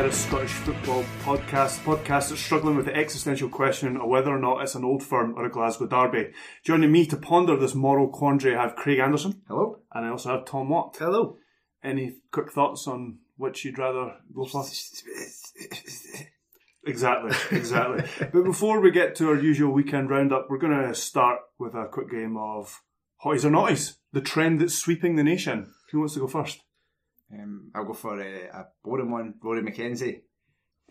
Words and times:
edition 0.00 0.06
of 0.06 0.14
Scottish 0.14 0.52
Football 0.52 1.04
Podcast. 1.22 1.82
Podcast 1.84 2.30
that's 2.30 2.40
struggling 2.40 2.76
with 2.76 2.86
the 2.86 2.96
existential 2.96 3.50
question 3.50 3.98
of 3.98 4.08
whether 4.08 4.30
or 4.30 4.38
not 4.38 4.62
it's 4.62 4.74
an 4.74 4.84
old 4.84 5.02
firm 5.02 5.34
or 5.36 5.44
a 5.44 5.50
Glasgow 5.50 5.86
derby. 5.86 6.32
Joining 6.64 6.90
me 6.90 7.04
to 7.06 7.16
ponder 7.16 7.56
this 7.56 7.74
moral 7.74 8.08
quandary, 8.08 8.56
I 8.56 8.62
have 8.62 8.76
Craig 8.76 8.98
Anderson. 8.98 9.42
Hello. 9.46 9.80
And 9.92 10.06
I 10.06 10.10
also 10.10 10.30
have 10.30 10.46
Tom 10.46 10.70
Watt. 10.70 10.96
Hello. 10.98 11.36
Any 11.84 12.16
quick 12.30 12.50
thoughts 12.50 12.86
on 12.86 13.18
which 13.36 13.64
you'd 13.64 13.78
rather 13.78 14.14
go 14.34 14.46
for? 14.46 14.64
exactly, 16.86 17.58
exactly. 17.58 18.04
but 18.32 18.44
before 18.44 18.80
we 18.80 18.90
get 18.90 19.14
to 19.16 19.28
our 19.28 19.36
usual 19.36 19.72
weekend 19.72 20.08
roundup, 20.08 20.46
we're 20.48 20.58
going 20.58 20.82
to 20.82 20.94
start 20.94 21.40
with 21.58 21.74
a 21.74 21.88
quick 21.90 22.10
game 22.10 22.38
of 22.38 22.80
Hotties 23.24 23.44
or 23.44 23.50
Naughties, 23.50 23.96
the 24.12 24.22
trend 24.22 24.60
that's 24.60 24.78
sweeping 24.78 25.16
the 25.16 25.24
nation. 25.24 25.72
Who 25.90 25.98
wants 25.98 26.14
to 26.14 26.20
go 26.20 26.26
first? 26.26 26.60
Um, 27.32 27.70
I'll 27.74 27.84
go 27.84 27.92
for 27.92 28.20
a, 28.20 28.48
a 28.48 28.66
boring 28.82 29.10
one, 29.10 29.34
Rory 29.42 29.62
McKenzie. 29.62 30.22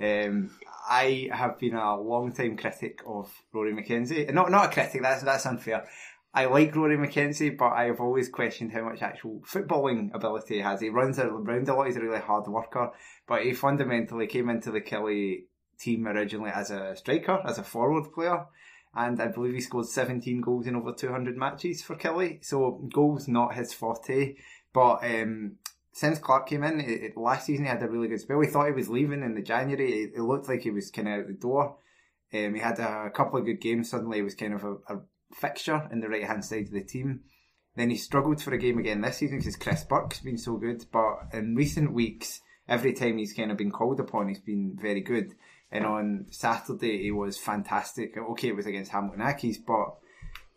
Um, 0.02 0.52
I 0.90 1.30
have 1.34 1.60
been 1.60 1.76
a 1.76 2.00
long 2.00 2.32
time 2.32 2.56
critic 2.56 3.02
of 3.06 3.32
Rory 3.54 3.74
McKenzie. 3.74 4.28
And 4.28 4.36
not 4.36 4.52
not 4.52 4.70
a 4.70 4.74
critic, 4.74 5.02
that's 5.02 5.24
that's 5.24 5.46
unfair. 5.46 5.86
I 6.34 6.46
like 6.46 6.76
Rory 6.76 6.98
McKenzie, 6.98 7.58
but 7.58 7.72
I've 7.72 8.00
always 8.00 8.30
questioned 8.30 8.72
how 8.72 8.84
much 8.84 9.02
actual 9.02 9.42
footballing 9.42 10.14
ability 10.14 10.56
he 10.56 10.62
has. 10.62 10.80
He 10.80 10.90
runs 10.90 11.18
around 11.18 11.68
a 11.68 11.74
lot, 11.74 11.88
he's 11.88 11.98
a 11.98 12.02
really 12.02 12.20
hard 12.20 12.48
worker, 12.48 12.92
but 13.28 13.44
he 13.44 13.54
fundamentally 13.54 14.28
came 14.28 14.50
into 14.50 14.72
the 14.72 14.80
Killie 14.80 15.46
team 15.80 16.08
originally 16.08 16.52
as 16.52 16.70
a 16.70 16.96
striker, 16.96 17.42
as 17.46 17.58
a 17.58 17.64
forward 17.64 18.14
player, 18.14 18.46
and 18.94 19.20
I 19.20 19.28
believe 19.28 19.56
he 19.56 19.62
scored 19.62 19.88
17 19.88 20.42
goals 20.42 20.68
in 20.68 20.76
over 20.76 20.94
200 20.94 21.36
matches 21.36 21.82
for 21.82 21.96
Killie. 21.96 22.44
So 22.46 22.88
goals 22.94 23.28
not 23.28 23.56
his 23.56 23.74
forte, 23.74 24.36
but 24.74 25.04
um, 25.04 25.58
since 25.92 26.20
Clark 26.20 26.48
came 26.48 26.64
in, 26.64 26.80
it, 26.80 27.04
it, 27.04 27.18
last 27.18 27.46
season 27.46 27.66
he 27.66 27.70
had 27.70 27.82
a 27.82 27.90
really 27.90 28.08
good 28.08 28.22
spell. 28.22 28.38
We 28.38 28.48
thought 28.48 28.68
he 28.68 28.74
was 28.74 28.90
leaving 28.90 29.24
in 29.24 29.36
the 29.36 29.42
January. 29.42 30.04
It, 30.04 30.12
it 30.16 30.22
looked 30.22 30.48
like 30.48 30.62
he 30.62 30.72
was 30.72 30.92
kind 30.92 31.08
of 31.08 31.20
out 31.20 31.28
the 31.28 31.34
door. 31.34 31.78
Um, 32.34 32.54
he 32.54 32.60
had 32.60 32.80
a, 32.80 33.08
a, 33.08 33.10
couple 33.10 33.40
of 33.40 33.46
good 33.46 33.60
games. 33.60 33.90
Suddenly, 33.90 34.18
he 34.18 34.24
was 34.24 34.36
kind 34.36 34.54
of 34.54 34.64
a, 34.64 34.74
a 34.88 35.02
fixture 35.34 35.88
in 35.92 36.00
the 36.00 36.10
right 36.10 36.26
hand 36.26 36.46
side 36.46 36.68
of 36.68 36.72
the 36.72 36.84
team. 36.84 37.22
Then 37.76 37.90
he 37.90 37.98
struggled 37.98 38.42
for 38.42 38.54
a 38.54 38.58
game 38.58 38.78
again 38.78 39.02
this 39.02 39.18
season 39.18 39.40
because 39.40 39.56
Chris 39.56 39.84
Burke's 39.84 40.20
been 40.20 40.38
so 40.38 40.58
good. 40.58 40.86
But 40.92 41.30
in 41.34 41.56
recent 41.56 41.94
weeks, 41.94 42.42
every 42.68 42.94
time 42.94 43.18
he's 43.18 43.34
kind 43.34 43.52
of 43.52 43.58
been 43.58 43.72
called 43.72 44.00
upon, 44.00 44.30
he's 44.30 44.40
been 44.40 44.78
very 44.80 45.02
good. 45.02 45.34
And 45.72 45.86
on 45.86 46.26
Saturday, 46.30 47.04
he 47.04 47.12
was 47.12 47.38
fantastic. 47.38 48.16
Okay, 48.18 48.50
it 48.50 48.56
was 48.56 48.66
against 48.66 48.92
Hamilton 48.92 49.22
Accies, 49.22 49.58
but 49.66 49.98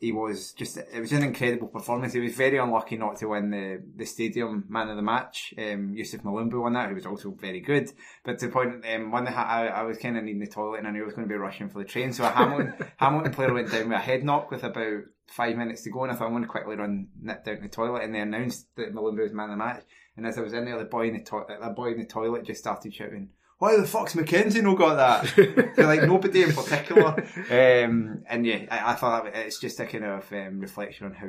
he 0.03 0.11
was 0.11 0.53
just 0.55 0.77
it 0.77 0.99
was 0.99 1.13
an 1.13 1.23
incredible 1.23 1.69
performance. 1.69 2.13
He 2.13 2.19
was 2.19 2.35
very 2.35 2.59
unlucky 2.59 2.97
not 2.97 3.19
to 3.19 3.29
win 3.29 3.51
the, 3.51 3.81
the 3.95 4.05
stadium 4.05 4.65
man 4.69 4.89
of 4.89 4.97
the 4.97 5.03
match. 5.03 5.55
Um, 5.57 5.95
Youssouf 5.95 6.25
Mulumbu 6.25 6.61
won 6.61 6.73
that, 6.73 6.89
He 6.89 6.95
was 6.95 7.07
also 7.07 7.31
very 7.31 7.61
good. 7.61 7.89
But 8.25 8.41
to 8.41 8.47
the 8.47 8.53
point, 8.53 8.85
um, 8.85 9.13
one 9.13 9.29
I, 9.29 9.69
I 9.69 9.83
was 9.85 9.99
kind 9.99 10.19
of 10.19 10.25
needing 10.25 10.41
the 10.41 10.49
toilet 10.49 10.79
and 10.79 10.89
I 10.89 10.91
knew 10.91 11.03
I 11.03 11.07
was 11.07 11.15
going 11.15 11.29
to 11.29 11.33
be 11.33 11.39
rushing 11.39 11.69
for 11.69 11.79
the 11.79 11.85
train. 11.85 12.13
So 12.13 12.25
a 12.25 12.31
Hamilton 12.31 12.75
Hamilton 12.97 13.33
player 13.33 13.55
went 13.55 13.71
down 13.71 13.91
with 13.91 13.97
a 13.97 14.01
head 14.01 14.25
knock 14.25 14.51
with 14.51 14.65
about 14.65 15.03
five 15.29 15.57
minutes 15.57 15.83
to 15.83 15.91
go, 15.91 16.03
and 16.03 16.11
I 16.11 16.17
thought 16.17 16.27
I'm 16.27 16.33
going 16.33 16.43
to 16.43 16.49
quickly 16.49 16.75
run 16.75 17.07
nip 17.21 17.45
down 17.45 17.57
to 17.59 17.63
the 17.63 17.69
toilet. 17.69 18.03
And 18.03 18.13
they 18.13 18.21
announced 18.21 18.75
that 18.75 18.93
Mulumbu 18.93 19.23
was 19.23 19.33
man 19.33 19.51
of 19.51 19.59
the 19.59 19.65
match. 19.65 19.85
And 20.17 20.27
as 20.27 20.37
I 20.37 20.41
was 20.43 20.53
in 20.53 20.65
there, 20.65 20.81
the 20.81 20.85
boy 20.85 21.07
in 21.07 21.15
the 21.15 21.23
to- 21.23 21.47
the 21.49 21.71
boy 21.71 21.93
in 21.93 22.01
the 22.01 22.07
toilet 22.07 22.45
just 22.45 22.59
started 22.59 22.93
shouting 22.93 23.31
why 23.63 23.77
the 23.77 23.87
fuck's 23.87 24.17
McKenzie 24.17 24.61
no 24.61 24.75
got 24.75 24.97
that? 24.97 25.37
They're 25.77 25.87
like 25.87 26.03
nobody 26.03 26.43
in 26.43 26.53
particular. 26.53 27.15
Um, 27.49 28.25
and 28.29 28.45
yeah, 28.45 28.67
I, 28.69 28.91
I, 28.91 28.95
thought 28.97 29.29
it's 29.29 29.61
just 29.61 29.79
a 29.79 29.87
kind 29.87 30.05
of 30.05 30.33
um, 30.33 30.59
reflection 30.59 31.07
on 31.07 31.15
how 31.15 31.29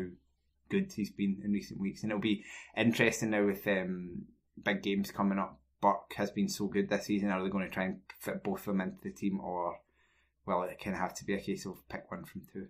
good 0.67 0.91
he's 0.91 1.11
been 1.11 1.43
in 1.45 1.51
recent 1.51 1.79
weeks, 1.79 2.01
and 2.01 2.11
it'll 2.11 2.19
be 2.19 2.43
interesting 2.75 3.29
now 3.29 3.45
with 3.45 3.67
um, 3.67 4.23
big 4.63 4.81
games 4.81 5.11
coming 5.11 5.37
up. 5.37 5.59
Burke 5.79 6.11
has 6.15 6.31
been 6.31 6.49
so 6.49 6.65
good 6.65 6.89
this 6.89 7.05
season. 7.05 7.29
Are 7.29 7.43
they 7.43 7.51
going 7.51 7.67
to 7.67 7.71
try 7.71 7.83
and 7.83 7.99
fit 8.19 8.43
both 8.43 8.61
of 8.61 8.65
them 8.65 8.81
into 8.81 8.97
the 9.03 9.11
team, 9.11 9.39
or 9.39 9.81
well, 10.47 10.63
it 10.63 10.79
can 10.79 10.95
have 10.95 11.13
to 11.13 11.25
be 11.25 11.35
a 11.35 11.39
case 11.39 11.67
of 11.67 11.87
pick 11.87 12.09
one 12.09 12.25
from 12.25 12.41
two? 12.51 12.65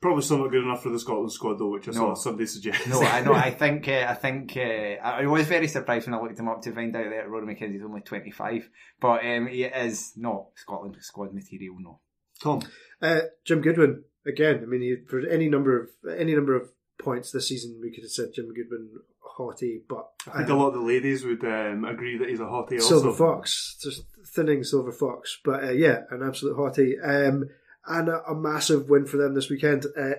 Probably 0.00 0.22
still 0.22 0.38
not 0.38 0.50
good 0.50 0.62
enough 0.62 0.82
for 0.82 0.90
the 0.90 0.98
Scotland 0.98 1.32
squad, 1.32 1.58
though, 1.58 1.70
which 1.70 1.88
I 1.88 1.92
no. 1.92 1.98
saw 1.98 2.14
somebody 2.14 2.46
suggest. 2.46 2.86
No, 2.86 3.00
I 3.00 3.22
know. 3.22 3.32
I 3.32 3.50
think. 3.58 3.88
Uh, 3.88 4.06
I 4.08 4.14
think. 4.14 4.56
Uh, 4.56 5.00
I 5.02 5.26
was 5.26 5.46
very 5.46 5.68
surprised 5.68 6.06
when 6.06 6.14
I 6.14 6.20
looked 6.20 6.38
him 6.38 6.48
up 6.48 6.60
to 6.62 6.72
find 6.72 6.94
out 6.94 7.10
that 7.10 7.28
Rory 7.28 7.54
McKenzie's 7.54 7.82
only 7.82 8.02
twenty 8.02 8.30
five, 8.30 8.68
but 9.00 9.24
um, 9.24 9.46
he 9.46 9.64
is 9.64 10.12
not 10.16 10.48
Scotland 10.54 10.96
squad 11.00 11.32
material. 11.32 11.76
No. 11.80 12.00
Tom, 12.42 12.62
uh, 13.00 13.20
Jim 13.44 13.62
Goodwin 13.62 14.04
again. 14.26 14.60
I 14.62 14.66
mean, 14.66 14.82
he, 14.82 14.96
for 15.08 15.26
any 15.26 15.48
number 15.48 15.80
of 15.80 15.88
any 16.18 16.34
number 16.34 16.54
of 16.54 16.68
points 16.98 17.30
this 17.30 17.48
season, 17.48 17.80
we 17.82 17.90
could 17.90 18.04
have 18.04 18.10
said 18.10 18.34
Jim 18.34 18.52
Goodwin 18.54 18.90
haughty, 19.36 19.82
but 19.88 20.08
I 20.26 20.38
think 20.38 20.50
um, 20.50 20.58
a 20.58 20.62
lot 20.62 20.68
of 20.68 20.74
the 20.74 20.80
ladies 20.80 21.24
would 21.24 21.44
um, 21.44 21.84
agree 21.84 22.18
that 22.18 22.28
he's 22.28 22.40
a 22.40 22.46
haughty. 22.46 22.78
Silver 22.78 23.08
also. 23.08 23.36
Fox, 23.36 23.76
just 23.82 24.04
thinning 24.34 24.64
Silver 24.64 24.92
Fox, 24.92 25.38
but 25.44 25.64
uh, 25.64 25.70
yeah, 25.70 26.00
an 26.10 26.22
absolute 26.22 26.56
haughty. 26.56 26.98
Um, 26.98 27.48
and 27.86 28.08
a, 28.08 28.22
a 28.28 28.34
massive 28.34 28.88
win 28.88 29.06
for 29.06 29.16
them 29.16 29.34
this 29.34 29.50
weekend. 29.50 29.86
Uh, 29.98 30.14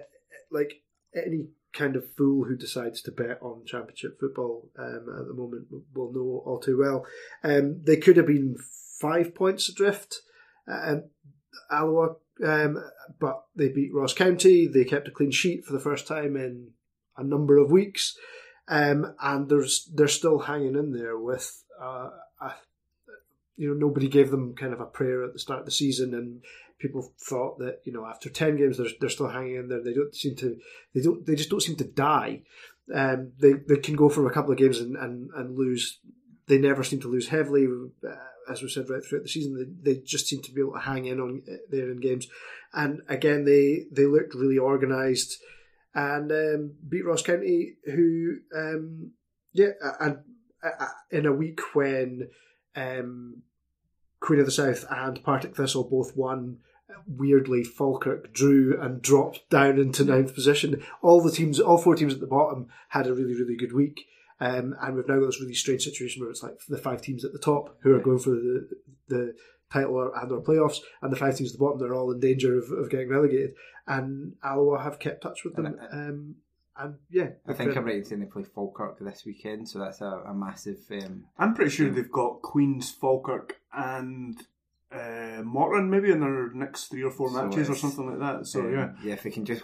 like 0.52 0.82
any 1.16 1.48
kind 1.74 1.96
of 1.96 2.12
fool 2.16 2.46
who 2.46 2.56
decides 2.56 3.02
to 3.02 3.12
bet 3.12 3.40
on 3.42 3.66
championship 3.66 4.20
football 4.20 4.70
um, 4.80 5.06
at 5.20 5.28
the 5.28 5.34
moment 5.34 5.68
will 5.94 6.12
know 6.14 6.44
all 6.46 6.60
too 6.60 6.80
well. 6.80 7.06
Um, 7.44 7.82
they 7.84 7.98
could 7.98 8.18
have 8.18 8.28
been 8.28 8.56
five 9.00 9.36
points 9.36 9.70
adrift. 9.70 10.22
Um, 10.68 11.06
Alloa, 11.72 12.16
um, 12.46 12.84
but 13.20 13.44
they 13.56 13.70
beat 13.70 13.94
Ross 13.94 14.14
County. 14.14 14.68
They 14.68 14.84
kept 14.84 15.08
a 15.08 15.12
clean 15.12 15.32
sheet 15.32 15.66
for 15.66 15.74
the 15.74 15.80
first 15.80 16.08
time 16.08 16.36
in 16.36 16.72
a 17.18 17.24
number 17.24 17.58
of 17.58 17.72
weeks, 17.72 18.18
um, 18.68 19.16
and 19.22 19.50
there's 19.50 19.90
they're 19.94 20.08
still 20.08 20.40
hanging 20.40 20.76
in 20.76 20.92
there 20.92 21.18
with. 21.18 21.64
Uh, 21.82 22.10
a, 22.42 22.54
you 23.56 23.70
know, 23.70 23.88
nobody 23.88 24.08
gave 24.08 24.30
them 24.30 24.56
kind 24.56 24.72
of 24.72 24.80
a 24.80 24.86
prayer 24.86 25.24
at 25.24 25.34
the 25.34 25.40
start 25.40 25.62
of 25.62 25.66
the 25.66 25.72
season, 25.72 26.14
and 26.14 26.42
people 26.80 27.14
thought 27.20 27.60
that 27.60 27.80
you 27.84 27.94
know 27.94 28.06
after 28.06 28.30
ten 28.30 28.58
games 28.58 28.78
they're, 28.78 28.88
they're 29.00 29.10
still 29.10 29.30
hanging 29.30 29.56
in 29.56 29.70
there. 29.70 29.84
They 29.84 29.94
don't 29.94 30.16
seem 30.16 30.36
to 30.38 30.58
they 30.94 31.02
don't 31.02 31.26
they 31.26 31.36
just 31.36 31.50
don't 31.50 31.62
seem 31.62 31.76
to 31.78 31.84
die. 31.84 32.44
Um, 32.94 33.34
they 33.40 33.54
they 33.68 33.78
can 33.78 33.96
go 33.96 34.10
for 34.10 34.28
a 34.28 34.34
couple 34.34 34.52
of 34.52 34.58
games 34.58 34.80
and, 34.80 34.96
and, 34.96 35.30
and 35.36 35.58
lose. 35.58 36.00
They 36.48 36.58
never 36.58 36.84
seem 36.84 37.02
to 37.02 37.10
lose 37.10 37.28
heavily. 37.28 37.68
Uh, 37.68 38.16
as 38.50 38.62
we 38.62 38.70
said 38.70 38.90
right 38.90 39.04
throughout 39.04 39.24
the 39.24 39.30
season, 39.30 39.78
they, 39.84 39.94
they 39.94 40.02
just 40.02 40.28
seem 40.28 40.42
to 40.42 40.54
be 40.54 40.62
able 40.62 40.72
to 40.74 40.80
hang 40.80 41.06
in 41.06 41.20
on 41.20 41.44
uh, 41.52 41.58
there 41.70 41.92
in 41.92 42.00
games. 42.00 42.28
And 42.74 43.02
again, 43.10 43.44
they 43.44 43.86
they 43.92 44.06
looked 44.06 44.36
really 44.36 44.58
organised 44.58 45.38
and 45.94 46.32
um, 46.32 46.76
beat 46.88 47.06
Ross 47.06 47.24
County, 47.24 47.76
who 47.86 48.36
um, 48.56 49.12
yeah, 49.52 49.72
and 50.00 50.20
in 51.12 51.26
a 51.26 51.34
week 51.34 51.60
when 51.74 52.30
um, 52.76 53.42
Queen 54.20 54.40
of 54.40 54.46
the 54.46 54.52
South 54.52 54.86
and 54.90 55.24
Partick 55.24 55.56
Thistle 55.56 55.90
both 55.90 56.16
won. 56.16 56.60
Weirdly, 57.06 57.64
Falkirk 57.64 58.34
drew 58.34 58.80
and 58.82 59.02
dropped 59.02 59.50
down 59.50 59.78
into 59.78 60.06
ninth 60.06 60.34
position. 60.34 60.84
All 61.02 61.22
the 61.22 61.32
teams, 61.32 61.60
all 61.60 61.78
four 61.78 61.96
teams 61.96 62.14
at 62.14 62.20
the 62.20 62.28
bottom, 62.28 62.68
had 62.90 63.08
a 63.08 63.14
really, 63.14 63.34
really 63.34 63.56
good 63.56 63.74
week. 63.74 64.06
Um, 64.40 64.76
and 64.82 64.96
we've 64.96 65.08
now 65.08 65.20
got 65.20 65.28
this 65.28 65.42
really 65.42 65.54
strange 65.54 65.84
situation 65.84 66.22
where 66.22 66.30
it's 66.30 66.44
like 66.44 66.60
the 66.70 66.78
five 66.78 67.02
teams 67.02 67.26
at 67.26 67.34
the 67.34 67.40
top 67.40 67.78
who 67.82 67.96
are 67.96 68.00
going 68.00 68.20
for 68.20 68.32
the 68.32 68.70
the 69.08 69.36
title 69.72 69.96
or, 69.96 70.18
and 70.18 70.32
or 70.32 70.42
playoffs, 70.42 70.80
and 71.02 71.12
the 71.12 71.18
five 71.18 71.36
teams 71.36 71.52
at 71.52 71.60
the 71.60 71.64
bottom 71.64 71.80
they're 71.80 71.96
all 71.96 72.12
in 72.12 72.20
danger 72.20 72.58
of, 72.58 72.72
of 72.72 72.90
getting 72.90 73.10
relegated. 73.10 73.54
And 73.88 74.34
Alloa 74.44 74.84
have 74.84 75.00
kept 75.00 75.24
touch 75.24 75.44
with 75.44 75.56
them. 75.56 75.66
And, 75.66 75.80
um, 75.92 76.36
and 76.78 76.96
yeah, 77.10 77.30
I 77.48 77.54
think 77.54 77.76
I'm 77.76 77.86
right 77.86 77.96
in 77.96 78.06
saying 78.06 78.22
they 78.22 78.28
play 78.28 78.44
Falkirk 78.44 79.00
this 79.00 79.24
weekend, 79.26 79.68
so 79.68 79.80
that's 79.80 80.02
a, 80.02 80.22
a 80.28 80.34
massive. 80.34 80.80
Um, 80.92 81.26
I'm 81.38 81.56
pretty 81.56 81.72
sure 81.72 81.90
they've 81.90 82.12
got 82.12 82.42
Queens, 82.44 82.92
Falkirk, 82.92 83.58
and 83.74 84.38
uh, 84.92 85.42
Morton 85.44 85.90
maybe 85.90 86.12
in 86.12 86.20
their 86.20 86.52
next 86.54 86.86
three 86.86 87.04
or 87.04 87.12
four 87.12 87.30
So 87.30 87.44
matches 87.46 87.70
or 87.70 87.76
something 87.76 88.10
like 88.10 88.20
that. 88.20 88.48
So 88.48 88.62
um, 88.62 88.74
yeah, 88.74 88.90
yeah, 89.04 89.14
if 89.14 89.24
they 89.24 89.30
can 89.32 89.46
just 89.46 89.64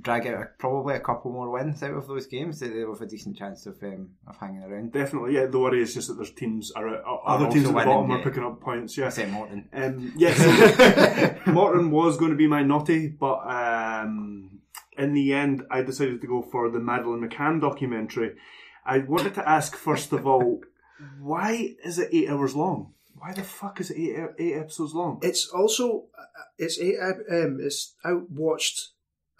drag 0.00 0.26
out 0.26 0.34
a, 0.42 0.46
probably 0.58 0.94
a 0.96 1.00
couple 1.00 1.30
more 1.30 1.50
wins 1.50 1.82
out 1.82 1.92
of 1.94 2.08
those 2.08 2.26
games, 2.26 2.58
they- 2.60 2.66
have 2.80 3.00
a 3.00 3.06
decent 3.06 3.36
chance 3.36 3.66
of 3.66 3.80
um, 3.82 4.10
of 4.26 4.36
hanging 4.38 4.62
around. 4.62 4.92
definitely. 4.92 5.34
Yeah, 5.34 5.46
the 5.46 5.58
worry 5.58 5.82
is 5.82 5.94
just 5.94 6.08
that 6.08 6.14
there's 6.14 6.32
teams 6.32 6.72
are 6.72 6.88
uh, 6.88 7.00
Are 7.02 7.36
other 7.36 7.50
teams 7.50 7.66
at 7.66 7.68
the 7.68 7.84
bottom 7.84 8.10
are 8.10 8.22
picking 8.22 8.42
up 8.42 8.60
points. 8.60 8.96
Yeah, 8.96 9.06
Except 9.06 9.30
Morton. 9.30 9.68
Um, 9.72 10.12
yes, 10.16 11.36
Morton 11.46 11.90
was 11.90 12.16
going 12.16 12.30
to 12.30 12.36
be 12.36 12.46
my 12.46 12.62
naughty, 12.62 13.08
but 13.08 13.40
um, 13.46 14.60
in 14.96 15.12
the 15.12 15.32
end, 15.34 15.62
I 15.70 15.82
decided 15.82 16.20
to 16.22 16.26
go 16.26 16.42
for 16.42 16.70
the 16.70 16.80
Madeleine 16.80 17.28
McCann 17.28 17.60
documentary. 17.60 18.32
I 18.86 18.98
wanted 18.98 19.34
to 19.34 19.48
ask 19.48 19.76
first 19.76 20.12
of 20.12 20.26
all, 20.26 20.60
why 21.20 21.74
is 21.84 21.98
it 21.98 22.08
eight 22.12 22.28
hours 22.30 22.54
long? 22.54 22.92
Why 23.16 23.32
the 23.32 23.42
fuck 23.42 23.80
is 23.80 23.90
it 23.90 23.98
eight, 23.98 24.28
eight 24.38 24.56
episodes 24.56 24.92
long? 24.94 25.20
It's 25.22 25.48
also 25.48 26.06
uh, 26.18 26.24
it's 26.58 26.78
eight. 26.78 26.98
Um, 27.00 27.58
it's 27.60 27.94
I 28.04 28.12
watched. 28.12 28.90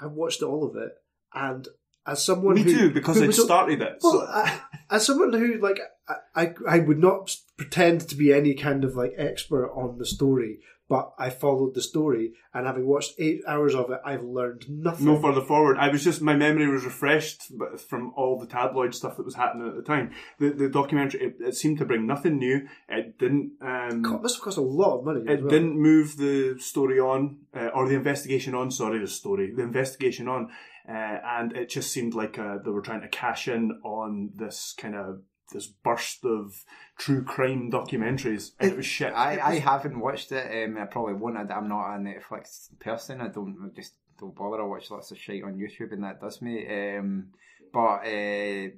I 0.00 0.06
watched 0.06 0.42
all 0.42 0.64
of 0.64 0.76
it, 0.76 0.92
and 1.34 1.66
as 2.06 2.24
someone 2.24 2.54
Me 2.56 2.62
who, 2.62 2.72
too, 2.78 2.90
because 2.90 3.16
who 3.18 3.28
I 3.28 3.30
started 3.30 3.80
it. 3.82 3.98
Well, 4.02 4.12
so- 4.12 4.26
I, 4.26 4.60
as 4.90 5.06
someone 5.06 5.32
who 5.32 5.58
like 5.58 5.78
I, 6.08 6.14
I 6.34 6.54
I 6.68 6.78
would 6.80 6.98
not 6.98 7.34
pretend 7.56 8.08
to 8.08 8.16
be 8.16 8.32
any 8.32 8.54
kind 8.54 8.84
of 8.84 8.94
like 8.96 9.14
expert 9.16 9.70
on 9.72 9.98
the 9.98 10.06
story, 10.06 10.58
but 10.88 11.12
I 11.18 11.30
followed 11.30 11.74
the 11.74 11.82
story, 11.82 12.32
and 12.52 12.66
having 12.66 12.86
watched 12.86 13.14
eight 13.18 13.40
hours 13.48 13.74
of 13.74 13.90
it, 13.90 14.00
I've 14.04 14.22
learned 14.22 14.66
nothing. 14.68 15.06
no 15.06 15.20
further 15.20 15.40
forward. 15.40 15.76
I 15.78 15.88
was 15.88 16.04
just 16.04 16.20
my 16.20 16.34
memory 16.36 16.68
was 16.68 16.84
refreshed 16.84 17.52
but 17.58 17.80
from 17.80 18.12
all 18.16 18.38
the 18.38 18.46
tabloid 18.46 18.94
stuff 18.94 19.16
that 19.16 19.24
was 19.24 19.34
happening 19.34 19.68
at 19.68 19.74
the 19.76 19.82
time. 19.82 20.12
The 20.38 20.50
the 20.50 20.68
documentary 20.68 21.20
it, 21.22 21.36
it 21.40 21.54
seemed 21.56 21.78
to 21.78 21.84
bring 21.84 22.06
nothing 22.06 22.38
new. 22.38 22.66
It 22.88 23.18
didn't. 23.18 23.52
Um, 23.62 24.02
must 24.22 24.40
cost 24.42 24.58
a 24.58 24.62
lot 24.62 24.98
of 24.98 25.04
money. 25.04 25.20
as 25.26 25.38
It 25.38 25.42
well. 25.42 25.50
didn't 25.50 25.80
move 25.80 26.16
the 26.16 26.56
story 26.58 27.00
on, 27.00 27.38
uh, 27.54 27.68
or 27.74 27.88
the 27.88 27.94
investigation 27.94 28.54
on. 28.54 28.70
Sorry, 28.70 28.98
the 28.98 29.06
story, 29.08 29.52
the 29.56 29.62
investigation 29.62 30.28
on, 30.28 30.50
uh, 30.88 30.92
and 30.92 31.56
it 31.56 31.70
just 31.70 31.90
seemed 31.92 32.14
like 32.14 32.38
uh, 32.38 32.58
they 32.64 32.70
were 32.70 32.82
trying 32.82 33.00
to 33.00 33.08
cash 33.08 33.48
in 33.48 33.70
on 33.84 34.30
this 34.36 34.74
kind 34.76 34.94
of 34.94 35.22
this 35.52 35.66
burst 35.66 36.24
of 36.24 36.64
true 36.98 37.22
crime 37.22 37.70
documentaries, 37.70 38.52
and 38.58 38.72
it 38.72 38.76
was 38.76 38.86
shit. 38.86 39.12
I, 39.12 39.38
I 39.40 39.58
haven't 39.58 40.00
watched 40.00 40.32
it. 40.32 40.64
Um, 40.64 40.78
I 40.78 40.86
probably 40.86 41.14
won't. 41.14 41.36
I, 41.36 41.54
I'm 41.54 41.68
not 41.68 41.94
a 41.94 41.98
Netflix 41.98 42.68
person. 42.78 43.20
I 43.20 43.28
don't 43.28 43.56
I 43.64 43.74
just 43.74 43.94
don't 44.18 44.34
bother. 44.34 44.62
I 44.62 44.66
watch 44.66 44.90
lots 44.90 45.10
of 45.10 45.18
shit 45.18 45.44
on 45.44 45.58
YouTube, 45.58 45.92
and 45.92 46.04
that 46.04 46.20
does 46.20 46.40
me. 46.42 46.66
Um, 46.66 47.28
but 47.72 48.06
uh, 48.06 48.68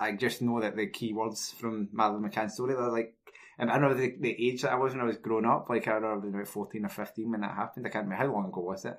I 0.00 0.12
just 0.18 0.42
know 0.42 0.60
that 0.60 0.76
the 0.76 0.86
key 0.88 1.12
words 1.12 1.54
from 1.58 1.88
Madeleine 1.92 2.30
McCann's 2.30 2.54
story, 2.54 2.74
they're 2.74 2.88
like. 2.88 3.14
And 3.58 3.70
I 3.70 3.78
don't 3.78 3.90
know 3.90 3.94
the, 3.94 4.16
the 4.18 4.48
age 4.48 4.62
that 4.62 4.72
I 4.72 4.76
was 4.76 4.92
when 4.92 5.02
I 5.02 5.04
was 5.04 5.18
growing 5.18 5.44
up, 5.44 5.68
like 5.68 5.86
I 5.86 5.92
remember 5.92 6.12
I 6.12 6.16
was 6.24 6.34
about 6.34 6.48
14 6.48 6.86
or 6.86 6.88
15 6.88 7.30
when 7.30 7.42
that 7.42 7.54
happened. 7.54 7.86
I 7.86 7.90
can't 7.90 8.06
remember 8.06 8.24
how 8.24 8.32
long 8.32 8.48
ago 8.48 8.62
was 8.62 8.86
it? 8.86 8.96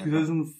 2004. 0.00 0.52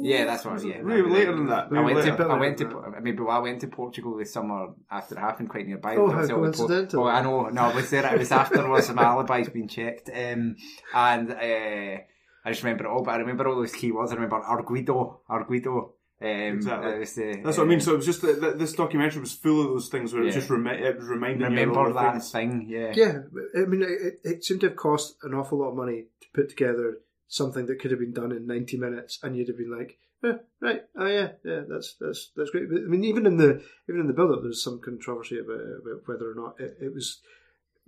Yeah, 0.00 0.24
that's 0.24 0.44
what. 0.44 0.54
Was 0.54 0.64
it? 0.64 0.68
Yeah, 0.68 0.82
Maybe 0.82 1.08
later 1.08 1.34
than 1.34 1.46
that. 1.48 1.68
I 1.72 1.80
went 1.80 1.96
later. 1.96 2.16
to. 2.16 2.24
I 2.24 2.38
went 2.38 2.58
to. 2.58 2.64
later 2.64 2.96
I 2.96 3.00
mean, 3.00 3.16
but 3.16 3.26
I 3.26 3.38
went 3.38 3.60
to 3.60 3.66
Portugal 3.68 4.16
this 4.16 4.32
summer 4.32 4.68
after 4.90 5.14
it 5.16 5.18
happened, 5.20 5.50
quite 5.50 5.66
nearby. 5.66 5.96
Oh, 5.96 6.10
how 6.10 6.20
was 6.20 6.30
all 6.30 6.36
po- 6.36 6.42
coincidental. 6.52 7.04
Oh, 7.04 7.06
I 7.08 7.22
know. 7.22 7.48
No, 7.48 7.62
I 7.62 7.74
was 7.74 7.90
there. 7.90 8.14
It 8.14 8.18
was 8.18 8.32
afterwards. 8.32 8.90
My 8.94 9.04
alibi's 9.04 9.48
been 9.50 9.68
checked, 9.68 10.08
um, 10.08 10.56
and 10.94 11.30
uh, 11.32 11.98
I 12.44 12.48
just 12.48 12.62
remember 12.62 12.84
it 12.84 12.88
all. 12.90 13.02
But 13.02 13.14
I 13.14 13.18
remember 13.18 13.46
all 13.48 13.56
those 13.56 13.72
keywords. 13.72 14.10
I 14.10 14.14
remember 14.14 14.40
Arguido, 14.40 15.18
Arguido. 15.28 15.90
Um, 16.22 16.28
Exactly. 16.30 16.92
it 16.92 16.98
was 17.00 17.12
the, 17.14 17.40
That's 17.44 17.58
what 17.58 17.64
I 17.64 17.66
mean. 17.68 17.80
uh, 17.80 17.82
So 17.82 17.92
it 17.92 17.96
was 17.96 18.06
just 18.06 18.22
that 18.22 18.40
that 18.40 18.58
this 18.58 18.72
documentary 18.72 19.20
was 19.20 19.34
full 19.34 19.60
of 19.60 19.66
those 19.68 19.88
things 19.88 20.12
where 20.14 20.22
it 20.22 20.26
was 20.26 20.34
just 20.36 20.48
remi- 20.48 20.70
it 20.82 20.96
was 20.96 21.06
reminding 21.08 21.40
you 21.40 21.46
of 21.70 21.76
all 21.76 21.84
remember 21.86 22.00
that 22.00 22.12
things. 22.12 22.30
thing. 22.32 22.66
Yeah. 22.68 22.92
Yeah, 22.94 23.18
I 23.60 23.66
mean, 23.66 23.82
it, 23.82 24.20
it 24.22 24.44
seemed 24.44 24.60
to 24.60 24.68
have 24.68 24.76
cost 24.76 25.16
an 25.24 25.34
awful 25.34 25.58
lot 25.58 25.70
of 25.70 25.76
money 25.76 26.06
to 26.22 26.26
put 26.32 26.48
together 26.48 26.98
something 27.34 27.66
that 27.66 27.80
could 27.80 27.90
have 27.90 28.00
been 28.00 28.12
done 28.12 28.32
in 28.32 28.46
ninety 28.46 28.76
minutes, 28.76 29.18
and 29.22 29.36
you'd 29.36 29.48
have 29.48 29.58
been 29.58 29.76
like, 29.76 29.98
eh, 30.22 30.38
right, 30.60 30.82
oh 30.96 31.06
yeah, 31.06 31.32
yeah, 31.44 31.62
that's 31.68 31.96
that's 32.00 32.30
that's 32.36 32.50
great. 32.50 32.68
But, 32.70 32.82
I 32.82 32.86
mean, 32.86 33.04
even 33.04 33.26
in 33.26 33.36
the 33.36 33.62
even 33.88 34.00
in 34.00 34.06
the 34.06 34.12
build-up, 34.12 34.42
there's 34.42 34.62
some 34.62 34.80
controversy 34.80 35.38
about, 35.38 35.60
about 35.82 36.06
whether 36.06 36.30
or 36.30 36.34
not 36.34 36.60
it, 36.60 36.76
it 36.80 36.94
was 36.94 37.20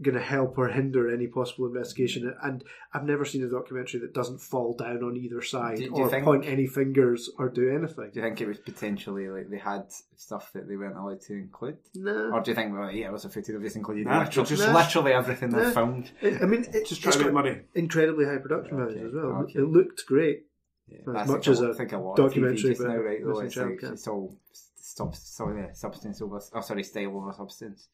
going 0.03 0.15
to 0.15 0.21
help 0.23 0.59
or 0.59 0.69
hinder 0.69 1.11
any 1.13 1.27
possible 1.27 1.67
investigation. 1.67 2.35
And 2.43 2.63
I've 2.93 3.05
never 3.05 3.25
seen 3.25 3.43
a 3.43 3.49
documentary 3.49 4.01
that 4.01 4.13
doesn't 4.13 4.43
fall 4.43 4.75
down 4.75 5.03
on 5.03 5.17
either 5.17 5.41
side 5.41 5.79
Do- 5.79 5.89
do 5.89 5.95
or 5.95 6.11
think- 6.11 6.25
point 6.25 6.45
any 6.45 6.67
fingers 6.67 7.31
or 7.39 7.49
do 7.49 7.71
anything. 7.71 8.11
Do 8.13 8.21
you 8.21 8.23
think 8.27 8.41
it 8.43 8.47
was 8.49 8.59
potentially 8.59 9.29
like 9.29 9.49
they 9.49 9.57
had 9.59 9.85
stuff 10.17 10.53
that 10.53 10.69
they 10.69 10.77
weren't 10.77 10.97
allowed 10.99 11.23
to 11.23 11.33
include? 11.33 11.79
No. 11.95 12.31
Or 12.33 12.43
do 12.43 12.51
you 12.51 12.55
think, 12.55 12.75
well, 12.75 12.91
yeah, 12.91 13.07
it 13.07 13.13
was 13.13 13.25
a 13.25 13.31
footage 13.31 13.55
of 13.55 13.63
just 13.63 13.77
included 13.77 14.05
Nah, 14.07 14.25
literally, 14.25 14.49
just- 14.49 14.69
literally 14.69 15.13
everything 15.15 15.49
they 15.51 15.63
Nah. 15.63 15.71
filmed? 15.71 16.11
I 16.23 16.45
mean, 16.45 16.67
it, 16.75 16.87
Just 16.87 17.01
trying 17.03 17.11
it's 17.15 17.17
to 17.17 17.25
make 17.25 17.33
money. 17.33 17.61
Incredibly 17.75 18.27
high 18.27 18.37
production 18.39 18.77
values 18.77 18.97
Okay, 18.99 19.07
as 19.07 19.15
well. 19.15 19.25
okay. 19.45 19.59
It 19.61 19.65
looked 19.65 20.05
great. 20.07 20.47
Yeah, 20.89 20.99
As 20.99 21.05
that's 21.15 21.31
much 21.31 21.47
like 21.49 21.53
as 21.53 21.61
a 21.63 21.71
I 21.71 21.73
think 21.73 21.93
a 21.93 21.99
lot 21.99 22.17
documentary 22.17 22.55
of 22.59 22.65
TV 22.65 22.69
just 22.69 22.81
now, 22.83 22.97
right? 22.97 23.19
Though 23.25 23.43
missing 23.43 23.47
it's, 23.73 23.83
like, 23.83 23.93
it's 23.93 24.07
all 24.09 24.37
sub, 24.77 25.17
sorry, 25.17 25.63
yeah, 25.63 25.73
substance 25.73 26.21
over, 26.23 26.39
oh, 26.55 26.61
sorry, 26.61 26.83
style 26.85 27.17
over 27.17 27.33
substance. 27.33 27.89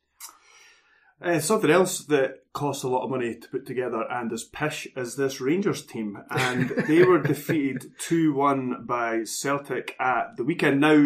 Uh, 1.23 1.39
something 1.39 1.71
else 1.71 2.01
that 2.07 2.39
costs 2.53 2.83
a 2.83 2.89
lot 2.89 3.05
of 3.05 3.11
money 3.11 3.37
to 3.37 3.49
put 3.49 3.65
together 3.65 4.05
and 4.11 4.33
as 4.33 4.43
pish 4.43 4.89
as 4.97 5.15
this 5.15 5.41
Rangers 5.41 5.87
team, 5.87 6.19
and 6.31 6.71
they 6.89 7.05
were 7.05 7.23
defeated 7.23 7.93
two 7.99 8.35
one 8.35 8.85
by 8.85 9.23
Celtic 9.25 9.95
at 10.01 10.37
the 10.37 10.45
weekend. 10.45 10.81
Now, 10.81 10.97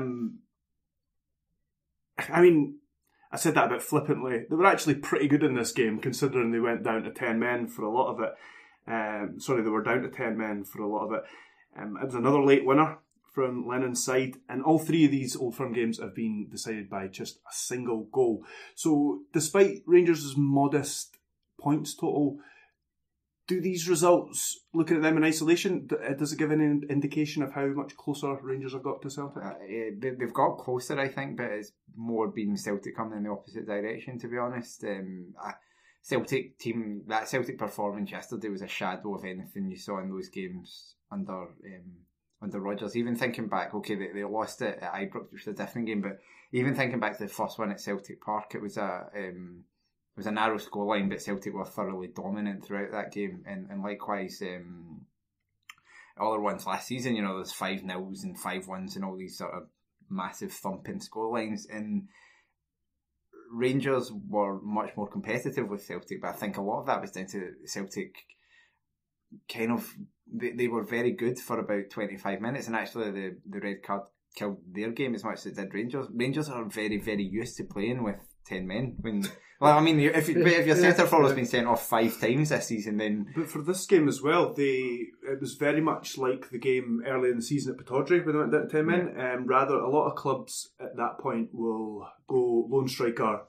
um, 0.00 0.38
I 2.32 2.40
mean, 2.40 2.78
I 3.30 3.36
said 3.36 3.54
that 3.54 3.66
a 3.66 3.74
bit 3.74 3.82
flippantly. 3.82 4.46
They 4.48 4.56
were 4.56 4.66
actually 4.66 4.94
pretty 4.94 5.28
good 5.28 5.42
in 5.42 5.54
this 5.54 5.72
game, 5.72 5.98
considering 5.98 6.52
they 6.52 6.58
went 6.58 6.82
down 6.82 7.02
to 7.02 7.10
ten 7.10 7.38
men 7.38 7.68
for 7.68 7.82
a 7.82 7.90
lot 7.90 8.12
of 8.12 8.20
it. 8.20 8.32
Um, 8.90 9.34
sorry, 9.38 9.62
they 9.62 9.68
were 9.68 9.82
down 9.82 10.02
to 10.02 10.08
ten 10.08 10.38
men 10.38 10.64
for 10.64 10.80
a 10.80 10.88
lot 10.88 11.06
of 11.06 11.12
it. 11.12 11.22
Um, 11.78 11.98
it 12.00 12.06
was 12.06 12.14
another 12.14 12.42
late 12.42 12.64
winner 12.64 12.98
from 13.32 13.66
Lennon's 13.66 14.04
side, 14.04 14.34
and 14.48 14.62
all 14.62 14.78
three 14.78 15.04
of 15.04 15.10
these 15.10 15.36
Old 15.36 15.56
Firm 15.56 15.72
games 15.72 15.98
have 15.98 16.14
been 16.14 16.48
decided 16.50 16.90
by 16.90 17.06
just 17.08 17.36
a 17.38 17.52
single 17.52 18.08
goal. 18.12 18.44
So, 18.74 19.20
despite 19.32 19.82
Rangers' 19.86 20.34
modest 20.36 21.16
points 21.58 21.94
total, 21.94 22.38
do 23.46 23.60
these 23.60 23.88
results, 23.88 24.60
looking 24.72 24.96
at 24.96 25.02
them 25.02 25.16
in 25.16 25.24
isolation, 25.24 25.88
uh, 25.92 26.14
does 26.14 26.32
it 26.32 26.38
give 26.38 26.52
any 26.52 26.80
indication 26.88 27.42
of 27.42 27.52
how 27.52 27.66
much 27.66 27.96
closer 27.96 28.36
Rangers 28.42 28.74
have 28.74 28.84
got 28.84 29.02
to 29.02 29.10
Celtic? 29.10 29.42
Uh, 29.42 29.54
they, 29.98 30.10
they've 30.10 30.32
got 30.32 30.58
closer, 30.58 30.98
I 30.98 31.08
think, 31.08 31.36
but 31.36 31.50
it's 31.50 31.72
more 31.96 32.28
been 32.28 32.56
Celtic 32.56 32.96
coming 32.96 33.18
in 33.18 33.24
the 33.24 33.30
opposite 33.30 33.66
direction, 33.66 34.18
to 34.20 34.28
be 34.28 34.38
honest. 34.38 34.84
Um, 34.84 35.34
Celtic 36.02 36.58
team, 36.58 37.02
that 37.08 37.28
Celtic 37.28 37.58
performance 37.58 38.10
yesterday 38.10 38.48
was 38.48 38.62
a 38.62 38.68
shadow 38.68 39.16
of 39.16 39.24
anything 39.24 39.68
you 39.68 39.76
saw 39.76 39.98
in 40.00 40.10
those 40.10 40.28
games 40.28 40.94
under 41.12 41.42
um, 41.42 42.06
under 42.42 42.60
Rodgers. 42.60 42.96
Even 42.96 43.16
thinking 43.16 43.48
back, 43.48 43.74
okay, 43.74 43.94
they, 43.94 44.08
they 44.14 44.24
lost 44.24 44.62
it 44.62 44.78
at 44.80 44.92
Ibrox, 44.92 45.32
which 45.32 45.46
was 45.46 45.54
a 45.54 45.62
different 45.62 45.86
game, 45.86 46.00
but 46.00 46.20
even 46.52 46.74
thinking 46.74 47.00
back 47.00 47.16
to 47.18 47.24
the 47.24 47.30
first 47.30 47.58
one 47.58 47.70
at 47.70 47.80
Celtic 47.80 48.20
Park, 48.20 48.54
it 48.54 48.62
was 48.62 48.76
a 48.76 49.06
um, 49.14 49.64
it 50.16 50.18
was 50.18 50.26
a 50.26 50.32
narrow 50.32 50.58
scoreline, 50.58 51.08
but 51.08 51.22
Celtic 51.22 51.54
were 51.54 51.64
thoroughly 51.64 52.08
dominant 52.08 52.64
throughout 52.64 52.92
that 52.92 53.12
game, 53.12 53.44
and 53.46 53.68
and 53.70 53.82
likewise. 53.82 54.42
Um, 54.42 55.06
other 56.20 56.40
ones 56.40 56.66
last 56.66 56.86
season, 56.86 57.16
you 57.16 57.22
know, 57.22 57.36
there's 57.36 57.52
five 57.52 57.82
nils 57.82 58.24
and 58.24 58.38
five 58.38 58.68
ones 58.68 58.94
and 58.94 59.04
all 59.04 59.16
these 59.16 59.38
sort 59.38 59.54
of 59.54 59.68
massive 60.08 60.52
thumping 60.52 61.00
scorelines. 61.00 61.62
And 61.70 62.08
Rangers 63.50 64.12
were 64.28 64.60
much 64.60 64.90
more 64.96 65.08
competitive 65.08 65.68
with 65.68 65.84
Celtic, 65.84 66.20
but 66.20 66.28
I 66.28 66.32
think 66.32 66.56
a 66.56 66.62
lot 66.62 66.80
of 66.80 66.86
that 66.86 67.00
was 67.00 67.12
down 67.12 67.26
to 67.28 67.52
Celtic 67.64 68.14
kind 69.52 69.72
of 69.72 69.92
they, 70.32 70.52
they 70.52 70.68
were 70.68 70.84
very 70.84 71.12
good 71.12 71.38
for 71.38 71.58
about 71.58 71.90
25 71.90 72.40
minutes 72.40 72.66
and 72.66 72.76
actually 72.76 73.10
the, 73.10 73.36
the 73.48 73.60
red 73.60 73.82
card 73.82 74.02
killed 74.34 74.58
their 74.72 74.90
game 74.90 75.14
as 75.14 75.24
much 75.24 75.38
as 75.38 75.46
it 75.46 75.56
did 75.56 75.74
Rangers. 75.74 76.06
Rangers 76.12 76.48
are 76.48 76.64
very, 76.64 76.98
very 76.98 77.24
used 77.24 77.56
to 77.56 77.64
playing 77.64 78.02
with 78.02 78.20
10 78.46 78.66
men. 78.66 78.96
When 79.00 79.24
Well, 79.60 79.76
I 79.76 79.80
mean, 79.82 80.00
if, 80.00 80.26
if 80.26 80.66
your 80.66 80.76
centre 80.76 81.06
forward's 81.06 81.34
been 81.34 81.44
sent 81.44 81.66
off 81.66 81.86
five 81.86 82.18
times 82.18 82.48
this 82.48 82.66
season, 82.66 82.96
then... 82.96 83.26
But 83.36 83.50
for 83.50 83.60
this 83.60 83.84
game 83.84 84.08
as 84.08 84.22
well, 84.22 84.54
they 84.54 85.08
it 85.22 85.38
was 85.38 85.54
very 85.54 85.82
much 85.82 86.16
like 86.16 86.48
the 86.48 86.58
game 86.58 87.02
early 87.06 87.28
in 87.28 87.36
the 87.36 87.42
season 87.42 87.74
at 87.74 87.84
Pittodrie 87.84 88.24
when 88.24 88.34
they 88.34 88.38
went 88.40 88.52
down 88.52 88.62
to 88.62 88.68
10 88.68 88.86
men. 88.86 89.14
Yeah. 89.14 89.34
Um, 89.34 89.46
rather, 89.46 89.74
a 89.74 89.90
lot 89.90 90.06
of 90.06 90.16
clubs 90.16 90.70
at 90.80 90.96
that 90.96 91.18
point 91.18 91.50
will 91.52 92.08
go 92.26 92.66
lone 92.70 92.88
striker, 92.88 93.42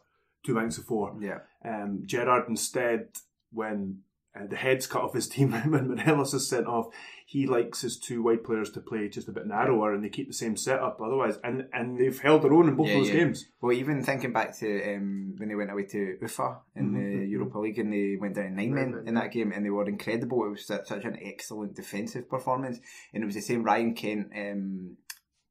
two 0.44 0.54
banks 0.54 0.78
of 0.78 0.84
four. 0.84 1.16
Yeah. 1.22 1.40
Um, 1.64 2.04
Gerrard 2.06 2.50
instead, 2.50 3.08
when 3.54 4.00
uh, 4.34 4.48
the 4.48 4.56
head's 4.56 4.88
cut 4.88 5.04
off 5.04 5.14
his 5.14 5.28
team 5.28 5.52
when 5.72 5.90
Morelos 5.90 6.34
is 6.34 6.48
sent 6.48 6.66
off. 6.66 6.88
He 7.26 7.48
likes 7.48 7.82
his 7.82 7.98
two 7.98 8.24
wide 8.24 8.44
players 8.44 8.70
to 8.72 8.82
play 8.82 9.08
just 9.10 9.28
a 9.28 9.32
bit 9.32 9.48
narrower, 9.48 9.94
and 9.94 10.04
they 10.04 10.10
keep 10.10 10.28
the 10.28 10.34
same 10.34 10.58
setup. 10.58 11.00
Otherwise, 11.02 11.38
and 11.44 11.68
and 11.74 11.98
they've 11.98 12.20
held 12.20 12.42
their 12.42 12.54
own 12.54 12.68
in 12.68 12.76
both 12.76 12.88
yeah, 12.88 12.96
those 12.96 13.10
yeah. 13.10 13.16
games. 13.16 13.46
Well, 13.62 13.74
even 13.74 14.04
thinking 14.04 14.34
back 14.34 14.58
to 14.60 14.96
um, 14.96 15.36
when 15.38 15.50
they 15.50 15.56
went 15.56 15.72
away 15.72 15.84
to 15.86 16.18
Ufa 16.22 16.60
in 16.76 16.88
mm-hmm. 16.88 16.96
the 16.96 17.02
mm-hmm. 17.02 17.32
Europa 17.32 17.60
League, 17.60 17.80
and 17.80 17.94
they 17.94 18.18
went 18.20 18.36
down 18.36 18.56
nine 18.56 18.74
men 18.74 19.04
in 19.06 19.16
that 19.16 19.32
game, 19.32 19.52
and 19.52 19.66
they 19.66 19.70
were 19.70 19.88
incredible. 19.88 20.46
It 20.46 20.52
was 20.52 20.66
such 20.66 20.92
an 20.92 21.18
excellent 21.22 21.76
defensive 21.76 22.30
performance, 22.30 22.80
and 23.14 23.24
it 23.24 23.26
was 23.26 23.36
the 23.36 23.42
same 23.42 23.64
Ryan 23.64 23.94
Kent. 23.94 24.32
Um, 24.36 24.98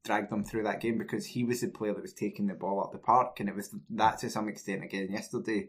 dragged 0.02 0.30
them 0.30 0.42
through 0.44 0.62
that 0.62 0.80
game 0.80 0.96
because 0.96 1.26
he 1.26 1.44
was 1.44 1.60
the 1.60 1.68
player 1.68 1.92
that 1.92 2.00
was 2.00 2.14
taking 2.14 2.46
the 2.46 2.54
ball 2.54 2.82
up 2.82 2.92
the 2.92 2.98
park, 2.98 3.38
and 3.40 3.48
it 3.48 3.54
was 3.54 3.74
that 3.90 4.18
to 4.18 4.30
some 4.30 4.48
extent 4.48 4.82
again 4.82 5.08
yesterday. 5.10 5.68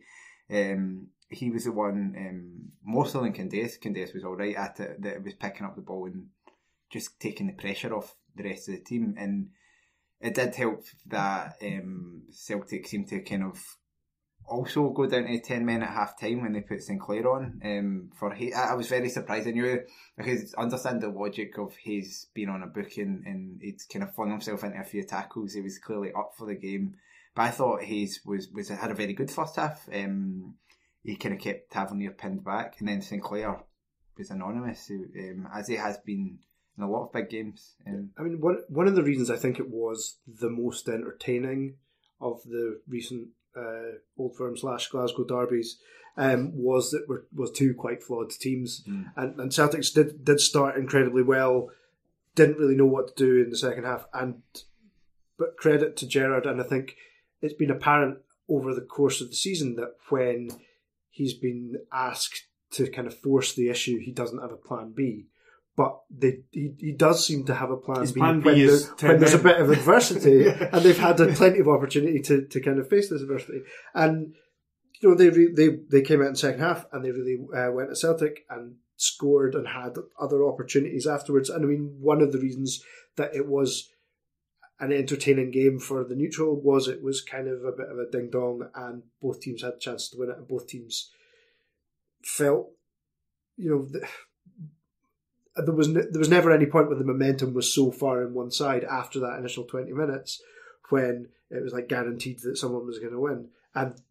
Um, 0.50 1.08
he 1.32 1.50
was 1.50 1.64
the 1.64 1.72
one 1.72 2.14
um, 2.18 2.72
more 2.84 3.08
so 3.08 3.22
than 3.22 3.34
Candeias. 3.34 3.80
Candeias 3.80 4.14
was 4.14 4.24
all 4.24 4.36
right 4.36 4.56
at 4.56 4.80
it. 4.80 5.02
That 5.02 5.16
it 5.16 5.24
was 5.24 5.34
picking 5.34 5.66
up 5.66 5.76
the 5.76 5.82
ball 5.82 6.06
and 6.06 6.28
just 6.92 7.20
taking 7.20 7.48
the 7.48 7.54
pressure 7.54 7.96
off 7.96 8.16
the 8.36 8.44
rest 8.44 8.68
of 8.68 8.76
the 8.76 8.82
team. 8.82 9.16
And 9.18 9.50
it 10.20 10.36
did 10.36 10.54
help 10.56 10.84
that 11.08 11.56
um, 11.64 12.24
Celtic 12.30 12.88
seemed 12.88 13.08
to 13.10 13.22
kind 13.22 13.44
of 13.44 13.60
also 14.46 14.90
go 14.90 15.08
down 15.08 15.24
to 15.24 15.40
ten 15.40 15.66
men 15.66 15.84
at 15.84 15.90
half 15.90 16.20
time 16.20 16.42
when 16.42 16.52
they 16.52 16.62
put 16.62 16.84
Sinclair 16.84 17.32
on. 17.32 17.62
Um, 17.64 18.10
for 18.20 18.34
he, 18.34 18.54
I 18.54 18.74
was 18.74 18.88
very 18.88 19.10
surprised. 19.10 19.48
I 19.48 19.52
knew 19.52 19.80
because 20.18 20.54
understand 20.56 21.02
the 21.02 21.10
logic 21.10 21.58
of 21.58 21.76
his 21.78 22.28
being 22.34 22.50
on 22.50 22.62
a 22.62 22.68
booking 22.68 23.24
and 23.26 23.62
he'd 23.62 23.80
kind 23.92 24.04
of 24.04 24.14
flung 24.14 24.32
himself 24.32 24.66
into 24.66 24.80
a 24.80 24.84
few 24.84 25.04
tackles. 25.04 25.54
He 25.54 25.62
was 25.62 25.80
clearly 25.80 26.12
up 26.12 26.34
for 26.38 26.46
the 26.46 26.56
game. 26.56 26.96
But 27.34 27.44
I 27.44 27.52
thought 27.52 27.84
Hayes 27.84 28.20
was, 28.26 28.50
was 28.50 28.68
had 28.68 28.92
a 28.92 28.96
very 28.96 29.14
good 29.14 29.32
first 29.32 29.56
half. 29.56 29.88
Um, 29.94 30.56
he 31.04 31.16
kind 31.16 31.34
of 31.34 31.42
kept 31.42 31.72
Tavernier 31.72 32.12
pinned 32.12 32.44
back, 32.44 32.76
and 32.80 32.88
then 32.88 33.02
Sinclair 33.02 33.64
was 34.18 34.30
anonymous, 34.30 34.90
um, 34.90 35.48
as 35.54 35.68
he 35.68 35.76
has 35.76 35.98
been 35.98 36.40
in 36.78 36.84
a 36.84 36.90
lot 36.90 37.06
of 37.06 37.14
big 37.14 37.30
games. 37.30 37.76
Um, 37.88 38.12
I 38.18 38.24
mean, 38.24 38.40
one 38.40 38.60
one 38.70 38.88
of 38.88 38.96
the 38.96 39.04
reasons 39.04 39.30
I 39.30 39.38
think 39.38 39.60
it 39.60 39.70
was 39.70 40.18
the 40.28 40.50
most 40.50 40.88
entertaining 40.88 41.76
of 42.20 42.42
the 42.44 42.82
recent 42.88 43.30
uh, 43.58 43.98
Old 44.18 44.36
Firm 44.36 44.56
slash 44.58 44.88
Glasgow 44.90 45.24
derbies 45.24 45.80
um, 46.18 46.52
was 46.54 46.92
that 46.92 47.08
were 47.08 47.26
was 47.34 47.52
two 47.52 47.74
quite 47.74 48.04
flawed 48.04 48.32
teams, 48.32 48.84
mm. 48.88 49.12
and, 49.16 49.40
and 49.40 49.52
Celtics 49.52 49.94
did 49.94 50.24
did 50.24 50.40
start 50.40 50.78
incredibly 50.78 51.24
well, 51.24 51.70
didn't 52.36 52.58
really 52.58 52.76
know 52.76 52.86
what 52.86 53.16
to 53.16 53.26
do 53.26 53.44
in 53.44 53.50
the 53.50 53.58
second 53.58 53.86
half, 53.86 54.06
and 54.14 54.42
but 55.38 55.58
credit 55.58 55.98
to 55.98 56.08
Gerrard, 56.08 56.46
and 56.46 56.62
I 56.62 56.64
think 56.64 56.96
it's 57.42 57.54
been 57.54 57.72
apparent 57.72 58.20
over 58.48 58.76
the 58.76 58.82
course 58.82 59.22
of 59.22 59.30
the 59.30 59.36
season 59.36 59.76
that 59.78 59.96
when 60.10 60.50
he's 61.22 61.36
been 61.36 61.76
asked 61.94 62.48
to 62.72 62.90
kind 62.90 63.08
of 63.08 63.16
force 63.16 63.54
the 63.54 63.70
issue. 63.70 64.00
He 64.00 64.12
doesn't 64.12 64.42
have 64.42 64.52
a 64.52 64.58
plan 64.58 64.94
B. 64.96 65.28
But 65.78 66.00
they, 66.10 66.40
he, 66.52 66.74
he 66.78 66.92
does 66.92 67.26
seem 67.26 67.46
to 67.46 67.56
have 67.56 67.72
a 67.72 67.78
plan 67.78 68.02
His 68.02 68.12
B, 68.12 68.20
plan 68.20 68.42
when, 68.42 68.58
there, 68.58 68.80
when 69.10 69.20
there's 69.20 69.34
a 69.34 69.40
bit 69.40 69.62
of 69.62 69.70
adversity, 69.70 70.48
and 70.74 70.82
they've 70.82 70.98
had 70.98 71.20
a 71.20 71.32
plenty 71.34 71.60
of 71.60 71.70
opportunity 71.70 72.20
to, 72.24 72.46
to 72.46 72.60
kind 72.60 72.80
of 72.80 72.90
face 72.90 73.10
this 73.10 73.22
adversity. 73.22 73.62
And 73.94 74.34
you 75.00 75.10
know 75.10 75.16
they 75.16 75.30
re, 75.30 75.52
they 75.56 75.70
they 75.90 76.02
came 76.02 76.22
out 76.22 76.28
in 76.28 76.34
the 76.34 76.40
second 76.40 76.60
half 76.60 76.86
and 76.92 77.04
they 77.04 77.12
really 77.12 77.38
uh, 77.56 77.72
went 77.72 77.90
to 77.90 77.96
Celtic 77.96 78.46
and 78.50 78.76
scored 78.98 79.56
and 79.56 79.68
had 79.68 79.96
other 80.20 80.46
opportunities 80.46 81.08
afterwards. 81.08 81.50
And 81.50 81.64
I 81.64 81.68
mean, 81.68 81.98
one 82.00 82.22
of 82.22 82.32
the 82.32 82.40
reasons 82.40 82.84
that 83.16 83.34
it 83.34 83.48
was 83.48 83.90
an 84.82 84.92
entertaining 84.92 85.52
game 85.52 85.80
for 85.80 86.04
the 86.04 86.16
neutral 86.16 86.60
was 86.60 86.88
it 86.88 87.04
was 87.04 87.22
kind 87.22 87.48
of 87.48 87.64
a 87.64 87.72
bit 87.72 87.88
of 87.90 88.00
a 88.00 88.10
ding 88.10 88.32
dong, 88.32 88.68
and 88.74 89.04
both 89.22 89.40
teams 89.40 89.62
had 89.62 89.74
a 89.74 89.80
chance 89.80 90.10
to 90.10 90.18
win 90.18 90.32
it, 90.32 90.38
and 90.38 90.48
both 90.48 90.68
teams 90.68 91.12
felt, 92.24 92.72
you 93.58 93.70
know, 93.70 93.86
the, 93.86 94.06
there 95.64 95.76
was 95.76 95.94
there 95.94 96.08
was 96.16 96.30
never 96.30 96.52
any 96.52 96.66
point 96.66 96.90
when 96.90 96.98
the 96.98 97.06
momentum 97.06 97.54
was 97.54 97.74
so 97.74 97.92
far 97.92 98.24
in 98.24 98.34
one 98.34 98.50
side 98.50 98.84
after 98.84 99.20
that 99.20 99.38
initial 99.38 99.66
twenty 99.66 99.94
minutes 99.94 100.42
when 100.90 101.28
it 101.52 101.62
was 101.62 101.74
like 101.74 101.88
guaranteed 101.88 102.40
that 102.40 102.58
someone 102.58 102.88
was 102.88 102.98
going 102.98 103.14
to 103.14 103.20
win, 103.20 103.50
and 103.76 104.02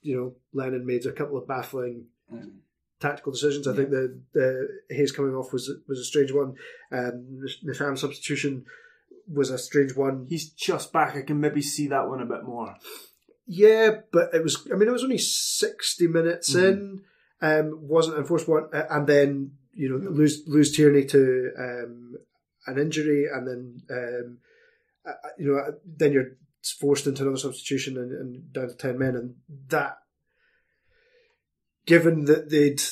you 0.00 0.16
know 0.16 0.34
Lennon 0.54 0.86
made 0.86 1.04
a 1.06 1.12
couple 1.12 1.36
of 1.36 1.48
baffling. 1.48 2.06
Mm. 2.32 2.52
Tactical 3.00 3.32
decisions. 3.32 3.66
I 3.66 3.70
yeah. 3.70 3.76
think 3.78 3.90
the 3.90 4.20
the 4.34 4.68
Hayes 4.94 5.10
coming 5.10 5.34
off 5.34 5.54
was 5.54 5.72
was 5.88 5.98
a 5.98 6.04
strange 6.04 6.32
one. 6.32 6.54
Um, 6.92 7.42
Ntcham 7.66 7.96
substitution 7.98 8.66
was 9.32 9.50
a 9.50 9.58
strange 9.58 9.94
one. 9.96 10.26
He's 10.28 10.50
just 10.50 10.92
back. 10.92 11.16
I 11.16 11.22
can 11.22 11.40
maybe 11.40 11.62
see 11.62 11.88
that 11.88 12.08
one 12.08 12.20
a 12.20 12.26
bit 12.26 12.44
more. 12.44 12.74
Yeah, 13.46 13.90
but 14.12 14.34
it 14.34 14.42
was. 14.42 14.66
I 14.72 14.76
mean, 14.76 14.88
it 14.88 14.92
was 14.92 15.04
only 15.04 15.18
sixty 15.18 16.06
minutes 16.06 16.54
mm. 16.54 16.68
in. 16.68 17.02
Um, 17.42 17.78
wasn't 17.88 18.18
enforced 18.18 18.48
one, 18.48 18.68
and 18.72 19.06
then 19.06 19.52
you 19.72 19.88
know 19.88 20.10
lose 20.10 20.42
lose 20.46 20.74
Tierney 20.74 21.04
to 21.06 21.50
um, 21.58 22.16
an 22.66 22.78
injury, 22.78 23.26
and 23.32 23.46
then 23.46 23.82
um, 23.90 24.38
uh, 25.06 25.10
uh 25.10 25.28
you 25.38 25.48
know 25.48 25.58
uh, 25.58 25.72
then 25.84 26.12
you're 26.12 26.36
forced 26.78 27.06
into 27.06 27.22
another 27.22 27.38
substitution 27.38 27.96
and, 27.96 28.12
and 28.12 28.52
down 28.52 28.68
to 28.68 28.74
ten 28.74 28.98
men, 28.98 29.16
and 29.16 29.34
that 29.68 29.98
given 31.86 32.26
that 32.26 32.50
they'd 32.50 32.82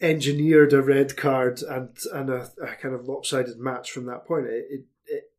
engineered 0.00 0.72
a 0.72 0.82
red 0.82 1.16
card 1.16 1.62
and 1.62 1.96
and 2.12 2.30
a, 2.30 2.50
a, 2.62 2.74
kind 2.80 2.94
of 2.94 3.06
lopsided 3.06 3.58
match 3.58 3.90
from 3.90 4.06
that 4.06 4.26
point. 4.26 4.46
It, 4.46 4.66
it, 4.70 4.84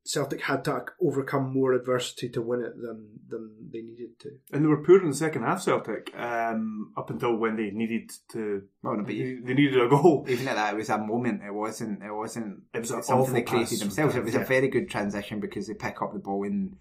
Celtic 0.10 0.42
had 0.42 0.66
to 0.66 0.86
overcome 1.00 1.54
more 1.54 1.74
adversity 1.74 2.30
to 2.30 2.42
win 2.42 2.62
it 2.62 2.74
than 2.82 3.20
than 3.28 3.70
they 3.72 3.82
needed 3.82 4.20
to. 4.22 4.32
And 4.52 4.64
they 4.64 4.68
were 4.68 4.84
poor 4.84 5.00
in 5.04 5.10
the 5.10 5.16
second 5.16 5.44
half, 5.44 5.62
Celtic, 5.62 6.12
um, 6.18 6.92
up 6.98 7.12
until 7.12 7.36
when 7.36 7.58
they 7.58 7.70
needed 7.70 8.10
to. 8.32 8.64
Well, 8.82 8.98
no, 8.98 9.04
but 9.04 9.10
they, 9.10 9.36
they 9.36 9.54
needed 9.54 9.80
a 9.80 9.88
goal. 9.88 10.26
Even 10.28 10.48
at 10.48 10.56
that, 10.56 10.74
it 10.74 10.78
was 10.78 10.90
a 10.90 10.98
moment. 10.98 11.44
It 11.46 11.54
wasn't. 11.54 12.02
It 12.02 12.12
wasn't. 12.12 12.64
It 12.74 12.80
was 12.80 13.06
something 13.06 13.36
they 13.36 13.44
created 13.44 13.82
themselves. 13.82 14.16
It 14.16 14.24
was 14.24 14.34
yeah. 14.34 14.42
a 14.42 14.46
very 14.46 14.68
good 14.68 14.90
transition 14.90 15.40
because 15.40 15.68
they 15.68 15.76
pick 15.76 16.02
up 16.02 16.14
the 16.14 16.20
ball 16.20 16.42
in 16.42 16.78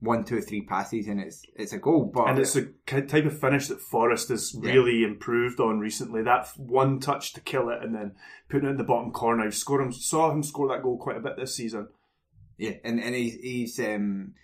one, 0.00 0.24
two, 0.24 0.40
three 0.40 0.62
passes, 0.62 1.06
and 1.06 1.20
it's 1.20 1.42
it's 1.54 1.72
a 1.72 1.78
goal. 1.78 2.10
But 2.12 2.30
and 2.30 2.38
it's 2.40 2.56
a 2.56 2.64
type 2.86 3.26
of 3.26 3.38
finish 3.38 3.68
that 3.68 3.80
Forrest 3.80 4.28
has 4.30 4.56
really 4.58 5.04
improved 5.04 5.60
on 5.60 5.78
recently. 5.78 6.24
That 6.24 6.48
one 6.56 6.98
touch 6.98 7.32
to 7.34 7.40
kill 7.40 7.68
it, 7.68 7.80
and 7.80 7.94
then 7.94 8.16
putting 8.48 8.66
it 8.66 8.72
in 8.72 8.76
the 8.76 8.82
bottom 8.82 9.12
corner. 9.12 9.46
I 9.46 9.50
scored 9.50 9.82
him, 9.82 9.92
saw 9.92 10.32
him 10.32 10.42
score 10.42 10.66
that 10.66 10.82
goal 10.82 10.98
quite 10.98 11.18
a 11.18 11.20
bit 11.20 11.36
this 11.36 11.54
season. 11.54 11.86
Yeah, 12.62 12.74
and 12.84 13.00
and 13.00 13.12
he, 13.12 13.28
he's 13.30 13.80
um, 13.80 14.34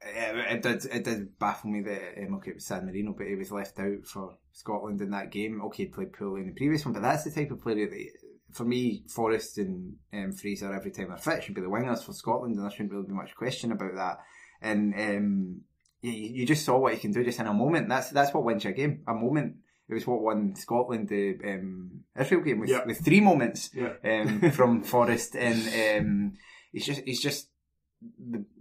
it, 0.00 0.56
it, 0.56 0.62
did 0.62 0.84
it 0.86 1.04
did 1.04 1.38
baffle 1.38 1.68
me 1.68 1.82
that 1.82 2.14
um, 2.24 2.36
okay 2.36 2.52
it 2.52 2.54
was 2.54 2.64
San 2.64 2.86
Marino, 2.86 3.14
but 3.16 3.26
he 3.26 3.34
was 3.34 3.52
left 3.52 3.78
out 3.78 4.06
for 4.06 4.38
Scotland 4.52 5.02
in 5.02 5.10
that 5.10 5.30
game. 5.30 5.60
Okay, 5.66 5.82
he 5.82 5.88
played 5.90 6.14
poorly 6.14 6.40
in 6.40 6.46
the 6.46 6.54
previous 6.54 6.86
one, 6.86 6.94
but 6.94 7.02
that's 7.02 7.24
the 7.24 7.30
type 7.30 7.50
of 7.50 7.60
player 7.60 7.86
that. 7.86 8.06
For 8.52 8.64
me, 8.64 9.02
Forrest 9.10 9.58
and 9.58 9.96
um, 10.14 10.32
Fraser 10.32 10.72
every 10.72 10.90
time 10.90 11.08
they're 11.08 11.18
fit 11.18 11.42
should 11.42 11.54
be 11.54 11.60
the 11.60 11.66
wingers 11.66 12.02
for 12.02 12.14
Scotland, 12.14 12.54
and 12.54 12.64
there 12.64 12.70
shouldn't 12.70 12.92
really 12.92 13.06
be 13.06 13.12
much 13.12 13.36
question 13.36 13.70
about 13.70 13.94
that. 13.96 14.18
And 14.62 14.94
um, 14.94 15.60
you, 16.00 16.12
you 16.12 16.46
just 16.46 16.64
saw 16.64 16.78
what 16.78 16.94
he 16.94 16.98
can 16.98 17.12
do 17.12 17.22
just 17.22 17.38
in 17.38 17.46
a 17.46 17.52
moment. 17.52 17.90
That's 17.90 18.08
that's 18.08 18.32
what 18.32 18.44
wins 18.44 18.64
your 18.64 18.72
game. 18.72 19.02
A 19.06 19.12
moment 19.12 19.56
it 19.88 19.94
was 19.94 20.06
what 20.06 20.22
won 20.22 20.54
Scotland 20.56 21.08
the 21.08 21.36
um, 21.44 22.00
Israel 22.18 22.40
game 22.40 22.60
with, 22.60 22.86
with 22.86 23.04
three 23.04 23.20
moments 23.20 23.70
yeah. 23.74 23.92
um, 24.04 24.50
from 24.52 24.82
Forrest 24.92 25.36
and 25.36 26.00
um, 26.00 26.32
he's 26.76 26.84
just 26.84 27.02
he's 27.06 27.22
just 27.22 27.48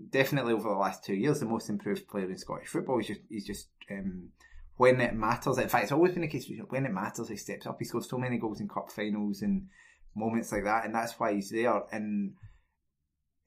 definitely 0.09 0.53
over 0.53 0.69
the 0.69 0.75
last 0.75 1.03
two 1.03 1.13
years 1.13 1.41
the 1.41 1.45
most 1.45 1.69
improved 1.69 2.07
player 2.07 2.29
in 2.29 2.37
Scottish 2.37 2.69
football. 2.69 2.97
He's 2.97 3.07
just 3.07 3.19
he's 3.27 3.45
just 3.45 3.67
um, 3.91 4.29
when 4.77 5.01
it 5.01 5.13
matters. 5.13 5.57
In 5.57 5.67
fact, 5.67 5.83
it's 5.83 5.91
always 5.91 6.13
been 6.13 6.21
the 6.21 6.29
case. 6.29 6.49
When 6.69 6.85
it 6.85 6.93
matters, 6.93 7.27
he 7.27 7.35
steps 7.35 7.67
up. 7.67 7.75
He 7.77 7.83
scores 7.83 8.09
so 8.09 8.17
many 8.17 8.37
goals 8.37 8.61
in 8.61 8.69
cup 8.69 8.89
finals 8.89 9.41
and 9.41 9.67
moments 10.15 10.53
like 10.53 10.63
that, 10.63 10.85
and 10.85 10.95
that's 10.95 11.19
why 11.19 11.33
he's 11.33 11.49
there. 11.49 11.83
And 11.91 12.35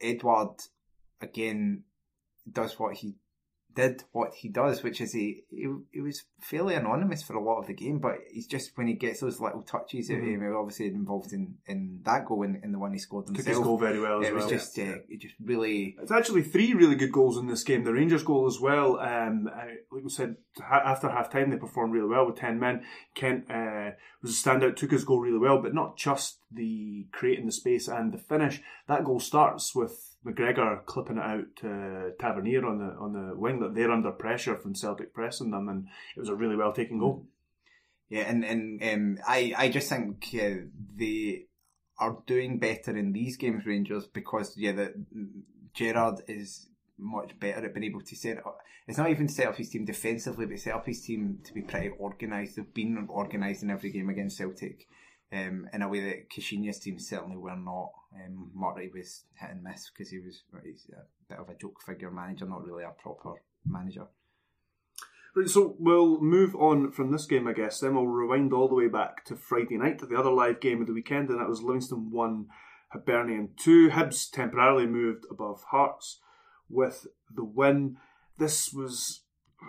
Edouard 0.03 0.61
again 1.23 1.85
does 2.51 2.79
what 2.79 2.97
he 2.97 3.15
did 3.75 4.03
what 4.13 4.35
he 4.35 4.49
does, 4.49 4.83
which 4.83 5.01
is 5.01 5.13
he, 5.13 5.45
he 5.51 5.69
he 5.93 6.01
was 6.01 6.25
fairly 6.41 6.75
anonymous 6.75 7.23
for 7.23 7.35
a 7.35 7.43
lot 7.43 7.59
of 7.59 7.67
the 7.67 7.75
game, 7.75 7.99
but 7.99 8.17
he's 8.31 8.47
just 8.47 8.73
when 8.77 8.87
he 8.87 8.95
gets 8.95 9.21
those 9.21 9.41
little 9.41 9.63
touches, 9.63 10.11
mm-hmm. 10.11 10.45
um, 10.45 10.57
obviously 10.57 10.87
involved 10.87 11.33
in, 11.33 11.55
in 11.67 12.01
that 12.05 12.27
goal 12.27 12.43
and 12.43 12.57
in, 12.57 12.65
in 12.65 12.73
the 12.73 12.79
one 12.79 12.93
he 12.93 12.99
scored 12.99 13.27
himself. 13.27 13.47
Took 13.47 13.55
his 13.55 13.65
goal 13.65 13.79
very 13.79 14.01
well. 14.01 14.23
it 14.23 14.35
was 14.35 14.45
well. 14.45 14.51
just 14.51 14.79
uh, 14.79 14.97
it 15.09 15.21
just 15.21 15.35
really. 15.43 15.97
It's 16.01 16.11
actually 16.11 16.43
three 16.43 16.75
really 16.75 16.97
good 16.97 17.13
goals 17.13 17.39
in 17.39 17.47
this 17.47 17.63
game. 17.63 17.85
The 17.85 17.93
Rangers 17.93 18.25
goal 18.25 18.47
as 18.47 18.59
well. 18.61 18.99
Um, 18.99 19.45
like 19.93 20.03
we 20.03 20.11
said, 20.11 20.37
after 20.63 21.09
half 21.09 21.31
time 21.31 21.51
they 21.51 21.57
performed 21.57 21.93
really 21.93 22.09
well 22.09 22.27
with 22.27 22.37
ten 22.37 22.59
men. 22.59 22.83
Kent 23.15 23.51
uh, 23.51 23.91
was 24.23 24.33
a 24.33 24.49
standout, 24.49 24.77
took 24.77 24.91
his 24.91 25.05
goal 25.05 25.21
really 25.21 25.39
well, 25.39 25.63
but 25.63 25.75
not 25.75 25.97
just 25.97 26.41
the 26.51 27.07
creating 27.13 27.47
the 27.47 27.53
space 27.53 27.89
and 27.89 28.13
the 28.13 28.19
finish. 28.19 28.61
That 28.89 29.05
goal 29.05 29.21
starts 29.21 29.75
with 29.75 30.08
McGregor 30.27 30.85
clipping 30.85 31.17
it 31.19 31.23
out 31.23 31.45
to 31.57 32.13
Tavernier 32.19 32.67
on 32.67 32.79
the 32.79 32.95
on 32.99 33.13
the 33.13 33.37
wing 33.37 33.61
that 33.61 33.75
they're 33.75 33.91
under 33.91 34.11
pressure 34.11 34.57
from 34.57 34.75
Celtic 34.75 35.15
pressing 35.15 35.51
them, 35.51 35.69
and 35.69 35.87
it 36.17 36.21
was 36.21 36.29
a 36.29 36.35
really 36.35 36.57
well 36.57 36.73
taken 36.73 36.99
goal. 36.99 37.27
Yeah, 38.09 38.23
and 38.23 38.45
and 38.45 38.83
um, 38.83 39.19
I 39.27 39.55
I 39.57 39.69
just 39.69 39.89
think 39.89 40.27
uh, 40.35 40.67
they 40.97 41.47
are 41.99 42.19
doing 42.27 42.59
better 42.59 42.97
in 42.97 43.13
these 43.13 43.37
games, 43.37 43.67
Rangers, 43.67 44.07
because 44.07 44.55
yeah, 44.57 44.73
the 44.73 44.95
Gerrard 45.75 46.23
is 46.27 46.69
much 46.99 47.39
better 47.39 47.65
at 47.65 47.75
being 47.75 47.85
able 47.85 48.01
to 48.03 48.17
set 48.17 48.39
up. 48.39 48.59
It's 48.89 48.99
not 48.99 49.11
even 49.11 49.29
set 49.29 49.47
up 49.47 49.57
his 49.57 49.71
team 49.71 49.85
defensively, 49.85 50.47
but 50.47 50.59
set 50.59 50.75
up 50.75 50.87
his 50.87 51.03
team 51.03 51.41
to 51.45 51.53
be 51.53 51.63
pretty 51.63 51.91
organised. 52.01 52.57
They've 52.57 52.75
been 52.75 53.07
organised 53.09 53.63
in 53.63 53.71
every 53.71 53.93
game 53.93 54.09
against 54.09 54.39
Celtic 54.39 54.89
um, 55.33 55.69
in 55.73 55.83
a 55.83 55.89
way 55.89 56.01
that 56.01 56.31
Caixinha's 56.31 56.79
team 56.79 56.99
certainly 56.99 57.37
were 57.37 57.57
not. 57.57 57.93
Um, 58.15 58.51
Murty 58.55 58.91
was 58.93 59.25
hit 59.35 59.51
and 59.51 59.63
miss 59.63 59.91
because 59.91 60.11
he 60.11 60.19
was 60.19 60.43
a 60.55 60.59
bit 61.29 61.39
of 61.39 61.49
a 61.49 61.55
joke 61.55 61.81
figure 61.85 62.11
manager, 62.11 62.47
not 62.47 62.65
really 62.65 62.85
a 62.85 62.91
proper 62.91 63.35
manager. 63.67 64.07
Right, 65.37 65.49
so 65.49 65.77
we'll 65.79 66.21
move 66.21 66.57
on 66.57 66.91
from 66.91 67.13
this 67.13 67.27
game, 67.27 67.47
I 67.47 67.53
guess. 67.53 67.81
Then 67.81 67.95
we'll 67.95 68.07
rewind 68.07 68.53
all 68.53 68.69
the 68.69 68.75
way 68.75 68.89
back 68.89 69.25
to 69.27 69.37
Friday 69.37 69.77
night, 69.77 69.99
to 69.99 70.07
the 70.07 70.19
other 70.19 70.31
live 70.31 70.61
game 70.61 70.81
of 70.81 70.87
the 70.87 70.95
weekend, 70.95 71.29
and 71.29 71.39
that 71.39 71.49
was 71.49 71.63
Livingston 71.63 72.11
1, 72.11 72.47
Hibernian 72.93 73.51
2. 73.59 73.91
Hibs 73.91 74.31
temporarily 74.31 74.87
moved 74.87 75.27
above 75.31 75.63
Hearts 75.71 76.21
with 76.69 77.07
the 77.33 77.45
win. 77.45 77.99
This 78.39 78.73
was 78.73 79.21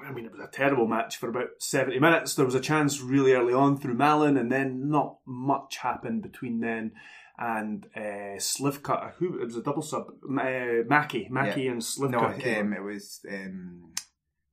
I 0.06 0.12
mean, 0.12 0.26
it 0.26 0.32
was 0.32 0.42
a 0.42 0.52
terrible 0.52 0.88
match 0.88 1.18
for 1.18 1.30
about 1.30 1.50
70 1.60 2.00
minutes. 2.00 2.36
There 2.36 2.46
was 2.46 2.56
a 2.56 2.60
chance 2.60 3.02
really 3.02 3.34
early 3.34 3.54
on 3.54 3.78
through 3.78 3.96
Mallan, 3.96 4.40
and 4.40 4.52
then 4.52 4.90
not 4.90 5.18
much 5.26 5.78
happened 5.78 6.22
between 6.22 6.60
then 6.60 6.92
and 7.38 7.88
uh, 7.96 8.38
Slivka. 8.38 9.14
Who 9.16 9.42
it 9.42 9.46
was 9.46 9.56
a 9.56 9.64
double 9.64 9.82
sub. 9.82 10.08
Uh, 10.24 10.84
Mackie, 10.88 11.28
Mackie, 11.30 11.64
yeah. 11.64 11.72
and 11.72 11.82
Slivka. 11.82 12.12
No, 12.12 12.60
um, 12.60 12.74
it 12.74 12.84
was. 12.84 13.22
Um, 13.30 13.94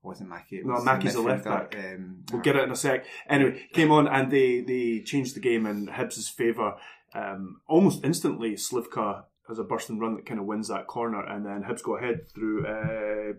wasn't 0.03 0.31
Mackie. 0.31 0.59
It 0.59 0.67
was 0.67 0.85
no, 0.85 0.93
Mackie's 0.93 1.17
a 1.17 1.21
left 1.21 1.45
back. 1.45 1.77
Um, 1.77 2.23
we'll 2.31 2.41
get 2.41 2.57
it 2.57 2.63
in 2.63 2.71
a 2.71 2.77
sec. 2.77 3.05
Anyway, 3.29 3.67
came 3.73 3.91
on 3.91 4.07
and 4.07 4.31
they 4.31 4.61
they 4.61 5.03
changed 5.05 5.35
the 5.35 5.41
game 5.41 5.67
in 5.67 5.89
Hibs' 5.89 6.31
favour. 6.31 6.77
Um, 7.13 7.61
almost 7.67 8.05
instantly, 8.05 8.53
Slivka 8.53 9.25
has 9.49 9.59
a 9.59 9.65
burst 9.65 9.91
and 9.91 10.01
run 10.01 10.15
that 10.15 10.27
kind 10.27 10.41
of 10.41 10.47
wins 10.47 10.69
that 10.69 10.87
corner, 10.87 11.25
and 11.25 11.45
then 11.45 11.65
Hibs 11.65 11.83
go 11.83 11.97
ahead 11.97 12.31
through. 12.33 12.67
Uh, 12.67 13.33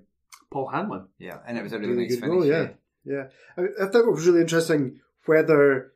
Paul 0.51 0.69
Hanlon. 0.69 1.07
Yeah, 1.19 1.39
and 1.47 1.57
it 1.57 1.63
was 1.63 1.73
a 1.73 1.79
really, 1.79 1.93
really 1.93 2.07
nice 2.07 2.19
finish. 2.19 2.29
Goal, 2.29 2.45
yeah, 2.45 2.69
yeah. 3.05 3.27
I, 3.57 3.85
I 3.85 3.87
thought 3.87 4.07
it 4.07 4.11
was 4.11 4.27
really 4.27 4.41
interesting 4.41 4.99
whether 5.25 5.93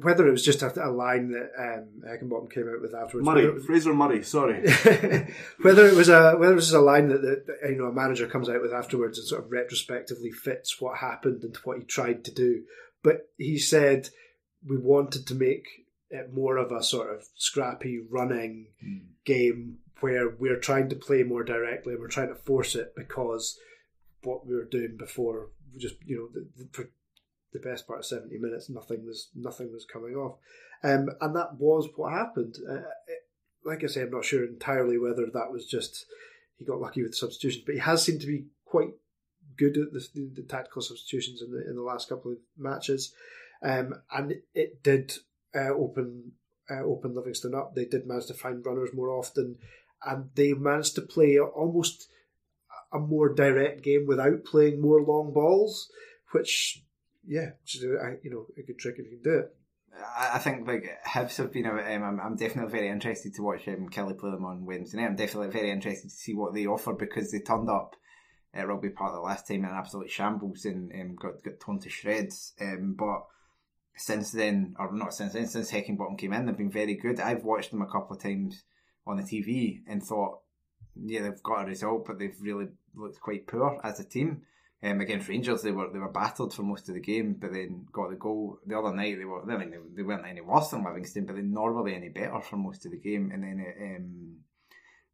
whether 0.00 0.26
it 0.26 0.32
was 0.32 0.44
just 0.44 0.62
a, 0.62 0.86
a 0.86 0.90
line 0.90 1.30
that 1.30 1.50
um, 1.58 2.02
Heckingbottom 2.06 2.52
came 2.52 2.68
out 2.68 2.80
with 2.80 2.94
afterwards. 2.94 3.26
Murray, 3.26 3.50
was, 3.50 3.64
Fraser 3.64 3.94
Murray, 3.94 4.22
sorry. 4.22 4.60
whether 5.62 5.86
it 5.86 5.94
was 5.94 6.08
a 6.08 6.34
whether 6.34 6.52
it 6.52 6.56
was 6.56 6.72
a 6.72 6.80
line 6.80 7.08
that, 7.08 7.22
that, 7.22 7.46
that, 7.46 7.70
you 7.70 7.76
know 7.76 7.86
a 7.86 7.92
manager 7.92 8.26
comes 8.26 8.48
out 8.48 8.62
with 8.62 8.72
afterwards 8.72 9.18
and 9.18 9.26
sort 9.26 9.44
of 9.44 9.50
retrospectively 9.50 10.30
fits 10.30 10.80
what 10.80 10.98
happened 10.98 11.42
and 11.42 11.56
what 11.64 11.78
he 11.78 11.84
tried 11.84 12.24
to 12.24 12.32
do. 12.32 12.62
But 13.02 13.28
he 13.36 13.58
said 13.58 14.08
we 14.66 14.78
wanted 14.78 15.26
to 15.26 15.34
make 15.34 15.66
it 16.10 16.32
more 16.32 16.56
of 16.56 16.70
a 16.70 16.82
sort 16.82 17.14
of 17.14 17.24
scrappy 17.34 18.00
running 18.08 18.68
mm. 18.84 19.02
game 19.24 19.78
where 20.00 20.28
we're 20.28 20.60
trying 20.60 20.88
to 20.90 20.96
play 20.96 21.22
more 21.22 21.44
directly. 21.44 21.96
We're 21.96 22.08
trying 22.08 22.28
to 22.28 22.34
force 22.34 22.74
it 22.74 22.94
because 22.96 23.58
what 24.24 24.46
we 24.46 24.54
were 24.54 24.64
doing 24.64 24.96
before. 24.96 25.50
Just 25.76 25.96
you 26.04 26.16
know, 26.16 26.28
the, 26.32 26.46
the, 26.56 26.68
for 26.72 26.90
the 27.52 27.58
best 27.58 27.86
part 27.86 28.00
of 28.00 28.06
seventy 28.06 28.38
minutes, 28.38 28.68
nothing 28.68 29.04
was 29.04 29.28
nothing 29.34 29.72
was 29.72 29.84
coming 29.84 30.14
off, 30.14 30.36
um, 30.82 31.08
and 31.20 31.34
that 31.36 31.54
was 31.58 31.88
what 31.96 32.12
happened. 32.12 32.56
Uh, 32.68 32.88
it, 33.06 33.28
like 33.64 33.82
I 33.82 33.86
say, 33.86 34.02
I'm 34.02 34.10
not 34.10 34.24
sure 34.24 34.44
entirely 34.44 34.98
whether 34.98 35.26
that 35.26 35.50
was 35.50 35.66
just 35.66 36.06
he 36.58 36.64
got 36.64 36.80
lucky 36.80 37.02
with 37.02 37.12
the 37.12 37.16
substitutions, 37.16 37.64
but 37.64 37.74
he 37.74 37.80
has 37.80 38.02
seemed 38.02 38.20
to 38.20 38.26
be 38.26 38.46
quite 38.64 38.90
good 39.56 39.76
at 39.76 39.92
the, 39.92 40.06
the, 40.14 40.30
the 40.36 40.42
tactical 40.42 40.82
substitutions 40.82 41.42
in 41.42 41.50
the 41.50 41.68
in 41.68 41.76
the 41.76 41.82
last 41.82 42.08
couple 42.08 42.32
of 42.32 42.38
matches, 42.56 43.12
um, 43.62 43.94
and 44.12 44.32
it, 44.32 44.44
it 44.54 44.82
did 44.82 45.12
uh, 45.54 45.70
open 45.70 46.32
uh, 46.70 46.82
open 46.82 47.14
Livingston 47.14 47.54
up. 47.54 47.74
They 47.74 47.84
did 47.84 48.06
manage 48.06 48.26
to 48.26 48.34
find 48.34 48.64
runners 48.64 48.90
more 48.92 49.10
often, 49.10 49.56
and 50.04 50.30
they 50.34 50.52
managed 50.52 50.94
to 50.96 51.02
play 51.02 51.38
almost 51.38 52.08
a 52.94 52.98
more 52.98 53.34
direct 53.34 53.82
game 53.82 54.06
without 54.06 54.44
playing 54.44 54.80
more 54.80 55.02
long 55.02 55.32
balls, 55.32 55.90
which, 56.32 56.82
yeah, 57.26 57.50
you 57.72 58.30
know 58.30 58.46
a 58.56 58.62
good 58.62 58.78
trick 58.78 58.96
if 58.98 59.06
you 59.06 59.18
can 59.18 59.22
do 59.22 59.38
it. 59.40 59.56
I 60.18 60.38
think 60.38 60.66
like 60.66 60.98
Hibs 61.06 61.36
have 61.36 61.52
been. 61.52 61.66
Um, 61.66 61.78
I'm, 61.78 62.20
I'm 62.20 62.36
definitely 62.36 62.72
very 62.72 62.88
interested 62.88 63.34
to 63.34 63.42
watch 63.42 63.68
um, 63.68 63.88
Killie 63.88 64.18
play 64.18 64.30
them 64.30 64.44
on 64.44 64.66
Wednesday 64.66 64.98
night. 64.98 65.06
I'm 65.06 65.16
definitely 65.16 65.50
very 65.50 65.70
interested 65.70 66.08
to 66.10 66.16
see 66.16 66.34
what 66.34 66.52
they 66.52 66.66
offer 66.66 66.92
because 66.92 67.30
they 67.30 67.38
turned 67.38 67.70
up 67.70 67.94
at 68.52 68.66
Rugby 68.66 68.90
Park 68.90 69.12
the 69.14 69.20
last 69.20 69.46
time 69.46 69.64
in 69.64 69.70
absolute 69.70 70.10
shambles 70.10 70.64
and 70.64 70.90
um, 70.92 71.16
got 71.16 71.42
got 71.42 71.60
torn 71.60 71.78
to 71.80 71.88
shreds. 71.88 72.54
Um, 72.60 72.96
but 72.98 73.24
since 73.96 74.32
then, 74.32 74.74
or 74.78 74.92
not 74.92 75.14
since 75.14 75.32
then, 75.32 75.46
since 75.46 75.70
Heckingbottom 75.70 76.18
came 76.18 76.32
in, 76.32 76.46
they've 76.46 76.56
been 76.56 76.70
very 76.70 76.94
good. 76.94 77.20
I've 77.20 77.44
watched 77.44 77.70
them 77.70 77.82
a 77.82 77.86
couple 77.86 78.16
of 78.16 78.22
times 78.22 78.64
on 79.06 79.16
the 79.16 79.22
TV 79.22 79.82
and 79.86 80.02
thought, 80.02 80.40
yeah, 81.02 81.22
they've 81.22 81.42
got 81.42 81.62
a 81.62 81.66
result, 81.66 82.06
but 82.06 82.18
they've 82.18 82.36
really 82.40 82.68
looked 82.94 83.20
quite 83.20 83.46
poor 83.46 83.80
as 83.82 84.00
a 84.00 84.04
team. 84.04 84.42
Um, 84.82 85.00
against 85.00 85.28
Rangers, 85.28 85.62
they 85.62 85.72
were 85.72 85.90
they 85.90 85.98
were 85.98 86.12
battered 86.12 86.52
for 86.52 86.62
most 86.62 86.88
of 86.88 86.94
the 86.94 87.00
game, 87.00 87.36
but 87.40 87.52
then 87.52 87.86
got 87.90 88.10
the 88.10 88.16
goal 88.16 88.58
the 88.66 88.78
other 88.78 88.94
night. 88.94 89.16
They 89.18 89.24
were 89.24 89.50
I 89.50 89.56
mean 89.56 89.70
they, 89.70 89.78
they 89.96 90.02
weren't 90.02 90.26
any 90.26 90.42
worse 90.42 90.68
than 90.68 90.84
Livingston, 90.84 91.24
but 91.24 91.36
they 91.36 91.42
normally 91.42 91.94
any 91.94 92.10
better 92.10 92.40
for 92.40 92.56
most 92.56 92.84
of 92.84 92.92
the 92.92 92.98
game. 92.98 93.30
And 93.32 93.42
then 93.42 93.64
it, 93.66 93.96
um, 93.96 94.36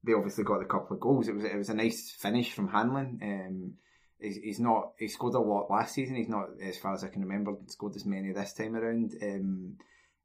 they 0.02 0.12
obviously 0.12 0.42
got 0.42 0.62
a 0.62 0.66
couple 0.66 0.96
of 0.96 1.00
goals. 1.00 1.28
It 1.28 1.36
was 1.36 1.44
it 1.44 1.56
was 1.56 1.68
a 1.68 1.74
nice 1.74 2.10
finish 2.10 2.52
from 2.52 2.68
Hanlon. 2.68 3.20
Um, 3.22 3.74
he's, 4.18 4.36
he's 4.36 4.60
not 4.60 4.92
he 4.98 5.06
scored 5.06 5.34
a 5.34 5.40
lot 5.40 5.70
last 5.70 5.94
season. 5.94 6.16
He's 6.16 6.28
not 6.28 6.48
as 6.60 6.76
far 6.76 6.94
as 6.94 7.04
I 7.04 7.08
can 7.08 7.22
remember 7.22 7.52
scored 7.66 7.94
as 7.94 8.04
many 8.04 8.32
this 8.32 8.52
time 8.52 8.74
around. 8.74 9.14
Um, 9.22 9.76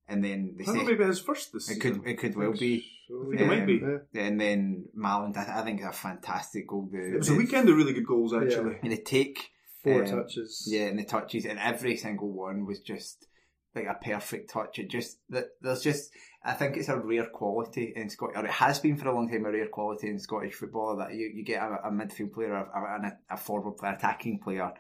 and 0.08 0.24
then 0.24 0.56
they 0.58 0.72
maybe 0.72 1.04
his 1.04 1.20
first 1.20 1.54
this 1.54 1.70
it 1.70 1.80
could 1.80 2.02
it 2.06 2.18
could 2.18 2.36
well 2.36 2.54
be. 2.54 2.86
I 3.10 3.30
think 3.30 3.42
um, 3.42 3.52
it 3.52 3.60
might 3.60 3.68
be. 3.68 3.82
And 4.20 4.40
then 4.40 4.86
Mallan, 4.98 5.36
I 5.38 5.64
think 5.64 5.82
a 5.82 5.92
fantastic 5.92 6.68
goal. 6.68 6.90
The, 6.92 7.14
it 7.14 7.18
was 7.18 7.30
a 7.30 7.36
weekend 7.36 7.70
of 7.70 7.78
really 7.78 7.94
good 7.94 8.08
goals 8.08 8.34
actually. 8.34 8.74
Yeah. 8.74 8.80
And 8.84 8.92
the 8.92 9.02
take 9.02 9.52
four 9.84 10.04
um, 10.04 10.10
touches. 10.10 10.68
Yeah, 10.68 10.88
and 10.88 11.00
the 11.00 11.06
touches, 11.06 11.46
and 11.46 11.60
every 11.60 11.98
single 11.98 12.32
one 12.32 12.66
was 12.66 12.80
just 12.80 13.28
like 13.76 13.88
a 13.88 13.94
perfect 13.94 14.50
touch. 14.52 14.80
It 14.80 14.90
just 14.90 15.20
that 15.30 15.50
there's 15.62 15.82
just 15.82 16.12
I 16.44 16.54
think 16.54 16.78
it's 16.78 16.90
a 16.90 16.98
rare 16.98 17.26
quality 17.26 17.94
in 17.96 18.10
Scottish, 18.10 18.38
or 18.38 18.46
it 18.46 18.52
has 18.52 18.80
been 18.80 18.98
for 18.98 19.08
a 19.08 19.16
long 19.16 19.30
time 19.30 19.46
a 19.46 19.52
rare 19.52 19.68
quality 19.68 20.10
in 20.10 20.20
Scottish 20.20 20.54
football 20.54 20.98
that 20.98 21.14
you, 21.14 21.32
you 21.34 21.44
get 21.44 21.62
a, 21.62 21.88
a 21.88 21.92
midfield 21.92 22.34
player, 22.34 22.54
a, 22.54 22.62
a, 22.62 23.18
a 23.32 23.38
forward 23.38 23.78
player, 23.78 23.94
attacking 23.94 24.40
player 24.40 24.72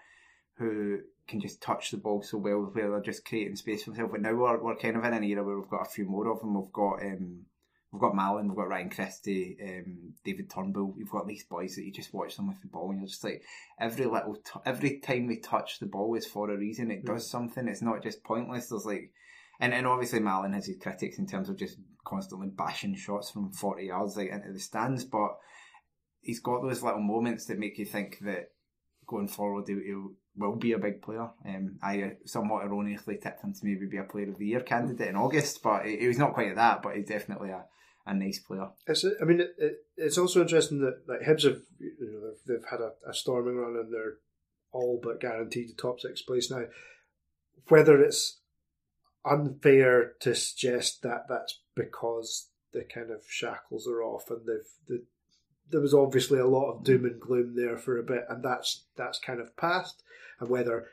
who 0.57 0.99
can 1.27 1.41
just 1.41 1.61
touch 1.61 1.91
the 1.91 1.97
ball 1.97 2.21
so 2.21 2.37
well 2.37 2.69
where 2.71 2.91
they're 2.91 3.01
just 3.01 3.25
creating 3.25 3.55
space 3.55 3.83
for 3.83 3.89
themselves. 3.89 4.11
But 4.11 4.21
now 4.21 4.33
we're, 4.33 4.63
we're 4.63 4.75
kind 4.75 4.95
of 4.95 5.03
in 5.03 5.13
an 5.13 5.23
era 5.23 5.43
where 5.43 5.59
we've 5.59 5.69
got 5.69 5.87
a 5.87 5.89
few 5.89 6.05
more 6.05 6.31
of 6.31 6.39
them. 6.39 6.53
We've 6.53 6.71
got 6.71 7.01
um, 7.01 7.45
we've 7.95 8.01
got 8.01 8.13
Mallan, 8.13 8.47
we've 8.47 8.57
got 8.57 8.67
Ryan 8.67 8.89
Christie, 8.89 9.57
um, 9.63 10.13
David 10.25 10.49
Turnbull. 10.49 10.93
We've 10.97 11.09
got 11.09 11.27
these 11.27 11.45
boys 11.45 11.75
that 11.75 11.85
you 11.85 11.93
just 11.93 12.13
watch 12.13 12.35
them 12.35 12.47
with 12.47 12.61
the 12.61 12.67
ball 12.67 12.91
and 12.91 12.99
you're 12.99 13.07
just 13.07 13.23
like 13.23 13.41
every 13.79 14.05
little 14.05 14.35
t- 14.35 14.59
every 14.65 14.99
time 14.99 15.27
they 15.27 15.37
touch 15.37 15.79
the 15.79 15.85
ball 15.85 16.13
is 16.15 16.25
for 16.25 16.51
a 16.51 16.57
reason. 16.57 16.91
It 16.91 17.05
does 17.05 17.29
something. 17.29 17.67
It's 17.67 17.81
not 17.81 18.03
just 18.03 18.23
pointless. 18.23 18.67
There's 18.67 18.85
like 18.85 19.11
and, 19.61 19.73
and 19.73 19.87
obviously 19.87 20.19
Mallan 20.19 20.53
has 20.53 20.65
his 20.65 20.77
critics 20.77 21.17
in 21.17 21.25
terms 21.25 21.47
of 21.47 21.57
just 21.57 21.77
constantly 22.05 22.49
bashing 22.49 22.95
shots 22.95 23.31
from 23.31 23.53
40 23.53 23.85
yards 23.85 24.17
like 24.17 24.29
into 24.29 24.51
the 24.51 24.59
stands, 24.59 25.05
but 25.05 25.37
he's 26.19 26.41
got 26.41 26.61
those 26.61 26.83
little 26.83 27.01
moments 27.01 27.45
that 27.45 27.59
make 27.59 27.77
you 27.77 27.85
think 27.85 28.19
that 28.21 28.49
going 29.07 29.29
forward 29.29 29.67
he'll 29.67 30.11
will 30.37 30.55
be 30.55 30.73
a 30.73 30.79
big 30.79 31.01
player. 31.01 31.29
Um, 31.45 31.79
I 31.81 32.13
somewhat 32.25 32.65
erroneously 32.65 33.17
tipped 33.21 33.43
him 33.43 33.53
to 33.53 33.59
maybe 33.63 33.85
be 33.85 33.97
a 33.97 34.03
Player 34.03 34.29
of 34.29 34.37
the 34.37 34.47
Year 34.47 34.59
candidate 34.59 35.07
in 35.07 35.15
August, 35.15 35.63
but 35.63 35.85
he, 35.85 35.97
he 35.97 36.07
was 36.07 36.17
not 36.17 36.33
quite 36.33 36.49
at 36.49 36.55
that. 36.55 36.81
But 36.81 36.97
he's 36.97 37.07
definitely 37.07 37.49
a, 37.49 37.63
a 38.05 38.13
nice 38.13 38.39
player. 38.39 38.69
It's, 38.87 39.05
I 39.21 39.25
mean, 39.25 39.41
it, 39.41 39.55
it, 39.57 39.77
it's 39.97 40.17
also 40.17 40.41
interesting 40.41 40.79
that 40.81 41.01
like 41.07 41.21
Hibs 41.21 41.43
have 41.43 41.61
you 41.79 41.95
know 41.99 42.29
they've, 42.29 42.57
they've 42.59 42.69
had 42.69 42.81
a, 42.81 42.91
a, 43.07 43.13
storming 43.13 43.55
run 43.55 43.75
and 43.75 43.91
they're 43.91 44.17
all 44.71 44.99
but 45.01 45.19
guaranteed 45.19 45.69
the 45.69 45.81
top 45.81 45.99
six 45.99 46.21
place 46.21 46.51
now. 46.51 46.65
Whether 47.67 48.01
it's 48.01 48.39
unfair 49.23 50.13
to 50.19 50.35
suggest 50.35 51.01
that 51.01 51.25
that's 51.27 51.61
because 51.75 52.49
the 52.73 52.83
kind 52.83 53.09
of 53.09 53.23
shackles 53.27 53.87
are 53.87 54.03
off 54.03 54.29
and 54.29 54.41
they've 54.45 54.69
the, 54.87 55.03
there 55.69 55.81
was 55.81 55.93
obviously 55.93 56.39
a 56.39 56.47
lot 56.47 56.71
of 56.71 56.83
doom 56.83 57.05
and 57.05 57.19
gloom 57.19 57.55
there 57.55 57.77
for 57.77 57.97
a 57.97 58.03
bit, 58.03 58.23
and 58.29 58.43
that's 58.43 58.85
that's 58.95 59.19
kind 59.19 59.39
of 59.39 59.55
passed. 59.57 60.03
And 60.39 60.49
whether 60.49 60.89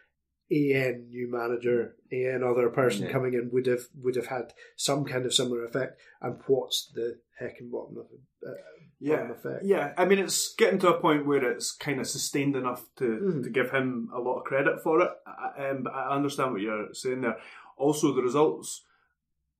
AN 0.52 1.08
new 1.08 1.30
manager, 1.30 1.96
AN 2.12 2.42
other 2.44 2.68
person 2.68 3.06
Yeah. 3.06 3.12
coming 3.12 3.32
in 3.34 3.50
would 3.52 3.66
have 3.66 3.84
would 4.02 4.16
have 4.16 4.26
had 4.26 4.52
some 4.76 5.04
kind 5.04 5.24
of 5.24 5.32
similar 5.34 5.64
effect, 5.64 5.98
and 6.20 6.38
what's 6.46 6.90
the 6.94 7.18
heck 7.38 7.58
and 7.60 7.70
bottom 7.72 7.96
of 7.98 8.06
uh, 8.46 8.52
yeah, 9.00 9.16
bottom 9.16 9.30
effect? 9.32 9.64
yeah. 9.64 9.94
I 9.96 10.04
mean, 10.04 10.18
it's 10.18 10.54
getting 10.54 10.78
to 10.80 10.94
a 10.94 11.00
point 11.00 11.26
where 11.26 11.42
it's 11.50 11.72
kind 11.72 12.00
of 12.00 12.06
sustained 12.06 12.54
enough 12.56 12.84
to, 12.96 13.04
Mm. 13.04 13.44
to 13.44 13.50
give 13.50 13.70
him 13.70 14.10
a 14.14 14.20
lot 14.20 14.38
of 14.40 14.44
credit 14.44 14.82
for 14.82 15.00
it. 15.00 15.10
I- 15.26 15.70
Um, 15.70 15.82
but 15.84 15.94
I 15.94 16.14
understand 16.14 16.52
what 16.52 16.60
you're 16.60 16.92
saying 16.92 17.22
there. 17.22 17.38
Also, 17.76 18.12
the 18.14 18.22
results, 18.22 18.84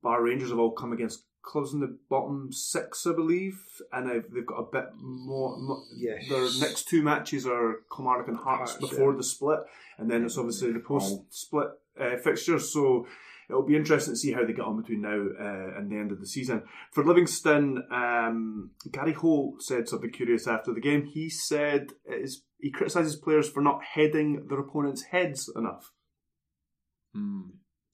Bar 0.02 0.22
Rangers 0.22 0.50
have 0.50 0.59
all 0.59 0.72
come 0.72 0.92
against 0.92 1.24
clubs 1.42 1.72
in 1.72 1.81
the 1.81 1.98
bottom 2.09 2.52
six, 2.52 3.07
I 3.07 3.12
believe, 3.12 3.61
and 3.92 4.09
they've, 4.09 4.24
they've 4.33 4.46
got 4.46 4.61
a 4.61 4.70
bit 4.70 4.87
more. 4.96 5.57
mo- 5.59 5.83
Yes. 5.96 6.28
Their 6.28 6.68
next 6.68 6.88
two 6.88 7.02
matches 7.02 7.46
are 7.46 7.81
Kilmarnock 7.94 8.28
and 8.28 8.37
Hearts, 8.37 8.72
Hearts, 8.72 8.88
before 8.88 9.11
yeah. 9.12 9.16
the 9.16 9.24
split, 9.24 9.61
and 9.98 10.11
then 10.11 10.24
it's 10.24 10.38
obviously 10.38 10.72
the 10.72 10.81
post-split 10.81 11.68
uh, 12.00 12.16
fixtures. 12.22 12.72
So 12.72 13.07
it'll 13.50 13.66
be 13.66 13.76
interesting 13.76 14.14
to 14.14 14.18
see 14.18 14.33
how 14.33 14.44
they 14.44 14.52
get 14.52 14.64
on 14.64 14.81
between 14.81 15.02
now 15.02 15.26
uh, 15.38 15.76
and 15.78 15.90
the 15.90 15.96
end 15.96 16.12
of 16.12 16.20
the 16.20 16.26
season. 16.26 16.62
For 16.92 17.05
Livingston, 17.05 17.83
um, 17.90 18.70
Gary 18.90 19.12
Holt 19.12 19.62
said 19.62 19.88
something 19.88 20.11
curious 20.11 20.46
after 20.46 20.72
the 20.72 20.81
game. 20.81 21.07
He 21.07 21.28
said 21.28 21.88
it 22.05 22.22
is, 22.22 22.44
he 22.59 22.70
criticises 22.70 23.16
players 23.16 23.48
for 23.50 23.61
not 23.61 23.81
heading 23.94 24.46
their 24.48 24.61
opponents' 24.61 25.02
heads 25.11 25.50
enough. 25.55 25.90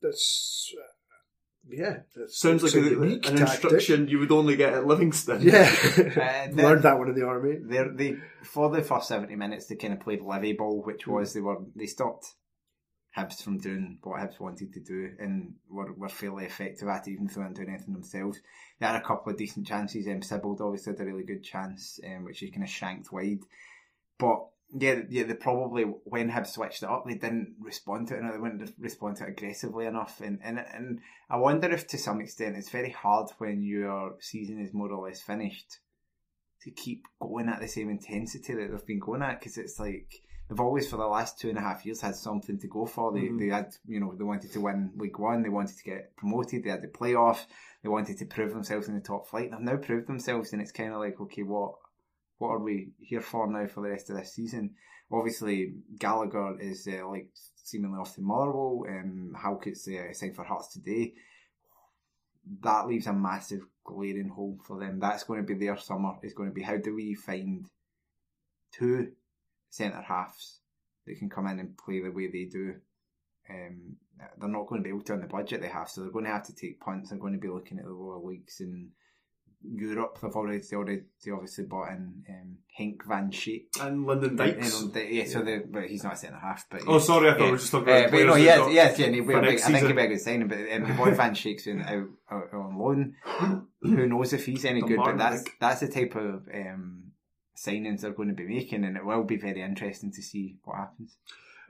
That's 0.01 0.73
uh, 0.79 0.88
yeah. 1.71 1.99
That's, 2.17 2.41
Sounds 2.41 2.63
like 2.63 2.75
a, 2.75 2.81
unique 2.81 3.27
an 3.29 3.37
tactic. 3.37 3.63
instruction 3.65 4.09
you 4.09 4.19
would 4.21 4.33
only 4.33 4.57
get 4.57 4.73
at 4.75 4.87
Livingston. 4.87 5.43
Yeah, 5.43 5.71
Uh, 5.99 6.51
learned 6.53 6.83
that 6.83 6.99
one 6.99 7.09
in 7.09 7.15
the 7.15 7.27
army. 7.27 7.57
They're, 7.61 7.93
they 7.93 8.17
for 8.43 8.71
the 8.71 8.83
first 8.83 9.09
seventy 9.09 9.37
minutes 9.37 9.67
they 9.67 9.77
kind 9.77 9.93
of 9.95 10.01
played 10.01 10.21
Livi 10.21 10.57
ball, 10.57 10.83
which 10.83 11.05
Hmm. 11.05 11.13
was 11.13 11.33
they 11.35 11.41
were 11.41 11.59
they 11.77 11.87
stopped 11.87 12.35
Hibs 13.17 13.43
from 13.43 13.59
doing 13.59 13.99
what 14.03 14.21
Hibs 14.21 14.39
wanted 14.39 14.73
to 14.75 14.81
do 14.81 15.11
and 15.19 15.55
were, 15.69 15.93
were 15.95 16.09
fairly 16.11 16.45
effective 16.45 16.87
at 16.89 17.09
it, 17.09 17.13
even 17.13 17.27
if 17.27 17.35
they 17.35 17.41
weren't 17.41 17.57
doing 17.57 17.71
anything 17.71 17.95
themselves. 17.95 18.39
They 18.79 18.87
had 18.87 18.97
a 18.97 19.01
couple 19.05 19.33
of 19.33 19.39
decent 19.39 19.67
chances. 19.67 20.07
Um, 20.07 20.21
Sibbald 20.21 20.61
obviously 20.61 20.93
had 20.93 21.01
a 21.01 21.05
really 21.07 21.25
good 21.25 21.43
chance, 21.43 21.99
um, 22.07 22.25
which 22.25 22.39
he 22.41 22.51
kind 22.51 22.63
of 22.65 22.69
shanked 22.69 23.11
wide. 23.11 23.41
But 24.19 24.47
yeah, 24.77 25.01
yeah, 25.09 25.25
they 25.25 25.35
probably 25.35 25.85
when 26.05 26.31
Hibs 26.31 26.49
switched 26.49 26.83
it 26.83 26.89
up, 26.89 27.05
they 27.07 27.15
didn't 27.15 27.57
respond 27.61 28.09
to 28.09 28.15
it. 28.15 28.19
enough. 28.19 28.35
They 28.35 28.39
wouldn't 28.39 28.75
respond 28.79 29.17
to 29.17 29.25
it 29.25 29.31
aggressively 29.31 29.87
enough, 29.87 30.21
and 30.21 30.39
and 30.43 30.59
and 30.59 31.01
I 31.31 31.37
wonder 31.37 31.71
if 31.71 31.87
to 31.89 31.99
some 31.99 32.21
extent 32.21 32.57
it's 32.57 32.69
very 32.69 32.91
hard 32.91 33.31
when 33.39 33.63
your 33.63 34.17
season 34.21 34.61
is 34.61 34.75
more 34.75 34.91
or 34.91 35.09
less 35.09 35.23
finished 35.23 35.79
to 36.63 36.71
keep 36.71 37.07
going 37.21 37.49
at 37.49 37.61
the 37.61 37.69
same 37.69 37.89
intensity 37.89 38.55
that 38.55 38.71
they've 38.71 38.87
been 38.87 38.99
going 38.99 39.23
at 39.23 39.39
because 39.39 39.57
it's 39.57 39.79
like 39.79 40.13
they've 40.49 40.61
always 40.61 40.89
for 40.89 40.97
the 40.97 41.07
last 41.07 41.39
two 41.39 41.49
and 41.49 41.57
a 41.57 41.63
half 41.63 41.87
years 41.87 42.03
had 42.03 42.17
something 42.17 42.59
to 42.59 42.69
go 42.69 42.85
for. 42.85 43.13
They 43.13 43.21
mm-hmm. 43.21 43.39
they 43.39 43.47
had 43.49 43.75
you 43.87 44.01
know 44.01 44.15
they 44.15 44.25
wanted 44.25 44.53
to 44.53 44.61
win 44.61 44.93
League 44.97 45.19
One, 45.19 45.43
they 45.43 45.49
wanted 45.49 45.79
to 45.79 45.85
get 45.85 46.15
promoted, 46.17 46.65
they 46.65 46.71
had 46.71 46.83
the 46.83 46.89
playoff, 46.89 47.47
they 47.83 47.89
wanted 47.89 48.19
to 48.19 48.27
prove 48.27 48.53
themselves 48.53 48.89
in 48.89 48.95
the 48.95 49.01
top 49.01 49.29
flight. 49.29 49.51
They've 49.51 49.61
now 49.61 49.77
proved 49.77 50.09
themselves, 50.09 50.53
and 50.53 50.61
it's 50.61 50.73
kind 50.73 50.93
of 50.93 51.01
like 51.01 51.19
okay, 51.19 51.43
what 51.43 51.77
what 52.39 52.49
are 52.49 52.61
we 52.61 52.91
here 52.99 53.21
for 53.21 53.51
now 53.51 53.67
for 53.67 53.83
the 53.83 53.91
rest 53.91 54.11
of 54.11 54.17
this 54.17 54.35
season? 54.35 54.75
Obviously, 55.11 55.75
Gallagher 55.99 56.59
is 56.61 56.87
uh, 56.87 57.07
like 57.09 57.29
seemingly 57.65 57.99
off 57.99 58.15
to 58.15 58.21
Motherwell. 58.21 58.85
Um, 58.89 59.35
Halkett's 59.41 59.89
uh, 59.89 60.13
signed 60.13 60.37
for 60.37 60.45
Hearts 60.45 60.73
today. 60.73 61.15
That 62.63 62.87
leaves 62.87 63.07
a 63.07 63.13
massive 63.13 63.63
glaring 63.85 64.29
hole 64.29 64.59
for 64.67 64.79
them. 64.79 65.01
That's 65.01 65.25
going 65.25 65.41
to 65.41 65.47
be 65.47 65.67
their 65.67 65.77
summer. 65.77 66.15
It's 66.23 66.35
going 66.35 66.49
to 66.49 66.55
be 66.55 66.63
how 66.63 66.77
do 66.77 66.95
we 66.95 67.15
find 67.15 67.67
two 68.73 69.13
centre 69.71 70.01
halves 70.01 70.61
that 71.07 71.19
can 71.19 71.29
come 71.29 71.47
in 71.47 71.59
and 71.59 71.77
play 71.77 72.01
the 72.01 72.11
way 72.11 72.29
they 72.29 72.45
do. 72.45 72.75
Um, 73.51 73.97
they're 74.39 74.49
not 74.49 74.67
going 74.67 74.83
to 74.83 74.85
be 74.85 74.91
able 74.91 75.03
to 75.03 75.15
on 75.15 75.21
the 75.21 75.27
budget 75.27 75.63
they 75.63 75.69
have, 75.69 75.89
so 75.89 76.03
they're 76.03 76.11
going 76.11 76.27
to 76.27 76.31
have 76.31 76.47
to 76.47 76.55
take 76.55 76.81
punts. 76.81 77.11
They're 77.11 77.19
going 77.19 77.33
to 77.33 77.39
be 77.39 77.49
looking 77.49 77.79
at 77.79 77.85
the 77.85 77.93
lower 77.93 78.21
leagues 78.23 78.61
in 78.61 78.91
Europe. 79.63 80.19
They've 80.23 80.31
already 80.31 80.59
they 80.59 80.77
already 80.77 81.03
they 81.25 81.31
obviously 81.33 81.65
bought 81.65 81.91
in 81.91 82.25
um, 82.29 82.59
Henk 82.79 83.05
van 83.07 83.31
Schaik. 83.31 83.67
And 83.81 84.07
Lyndon 84.07 84.37
Dykes. 84.37 84.81
And, 84.81 84.97
uh, 84.97 85.01
yeah, 85.01 85.25
so 85.27 85.45
but 85.71 85.85
he's 85.87 86.05
not 86.05 86.15
a 86.15 86.17
centre 86.17 86.39
half. 86.39 86.67
But 86.71 86.83
Oh, 86.87 86.99
sorry, 86.99 87.31
I 87.31 87.33
thought 87.33 87.45
we 87.45 87.51
were 87.51 87.57
just 87.57 87.71
talking 87.73 87.89
about 87.89 88.07
Uh, 88.07 88.11
but 88.11 88.19
no, 88.19 88.33
players 88.33 88.39
he 88.39 88.45
they've 88.45 88.53
is, 88.53 88.59
got 88.59 88.71
he 88.71 88.79
is, 88.79 88.99
yeah, 88.99 89.07
and 89.07 89.15
he, 89.15 89.21
will 89.21 89.37
I 89.37 89.41
think 89.41 89.61
he'll 89.61 89.81
season. 89.81 89.97
be 89.97 90.03
a 90.03 90.07
good 90.07 90.21
signing. 90.21 90.49
But 90.49 90.59
um, 90.59 90.89
the 90.89 90.95
boy 90.95 91.11
Van 91.15 91.35
Schaik's 91.35 91.65
been 91.65 91.83
out, 91.83 92.09
out, 92.31 92.55
on 92.55 92.79
loan. 92.79 93.15
Who 93.83 94.07
knows 94.07 94.33
if 94.33 94.47
he's 94.47 94.65
any 94.65 94.81
good? 94.83 94.97
But 94.97 95.17
Martin, 95.17 95.21
I 95.21 95.31
that's 95.31 95.45
that's 95.61 95.81
the 95.81 95.89
type 95.89 96.15
of 96.15 96.49
um, 96.55 97.13
signings 97.57 98.03
they're 98.03 98.13
going 98.13 98.29
to 98.29 98.35
be 98.35 98.47
making, 98.47 98.85
and 98.85 98.97
it 98.97 99.05
will 99.05 99.25
be 99.25 99.37
very 99.37 99.63
interesting 99.63 100.13
to 100.13 100.23
see 100.23 100.57
what 100.65 100.77
happens. 100.77 101.17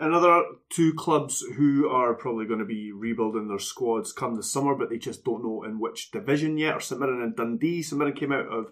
Another 0.01 0.45
two 0.71 0.95
clubs 0.95 1.45
who 1.57 1.89
are 1.89 2.15
probably 2.15 2.47
going 2.47 2.61
to 2.61 2.65
be 2.65 2.93
rebuilding 2.93 3.49
their 3.49 3.59
squads 3.59 4.13
come 4.13 4.37
the 4.37 4.45
summer, 4.45 4.77
but 4.77 4.91
they 4.91 4.99
just 4.99 5.25
don't 5.25 5.43
know 5.43 5.65
in 5.65 5.81
which 5.81 6.13
division 6.13 6.57
yet. 6.57 6.75
Are 6.75 6.81
St 6.81 7.01
Mirren 7.01 7.21
and 7.21 7.35
Dundee. 7.35 7.83
St 7.83 7.99
Mirren 7.99 8.15
came 8.15 8.31
out 8.31 8.47
of 8.47 8.67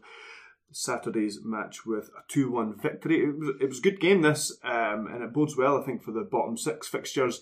Saturday's 0.71 1.41
match 1.43 1.85
with 1.85 2.11
a 2.17 2.23
2 2.29 2.53
1 2.53 2.79
victory. 2.81 3.25
It 3.25 3.37
was, 3.37 3.51
it 3.61 3.69
was 3.69 3.79
a 3.79 3.83
good 3.83 4.01
game, 4.01 4.23
this, 4.23 4.57
um, 4.63 5.09
and 5.13 5.25
it 5.25 5.33
bodes 5.33 5.57
well, 5.57 5.81
I 5.81 5.85
think, 5.85 6.05
for 6.05 6.13
the 6.13 6.29
bottom 6.31 6.57
six 6.57 6.87
fixtures. 6.87 7.41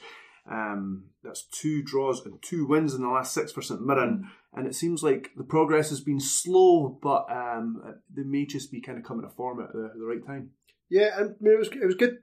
Um, 0.51 1.11
that's 1.23 1.43
two 1.43 1.83
draws 1.83 2.25
and 2.25 2.43
two 2.43 2.67
wins 2.67 2.95
in 2.95 3.03
the 3.03 3.09
last 3.09 3.35
six 3.35 3.53
for 3.53 3.61
St 3.61 3.81
Mirren, 3.83 4.31
and 4.55 4.67
it 4.67 4.75
seems 4.75 5.03
like 5.03 5.31
the 5.37 5.45
progress 5.45 5.91
has 5.91 6.01
been 6.01 6.21
slow, 6.21 6.99
but 7.03 7.27
um, 7.31 7.83
they 8.15 8.23
may 8.23 8.47
just 8.47 8.71
be 8.71 8.81
kind 8.81 8.97
of 8.97 9.05
coming 9.05 9.29
to 9.29 9.35
form 9.35 9.61
at 9.63 9.73
the, 9.73 9.91
the 9.95 10.05
right 10.05 10.25
time. 10.27 10.51
Yeah, 10.91 11.19
and 11.19 11.31
I 11.31 11.35
mean, 11.41 11.55
it 11.55 11.59
was 11.59 11.69
it 11.69 11.87
was 11.87 11.95
good 11.95 12.19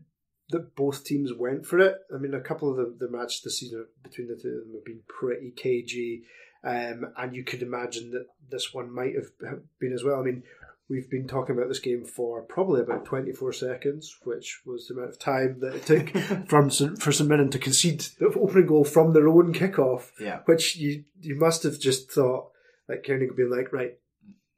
that 0.51 0.75
both 0.75 1.03
teams 1.03 1.33
went 1.33 1.65
for 1.65 1.79
it. 1.79 1.97
I 2.13 2.17
mean, 2.17 2.33
a 2.33 2.41
couple 2.41 2.69
of 2.69 2.77
the, 2.77 3.05
the 3.05 3.11
matches 3.11 3.41
this 3.43 3.59
season 3.59 3.87
between 4.03 4.27
the 4.27 4.35
two 4.35 4.49
of 4.49 4.65
them 4.65 4.73
have 4.75 4.85
been 4.85 5.01
pretty 5.07 5.51
cagey, 5.51 6.23
um, 6.63 7.13
and 7.17 7.35
you 7.35 7.43
could 7.43 7.61
imagine 7.61 8.11
that 8.11 8.27
this 8.49 8.73
one 8.73 8.93
might 8.93 9.15
have 9.15 9.59
been 9.79 9.93
as 9.93 10.03
well. 10.03 10.19
I 10.19 10.23
mean, 10.23 10.43
we've 10.89 11.09
been 11.09 11.27
talking 11.27 11.55
about 11.55 11.69
this 11.69 11.79
game 11.79 12.05
for 12.05 12.41
probably 12.41 12.81
about 12.81 13.05
twenty 13.05 13.31
four 13.31 13.53
seconds, 13.53 14.17
which 14.23 14.61
was 14.65 14.87
the 14.87 14.93
amount 14.93 15.09
of 15.09 15.19
time 15.19 15.59
that 15.61 15.75
it 15.75 15.85
took 15.85 16.09
from 16.47 16.69
for 16.69 17.11
St 17.11 17.29
Mirren 17.29 17.49
to 17.49 17.59
concede 17.59 18.01
the 18.19 18.27
opening 18.27 18.67
goal 18.67 18.83
from 18.83 19.13
their 19.13 19.27
own 19.27 19.53
kickoff. 19.53 20.11
Yeah. 20.19 20.39
which 20.45 20.75
you 20.75 21.05
you 21.21 21.35
must 21.35 21.63
have 21.63 21.79
just 21.79 22.11
thought 22.11 22.49
like 22.87 23.05
Koenig 23.05 23.35
being 23.35 23.49
like, 23.49 23.71
right, 23.71 23.97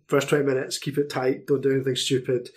first 0.08 0.30
twenty 0.30 0.46
minutes, 0.46 0.78
keep 0.80 0.98
it 0.98 1.10
tight, 1.10 1.48
don't 1.48 1.62
do 1.62 1.72
anything 1.72 1.96
stupid 1.96 2.50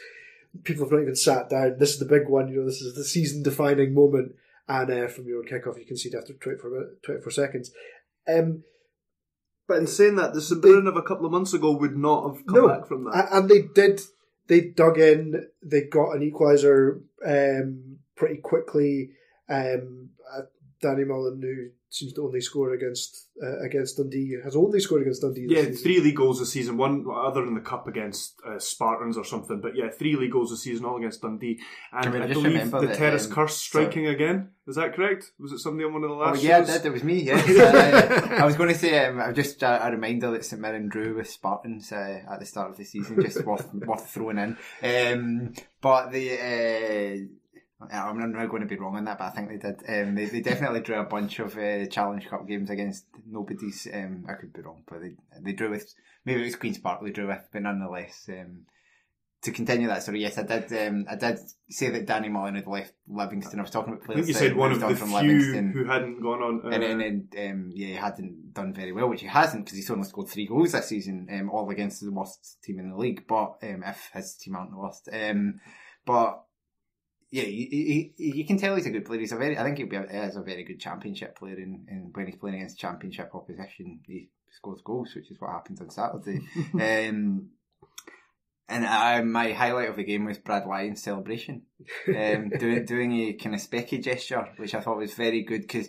people 0.64 0.84
have 0.84 0.92
not 0.92 1.02
even 1.02 1.16
sat 1.16 1.48
down. 1.50 1.76
This 1.78 1.90
is 1.92 1.98
the 1.98 2.04
big 2.04 2.28
one, 2.28 2.48
you 2.48 2.60
know, 2.60 2.66
this 2.66 2.80
is 2.80 2.94
the 2.94 3.04
season 3.04 3.42
defining 3.42 3.94
moment. 3.94 4.32
And 4.68 4.90
uh, 4.90 5.08
from 5.08 5.26
your 5.26 5.38
own 5.38 5.46
kickoff, 5.46 5.78
you 5.78 5.86
can 5.86 5.96
see 5.96 6.08
it 6.08 6.14
after 6.16 6.32
24, 6.34 6.70
minute- 6.70 7.02
24 7.04 7.30
seconds. 7.30 7.70
Um, 8.28 8.64
But 9.68 9.78
in 9.78 9.86
saying 9.86 10.16
that, 10.16 10.32
the 10.34 10.40
St 10.40 10.64
of 10.64 10.96
a 10.96 11.02
couple 11.02 11.26
of 11.26 11.32
months 11.32 11.52
ago 11.54 11.72
would 11.76 11.96
not 11.96 12.26
have 12.36 12.46
come 12.46 12.54
no, 12.54 12.68
back 12.68 12.86
from 12.86 13.04
that. 13.04 13.28
and 13.32 13.48
they 13.48 13.62
did, 13.62 14.00
they 14.48 14.60
dug 14.60 14.98
in, 14.98 15.46
they 15.62 15.82
got 15.82 16.12
an 16.12 16.28
equaliser 16.28 17.00
um, 17.24 17.98
pretty 18.16 18.36
quickly. 18.38 19.10
Um, 19.48 20.10
Danny 20.80 21.04
Mullen, 21.04 21.40
who 21.40 21.70
seems 21.88 22.12
to 22.12 22.24
only 22.24 22.40
score 22.40 22.72
against 22.72 23.28
uh, 23.42 23.60
against 23.60 23.96
Dundee, 23.96 24.36
has 24.44 24.56
only 24.56 24.80
scored 24.80 25.02
against 25.02 25.22
Dundee. 25.22 25.46
Yeah, 25.48 25.62
season. 25.62 25.76
three 25.76 26.00
league 26.00 26.16
goals 26.16 26.38
this 26.38 26.52
season. 26.52 26.76
One 26.76 27.06
other 27.10 27.44
than 27.44 27.54
the 27.54 27.60
cup 27.60 27.86
against 27.86 28.34
uh, 28.46 28.58
Spartans 28.58 29.16
or 29.16 29.24
something. 29.24 29.60
But 29.60 29.76
yeah, 29.76 29.88
three 29.88 30.16
league 30.16 30.32
goals 30.32 30.50
this 30.50 30.62
season, 30.62 30.84
all 30.84 30.98
against 30.98 31.22
Dundee. 31.22 31.60
And 31.92 32.04
Can 32.04 32.12
we 32.12 32.20
I 32.20 32.26
just 32.28 32.42
believe 32.42 32.70
the 32.70 32.80
that, 32.80 32.96
Terrace 32.96 33.26
um, 33.26 33.32
Curse 33.32 33.56
striking 33.56 34.06
again. 34.06 34.50
Is 34.66 34.76
that 34.76 34.94
correct? 34.94 35.30
Was 35.38 35.52
it 35.52 35.60
somebody 35.60 35.84
on 35.84 35.92
one 35.92 36.02
of 36.02 36.10
the 36.10 36.16
last? 36.16 36.28
Oh 36.28 36.32
last 36.32 36.42
yeah, 36.42 36.58
shows? 36.58 36.66
that, 36.68 36.82
that 36.82 36.92
was 36.92 37.04
me. 37.04 37.22
Yes, 37.26 37.48
uh, 37.48 38.36
I 38.42 38.44
was 38.44 38.56
going 38.56 38.68
to 38.68 38.78
say 38.78 39.06
um, 39.06 39.34
just 39.34 39.62
a, 39.62 39.86
a 39.86 39.90
reminder 39.92 40.30
that 40.32 40.44
St 40.44 40.60
Mirren 40.60 40.88
drew 40.88 41.16
with 41.16 41.30
Spartans 41.30 41.92
uh, 41.92 42.20
at 42.30 42.40
the 42.40 42.46
start 42.46 42.70
of 42.70 42.76
the 42.76 42.84
season, 42.84 43.20
just 43.22 43.44
worth 43.44 43.72
worth 43.74 44.10
throwing 44.10 44.38
in. 44.38 44.56
Um, 44.82 45.54
but 45.80 46.10
the 46.10 46.32
uh, 46.32 47.35
I'm 47.80 48.18
not 48.32 48.48
going 48.48 48.62
to 48.62 48.68
be 48.68 48.76
wrong 48.78 48.96
on 48.96 49.04
that, 49.04 49.18
but 49.18 49.24
I 49.26 49.30
think 49.30 49.48
they 49.50 49.58
did. 49.58 49.82
Um, 49.88 50.14
they, 50.14 50.24
they 50.26 50.40
definitely 50.40 50.80
drew 50.80 50.98
a 50.98 51.04
bunch 51.04 51.38
of 51.40 51.56
uh, 51.58 51.86
Challenge 51.86 52.26
Cup 52.26 52.46
games 52.48 52.70
against 52.70 53.04
nobody's. 53.26 53.86
Um, 53.92 54.24
I 54.28 54.34
could 54.34 54.52
be 54.52 54.62
wrong, 54.62 54.82
but 54.88 55.00
they 55.02 55.14
they 55.42 55.52
drew 55.52 55.70
with 55.70 55.92
maybe 56.24 56.40
it 56.40 56.44
was 56.46 56.56
Queens 56.56 56.78
Park 56.78 57.02
they 57.04 57.10
drew 57.10 57.26
with, 57.28 57.46
but 57.52 57.62
nonetheless. 57.62 58.28
Um, 58.28 58.62
to 59.42 59.52
continue 59.52 59.86
that 59.86 60.02
story, 60.02 60.22
yes, 60.22 60.38
I 60.38 60.42
did. 60.42 60.72
Um, 60.88 61.04
I 61.08 61.14
did 61.14 61.38
say 61.68 61.90
that 61.90 62.06
Danny 62.06 62.28
Mullen 62.30 62.56
had 62.56 62.66
left 62.66 62.94
Livingston. 63.06 63.60
I 63.60 63.62
was 63.62 63.70
talking 63.70 63.92
about 63.92 64.02
I 64.04 64.06
players. 64.06 64.26
think 64.26 64.28
you 64.28 64.34
said 64.48 64.56
one 64.56 64.72
of 64.72 64.80
the 64.80 64.96
few 64.96 65.06
Livingston. 65.14 65.72
who 65.72 65.84
hadn't 65.84 66.20
gone 66.22 66.42
on. 66.42 66.62
Uh, 66.64 66.70
And 66.70 66.82
then, 66.82 67.28
then 67.34 67.50
um, 67.50 67.70
yeah, 67.72 67.88
he 67.88 67.92
hadn't 67.94 68.54
done 68.54 68.72
very 68.72 68.90
well, 68.92 69.08
which 69.08 69.20
he 69.20 69.26
hasn't 69.28 69.66
because 69.66 69.76
he's 69.76 69.90
only 69.90 70.04
scored 70.08 70.28
three 70.28 70.46
goals 70.46 70.72
this 70.72 70.88
season, 70.88 71.28
um, 71.30 71.50
all 71.50 71.68
against 71.70 72.02
the 72.02 72.10
worst 72.10 72.56
team 72.64 72.80
in 72.80 72.90
the 72.90 72.96
league. 72.96 73.26
But 73.28 73.58
um, 73.62 73.84
if 73.86 74.08
his 74.14 74.34
team 74.34 74.56
aren't 74.56 74.70
the 74.70 74.78
worst, 74.78 75.08
um, 75.12 75.60
but 76.06 76.42
yeah, 77.36 77.42
you, 77.42 77.66
you, 77.70 78.10
you 78.16 78.46
can 78.46 78.56
tell 78.56 78.74
he's 78.76 78.86
a 78.86 78.90
good 78.90 79.04
player. 79.04 79.20
He's 79.20 79.32
a 79.32 79.36
very, 79.36 79.58
I 79.58 79.62
think 79.62 79.76
he'll 79.76 79.88
be 79.88 79.96
a, 79.96 80.30
a 80.34 80.42
very 80.42 80.64
good 80.64 80.80
championship 80.80 81.38
player. 81.38 81.56
In, 81.56 81.86
in 81.86 82.10
when 82.14 82.26
he's 82.26 82.36
playing 82.36 82.56
against 82.56 82.78
championship 82.78 83.30
opposition, 83.34 84.00
he 84.06 84.30
scores 84.50 84.80
goals, 84.82 85.14
which 85.14 85.30
is 85.30 85.38
what 85.38 85.50
happened 85.50 85.78
on 85.82 85.90
Saturday. 85.90 86.40
um, 86.74 87.50
and 88.70 88.86
uh, 88.86 89.22
my 89.22 89.52
highlight 89.52 89.90
of 89.90 89.96
the 89.96 90.04
game 90.04 90.24
was 90.24 90.38
Brad 90.38 90.66
Lyon's 90.66 91.02
celebration, 91.02 91.64
um, 92.08 92.48
doing 92.58 92.86
doing 92.86 93.12
a 93.12 93.32
kind 93.34 93.54
of 93.54 93.60
specky 93.60 94.02
gesture, 94.02 94.48
which 94.56 94.74
I 94.74 94.80
thought 94.80 94.96
was 94.96 95.12
very 95.12 95.42
good 95.42 95.60
because 95.60 95.88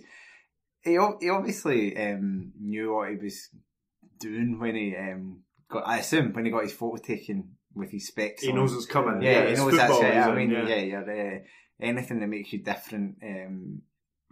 he 0.83 0.99
he 1.21 1.29
obviously 1.29 1.95
um, 1.95 2.51
knew 2.59 2.93
what 2.93 3.09
he 3.09 3.15
was 3.15 3.49
doing 4.19 4.59
when 4.59 4.75
he 4.75 4.95
um, 4.97 5.43
got. 5.69 5.87
I 5.87 5.99
assume 5.99 6.33
when 6.33 6.43
he 6.43 6.51
got 6.51 6.63
his 6.63 6.73
photo 6.73 6.97
taken 6.97 7.56
with 7.77 7.91
his 7.91 8.07
specs. 8.07 8.43
He 8.43 8.49
on. 8.49 8.55
knows 8.55 8.73
it's 8.73 8.85
coming. 8.85 9.21
Yeah, 9.21 9.47
he 9.47 9.55
knows 9.55 9.75
that's 9.75 9.99
it. 9.99 10.15
I 10.15 10.35
mean, 10.35 10.51
yeah, 10.51 11.01
uh, 11.01 11.39
anything 11.79 12.19
that 12.19 12.27
makes 12.27 12.51
you 12.51 12.63
different, 12.63 13.17
um, 13.23 13.81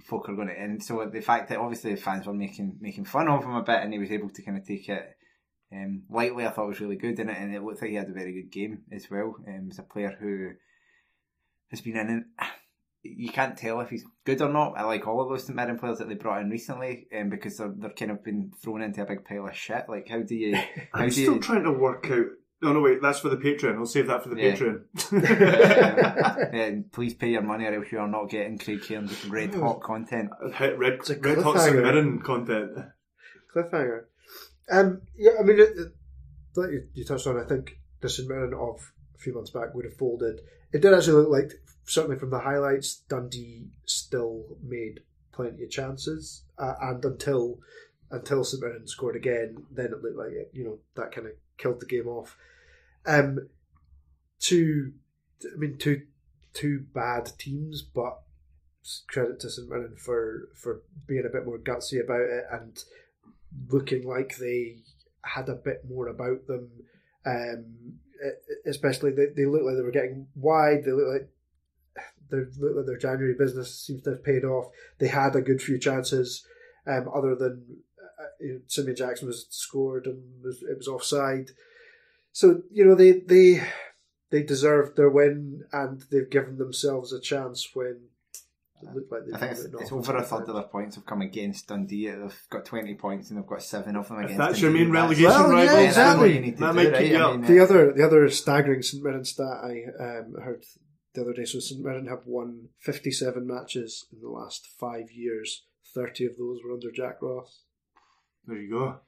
folk 0.04 0.30
are 0.30 0.36
going 0.36 0.48
to. 0.50 0.60
And 0.60 0.84
so 0.84 1.10
the 1.12 1.22
fact 1.22 1.50
that 1.50 1.60
obviously 1.60 1.96
the 1.96 2.02
fans 2.02 2.26
were 2.26 2.34
making 2.34 2.78
making 2.80 3.06
fun 3.06 3.28
of 3.28 3.44
him 3.44 3.56
a 3.56 3.64
bit, 3.64 3.82
and 3.82 3.94
he 3.94 4.00
was 4.00 4.12
able 4.12 4.30
to 4.30 4.42
kind 4.42 4.58
of 4.58 4.66
take 4.66 4.90
it 4.90 5.16
um, 5.72 6.04
lightly, 6.10 6.46
I 6.46 6.52
thought 6.52 6.68
was 6.68 6.80
really 6.80 6.96
good 6.96 7.20
in 7.20 7.30
it, 7.30 7.38
and 7.38 7.54
it 7.54 7.64
looked 7.64 7.82
like 7.82 7.90
he 7.92 7.98
had 7.98 8.10
a 8.10 8.14
very 8.14 8.34
good 8.34 8.52
game 8.52 8.84
as 8.92 9.10
well. 9.10 9.36
Um, 9.48 9.66
he's 9.66 9.80
a 9.80 9.84
player 9.84 10.16
who 10.20 10.52
has 11.72 11.82
been 11.82 11.98
in. 11.98 12.26
You 13.04 13.30
can't 13.30 13.58
tell 13.58 13.82
if 13.82 13.90
he's 13.90 14.06
good 14.26 14.42
or 14.42 14.50
not. 14.50 14.74
I 14.78 14.84
like 14.84 15.06
all 15.08 15.22
of 15.22 15.30
those 15.30 15.46
St 15.46 15.56
Mirren 15.56 15.78
players 15.78 16.00
that 16.00 16.10
they 16.10 16.16
brought 16.16 16.42
in 16.42 16.50
recently, 16.50 17.08
um, 17.16 17.30
because 17.30 17.58
they're 17.58 17.74
they're 17.76 17.92
kind 17.92 18.12
of 18.12 18.24
been 18.24 18.52
thrown 18.64 18.82
into 18.82 19.02
a 19.02 19.06
big 19.06 19.26
pile 19.26 19.48
of 19.48 19.56
shit. 19.56 19.86
Like, 19.88 20.08
how 20.10 20.22
do 20.22 20.36
you? 20.36 20.56
How 20.94 21.02
I'm 21.02 21.10
do 21.10 21.12
still 21.12 21.34
you? 21.36 21.40
trying 21.40 21.64
to 21.64 21.72
work 21.72 22.10
out. 22.10 22.26
No, 22.62 22.74
no, 22.74 22.82
wait. 22.82 23.02
That's 23.02 23.20
for 23.20 23.30
the 23.30 23.38
Patreon. 23.38 23.78
I'll 23.78 23.86
save 23.86 24.08
that 24.08 24.24
for 24.24 24.30
the 24.30 24.42
Yeah. 24.42 24.56
Patreon. 24.56 24.82
yeah, 26.54 26.62
and 26.64 26.92
please 26.92 27.14
pay 27.14 27.30
your 27.30 27.42
money, 27.42 27.66
or 27.66 27.74
else 27.76 27.92
you 27.92 28.00
are 28.00 28.08
not 28.08 28.30
getting 28.30 28.58
Craig 28.58 28.82
Cairns 28.84 29.26
red 29.30 29.54
hot 29.54 29.82
content. 29.82 30.30
Hit 30.54 30.78
red, 30.80 31.00
red 31.24 31.38
hot 31.40 31.60
St 31.60 32.24
content. 32.24 32.72
cliffhanger. 33.56 34.06
Um, 34.72 35.02
yeah, 35.18 35.32
I 35.40 35.44
mean, 35.44 35.60
it, 35.60 35.70
it, 35.78 35.92
like 36.56 36.72
you, 36.72 36.88
you 36.94 37.06
touched 37.06 37.28
on, 37.28 37.40
I 37.40 37.44
think 37.46 37.78
the 38.02 38.10
St 38.10 38.28
Mirren 38.28 38.54
of 38.54 38.80
a 39.16 39.18
few 39.20 39.34
months 39.34 39.52
back 39.52 39.74
would 39.76 39.86
have 39.86 39.98
folded. 39.98 40.40
It 40.74 40.82
did 40.82 40.94
actually 40.94 41.22
look 41.22 41.30
like, 41.30 41.52
certainly 41.86 42.18
from 42.18 42.32
the 42.32 42.40
highlights, 42.40 43.04
Dundee 43.10 43.68
still 43.86 44.58
made 44.64 45.02
plenty 45.34 45.64
of 45.66 45.70
chances, 45.70 46.44
uh, 46.58 46.74
and 46.82 47.04
until 47.06 47.60
until 48.12 48.44
St 48.44 48.62
Mirren 48.62 48.88
scored 48.88 49.16
again, 49.16 49.66
then 49.72 49.88
it 49.88 50.02
looked 50.02 50.18
like 50.18 50.32
it, 50.32 50.52
you 50.54 50.64
know 50.64 50.80
that 50.96 51.12
kind 51.12 51.28
of 51.28 51.34
killed 51.58 51.80
the 51.80 51.86
game 51.86 52.08
off. 52.08 52.38
Um, 53.06 53.50
two, 54.40 54.94
I 55.44 55.58
mean, 55.58 55.78
two 55.78 56.04
two 56.54 56.86
bad 56.94 57.32
teams, 57.38 57.82
but 57.82 58.20
credit 59.08 59.40
to 59.42 59.50
St 59.50 59.70
Mirren 59.70 59.96
for 59.98 60.50
for 60.56 60.82
being 61.08 61.26
a 61.26 61.32
bit 61.32 61.46
more 61.46 61.58
gutsy 61.58 62.04
about 62.04 62.22
it 62.22 62.46
and 62.52 62.84
looking 63.70 64.08
like 64.08 64.38
they 64.38 64.78
had 65.24 65.50
a 65.50 65.56
bit 65.56 65.84
more 65.88 66.08
about 66.08 66.48
them. 66.48 66.70
Um, 67.26 68.00
especially 68.66 69.12
they, 69.12 69.28
they 69.36 69.46
look 69.46 69.64
like 69.64 69.76
they 69.76 69.82
were 69.82 69.92
getting 69.92 70.28
wide. 70.36 70.84
They 70.86 70.92
look 70.92 71.08
like 71.12 71.30
they 72.30 72.38
look 72.60 72.76
like 72.76 72.86
their 72.86 72.98
January 72.98 73.36
business 73.38 73.80
seems 73.80 74.04
to 74.04 74.12
have 74.12 74.24
paid 74.24 74.44
off. 74.44 74.72
They 75.00 75.08
had 75.08 75.36
a 75.36 75.42
good 75.42 75.62
few 75.62 75.78
chances, 75.78 76.46
um, 76.88 77.10
other 77.14 77.36
than 77.36 77.78
uh, 78.20 78.24
you 78.40 78.54
know, 78.54 78.60
Simeon 78.68 78.96
Jackson 78.96 79.28
was 79.28 79.46
scored 79.50 80.06
and 80.08 80.44
was, 80.44 80.62
it 80.64 80.78
was 80.78 80.88
offside. 80.88 81.52
So 82.32 82.62
you 82.72 82.86
know 82.86 82.96
they 82.96 83.14
they 83.14 83.62
they 84.32 84.44
deserved 84.44 84.96
their 84.98 85.10
win 85.10 85.64
and 85.72 86.04
they've 86.12 86.30
given 86.30 86.58
themselves 86.58 87.14
a 87.14 87.20
chance 87.22 87.70
when 87.74 88.02
it 88.82 88.94
looked 88.94 89.12
like 89.12 89.22
they 89.26 89.34
I 89.34 89.38
think 89.40 89.52
it's, 89.54 89.64
it 89.64 89.74
it's 89.80 89.92
over 89.92 90.18
a 90.18 90.22
third 90.24 90.50
of 90.50 90.54
their 90.56 90.64
points 90.64 90.96
have 90.96 91.06
come 91.06 91.22
against 91.22 91.68
Dundee. 91.70 92.10
They've 92.10 92.42
got 92.50 92.66
20 92.66 92.94
points 92.96 93.30
and 93.30 93.40
they've 93.40 93.48
got 93.48 93.64
seven 93.64 93.96
of 93.96 94.08
them 94.10 94.20
If 94.20 94.26
against 94.26 94.38
that's 94.40 94.62
your 94.62 94.72
main 94.72 94.92
That's- 94.92 95.04
relegation 95.18 95.30
Well, 95.30 95.50
rival, 95.50 95.82
Yeah, 95.82 95.92
that's 95.92 96.20
what 96.20 96.30
you 96.30 96.36
exactly. 96.36 96.40
need 96.40 96.58
to 96.58 96.60
That 96.60 96.72
do, 96.72 96.76
might 96.76 96.92
right? 96.92 97.02
keep 97.02 97.12
you 97.12 97.18
I 97.18 97.22
up. 97.22 97.40
mean, 97.40 97.52
The 97.56 97.60
other 97.64 97.94
the 97.94 98.06
other 98.06 98.30
staggering 98.30 98.82
St 98.82 99.02
Mirren 99.04 99.24
stat 99.26 99.48
I 99.64 99.84
um, 100.04 100.36
heard 100.44 100.64
the 101.14 101.22
other 101.22 101.34
day. 101.34 101.46
So 101.46 101.60
St 101.60 101.82
Mirren 101.82 102.08
have 102.08 102.26
won 102.26 102.68
fifty 102.80 103.12
seven 103.12 103.48
matches 103.48 104.06
in 104.12 104.20
the 104.22 104.30
last 104.30 104.68
five 104.78 105.10
years. 105.12 105.64
Thirty 105.94 106.26
of 106.26 106.36
those 106.38 106.60
were 106.66 106.74
under 106.74 106.92
Jack 106.92 107.22
Ross. 107.22 107.62
There 108.48 108.58
you 108.58 108.70
go. 108.70 109.00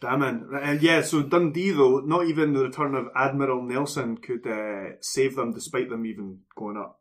Damn 0.00 0.22
it. 0.22 0.42
And 0.62 0.82
yeah, 0.82 1.02
so 1.02 1.22
Dundee 1.22 1.70
though, 1.70 2.00
not 2.00 2.26
even 2.26 2.52
the 2.54 2.64
return 2.64 2.94
of 2.94 3.08
Admiral 3.14 3.62
Nelson 3.62 4.16
could 4.16 4.46
uh, 4.46 4.96
save 5.00 5.36
them 5.36 5.52
despite 5.52 5.90
them 5.90 6.04
even 6.06 6.40
going 6.56 6.76
up 6.76 6.98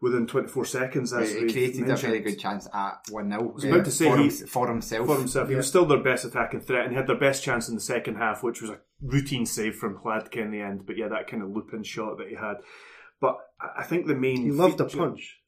within 0.00 0.26
24 0.26 0.64
seconds. 0.64 1.12
As 1.12 1.32
He 1.32 1.42
we've 1.44 1.52
created 1.52 1.82
a 1.82 1.86
mentioned. 1.86 2.12
very 2.12 2.22
good 2.24 2.38
chance 2.40 2.66
at 2.72 3.00
1 3.10 3.30
0 3.30 3.42
was 3.54 3.64
about 3.64 3.84
to 3.84 3.90
say 3.90 4.06
for, 4.06 4.16
he- 4.16 4.24
him- 4.24 4.46
for 4.46 4.68
himself. 4.68 5.06
for 5.06 5.16
himself. 5.16 5.48
He 5.48 5.54
was 5.54 5.68
still 5.68 5.86
their 5.86 6.02
best 6.02 6.24
attacking 6.24 6.60
threat 6.60 6.82
and 6.84 6.90
he 6.92 6.96
had 6.96 7.06
their 7.06 7.18
best 7.18 7.44
chance 7.44 7.68
in 7.68 7.74
the 7.74 7.80
second 7.80 8.16
half, 8.16 8.42
which 8.42 8.60
was 8.62 8.70
a 8.70 8.78
routine 9.02 9.46
save 9.46 9.76
from 9.76 9.98
Hladky 9.98 10.38
in 10.38 10.50
the 10.50 10.60
end. 10.60 10.86
But 10.86 10.96
yeah, 10.96 11.08
that 11.08 11.26
kind 11.28 11.42
of 11.42 11.50
looping 11.50 11.82
shot 11.84 12.18
that 12.18 12.28
he 12.28 12.34
had. 12.34 12.56
But 13.20 13.36
I 13.60 13.80
I 13.80 13.84
think 13.84 14.06
the 14.06 14.14
main 14.14 14.42
He 14.42 14.50
loved 14.50 14.80
a 14.80 14.86
punch 14.86 15.39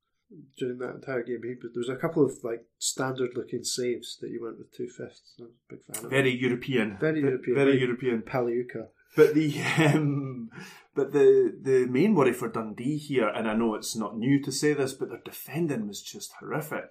during 0.59 0.79
that 0.79 0.95
entire 0.95 1.23
game. 1.23 1.40
He, 1.42 1.55
there 1.55 1.71
was 1.77 1.88
a 1.88 1.97
couple 1.97 2.25
of 2.25 2.33
like 2.42 2.64
standard 2.79 3.31
looking 3.37 3.64
saves 3.64 4.18
that 4.21 4.31
he 4.31 4.38
went 4.40 4.59
with 4.59 4.73
two 4.77 4.88
fifths. 4.88 5.35
I 5.38 5.42
was 5.42 5.51
a 5.53 5.75
big 5.75 5.83
fan 5.85 6.05
of. 6.05 6.11
Very 6.11 6.31
European, 6.37 6.97
Very 7.01 7.21
Ve- 7.21 7.29
European. 7.29 7.55
very 7.57 7.71
Very- 7.73 7.81
European. 7.81 8.23
Paliuka. 8.23 8.88
But 9.14 9.35
the 9.35 9.61
um, 9.95 10.49
but 10.95 11.12
the 11.12 11.55
the 11.61 11.87
main 11.87 12.14
worry 12.14 12.33
for 12.33 12.49
Dundee 12.49 12.97
here, 12.97 13.29
and 13.29 13.47
I 13.49 13.55
know 13.55 13.75
it's 13.75 13.95
not 13.95 14.16
new 14.16 14.42
to 14.42 14.51
say 14.51 14.73
this, 14.73 14.95
but 14.95 15.11
their 15.11 15.21
defending 15.25 15.87
was 15.87 16.01
just 16.03 16.33
horrific. 16.40 16.85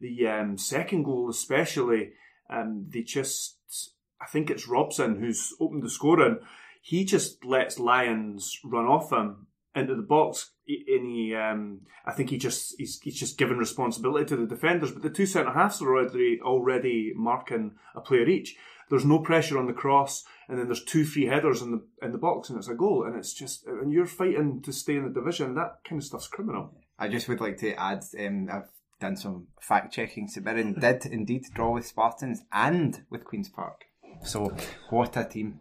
The 0.00 0.26
um, 0.26 0.58
second 0.58 1.04
goal, 1.04 1.28
especially, 1.30 2.10
um, 2.50 2.86
they 2.88 3.02
just 3.02 3.58
I 4.20 4.26
think 4.26 4.50
it's 4.50 4.66
Robson 4.66 5.20
who's 5.20 5.54
opened 5.60 5.84
the 5.84 5.90
scoring. 5.90 6.38
He 6.82 7.04
just 7.04 7.44
lets 7.44 7.78
Lyons 7.78 8.58
run 8.64 8.86
off 8.86 9.12
him 9.12 9.46
into 9.74 9.94
the 9.94 10.02
box, 10.02 10.50
he 10.68 11.34
um, 11.34 11.80
I 12.04 12.12
think 12.12 12.30
he 12.30 12.38
just 12.38 12.74
he's, 12.78 13.00
he's 13.00 13.18
just 13.18 13.38
given 13.38 13.58
responsibility 13.58 14.26
to 14.26 14.36
the 14.36 14.46
defenders. 14.46 14.92
But 14.92 15.02
the 15.02 15.10
two 15.10 15.26
centre 15.26 15.52
halves 15.52 15.82
are 15.82 15.96
already 15.96 16.40
already 16.42 17.12
marking 17.16 17.72
a 17.94 18.00
player 18.00 18.28
each. 18.28 18.56
There's 18.90 19.04
no 19.04 19.18
pressure 19.18 19.58
on 19.58 19.66
the 19.66 19.74
cross, 19.74 20.24
and 20.48 20.58
then 20.58 20.66
there's 20.66 20.84
two 20.84 21.04
free 21.04 21.26
headers 21.26 21.60
in 21.60 21.72
the 21.72 21.82
in 22.02 22.12
the 22.12 22.18
box, 22.18 22.48
and 22.48 22.58
it's 22.58 22.68
a 22.68 22.74
goal. 22.74 23.04
And 23.04 23.16
it's 23.16 23.34
just 23.34 23.66
and 23.66 23.92
you're 23.92 24.06
fighting 24.06 24.62
to 24.62 24.72
stay 24.72 24.96
in 24.96 25.04
the 25.04 25.20
division, 25.20 25.54
that 25.54 25.80
kind 25.84 26.00
of 26.00 26.06
stuff's 26.06 26.28
criminal. 26.28 26.74
I 26.98 27.08
just 27.08 27.28
would 27.28 27.40
like 27.40 27.58
to 27.58 27.74
add, 27.74 28.02
um, 28.18 28.48
I've 28.52 28.70
done 29.00 29.16
some 29.16 29.46
fact 29.60 29.92
checking. 29.92 30.28
Mirren 30.42 30.74
did 30.80 31.06
indeed 31.06 31.44
draw 31.54 31.72
with 31.72 31.86
Spartans 31.86 32.42
and 32.52 33.04
with 33.08 33.24
Queen's 33.24 33.48
Park. 33.48 33.84
So, 34.24 34.52
what 34.90 35.16
a 35.16 35.24
team. 35.24 35.60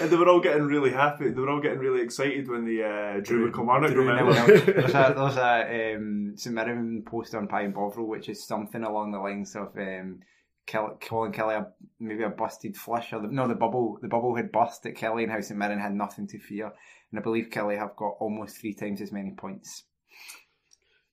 And 0.00 0.10
they 0.10 0.16
were 0.16 0.28
all 0.28 0.40
getting 0.40 0.64
really 0.64 0.90
happy. 0.90 1.30
They 1.30 1.40
were 1.40 1.50
all 1.50 1.60
getting 1.60 1.78
really 1.78 2.02
excited 2.02 2.48
when 2.48 2.64
the 2.64 2.84
uh, 2.84 3.20
drew 3.20 3.44
with 3.44 3.54
Kilmarnock. 3.54 3.92
Drew 3.92 4.06
remember? 4.06 4.34
nil 4.34 4.46
nil. 4.46 4.64
There's 4.66 4.94
a, 4.94 5.14
there's 5.16 5.36
a 5.36 5.94
um, 5.96 6.32
St 6.36 6.54
Mirren 6.54 7.02
post 7.06 7.34
on 7.34 7.48
Pie 7.48 7.62
and 7.62 7.74
Bovril, 7.74 8.06
which 8.06 8.28
is 8.28 8.46
something 8.46 8.82
along 8.82 9.12
the 9.12 9.18
lines 9.18 9.56
of 9.56 9.76
um, 9.76 10.20
Kel- 10.66 10.98
Colin 11.00 11.32
Kelly, 11.32 11.54
a- 11.54 11.72
maybe 11.98 12.22
a 12.22 12.28
busted 12.28 12.76
flush, 12.76 13.12
or 13.12 13.20
the, 13.20 13.28
no, 13.28 13.48
the 13.48 13.54
bubble, 13.54 13.98
the 14.02 14.08
bubble 14.08 14.36
had 14.36 14.52
burst 14.52 14.84
at 14.86 14.94
Killie, 14.94 15.22
and 15.24 15.32
how 15.32 15.40
St 15.40 15.58
Mirren 15.58 15.80
had 15.80 15.94
nothing 15.94 16.26
to 16.28 16.38
fear. 16.38 16.72
And 17.10 17.18
I 17.18 17.22
believe 17.22 17.48
Killie 17.50 17.78
have 17.78 17.96
got 17.96 18.16
almost 18.20 18.58
three 18.58 18.74
times 18.74 19.00
as 19.00 19.12
many 19.12 19.32
points. 19.32 19.84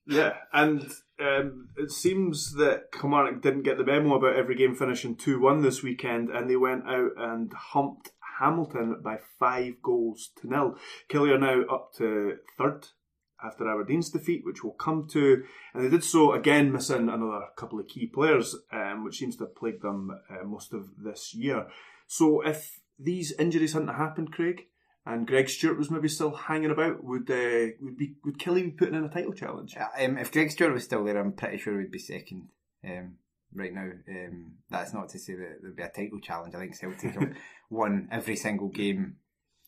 Yeah, 0.06 0.34
and 0.52 0.90
um, 1.20 1.68
it 1.76 1.90
seems 1.90 2.54
that 2.54 2.90
Kilmarnock 2.92 3.40
didn't 3.40 3.62
get 3.62 3.78
the 3.78 3.84
memo 3.84 4.16
about 4.16 4.36
every 4.36 4.56
game 4.56 4.74
finishing 4.74 5.16
2 5.16 5.40
1 5.40 5.62
this 5.62 5.82
weekend, 5.82 6.28
and 6.30 6.50
they 6.50 6.56
went 6.56 6.88
out 6.88 7.12
and 7.16 7.52
humped 7.52 8.10
Hamilton 8.40 9.00
by 9.02 9.18
five 9.38 9.74
goals 9.82 10.30
to 10.40 10.48
nil. 10.48 10.76
Killie 11.08 11.32
are 11.32 11.38
now 11.38 11.62
up 11.72 11.92
to 11.98 12.38
third 12.58 12.88
after 13.44 13.68
Aberdeen's 13.68 14.10
defeat, 14.10 14.44
which 14.44 14.62
we'll 14.62 14.72
come 14.72 15.06
to, 15.10 15.44
and 15.74 15.84
they 15.84 15.88
did 15.88 16.04
so 16.04 16.32
again, 16.32 16.72
missing 16.72 17.08
another 17.08 17.46
couple 17.56 17.78
of 17.78 17.88
key 17.88 18.06
players, 18.06 18.56
um, 18.72 19.04
which 19.04 19.18
seems 19.18 19.36
to 19.36 19.44
have 19.44 19.56
plagued 19.56 19.82
them 19.82 20.10
uh, 20.30 20.44
most 20.44 20.72
of 20.72 20.88
this 20.98 21.34
year. 21.34 21.66
So 22.06 22.40
if 22.42 22.80
these 22.98 23.32
injuries 23.38 23.72
hadn't 23.72 23.88
happened, 23.88 24.32
Craig, 24.32 24.66
and 25.04 25.26
Greg 25.26 25.48
Stewart 25.48 25.78
was 25.78 25.90
maybe 25.90 26.08
still 26.08 26.32
hanging 26.34 26.70
about, 26.70 27.02
would 27.02 27.30
uh, 27.30 27.72
would 27.80 27.96
be 27.96 28.14
would 28.24 28.38
Killie 28.38 28.64
be 28.64 28.70
putting 28.70 28.94
in 28.94 29.04
a 29.04 29.08
title 29.08 29.32
challenge? 29.32 29.76
Um, 29.98 30.16
if 30.18 30.30
Greg 30.32 30.50
Stewart 30.50 30.72
was 30.72 30.84
still 30.84 31.04
there, 31.04 31.18
I'm 31.18 31.32
pretty 31.32 31.58
sure 31.58 31.76
we'd 31.76 31.90
be 31.90 31.98
second 31.98 32.48
um, 32.84 33.14
right 33.54 33.72
now. 33.74 33.90
Um, 34.08 34.52
that's 34.70 34.94
not 34.94 35.08
to 35.10 35.18
say 35.18 35.34
that 35.34 35.58
there'd 35.60 35.76
be 35.76 35.82
a 35.82 35.88
title 35.88 36.20
challenge. 36.20 36.54
I 36.54 36.58
think 36.60 36.76
Celtic 36.76 37.14
have 37.14 37.32
won 37.70 38.08
every 38.12 38.36
single 38.36 38.68
game. 38.68 39.16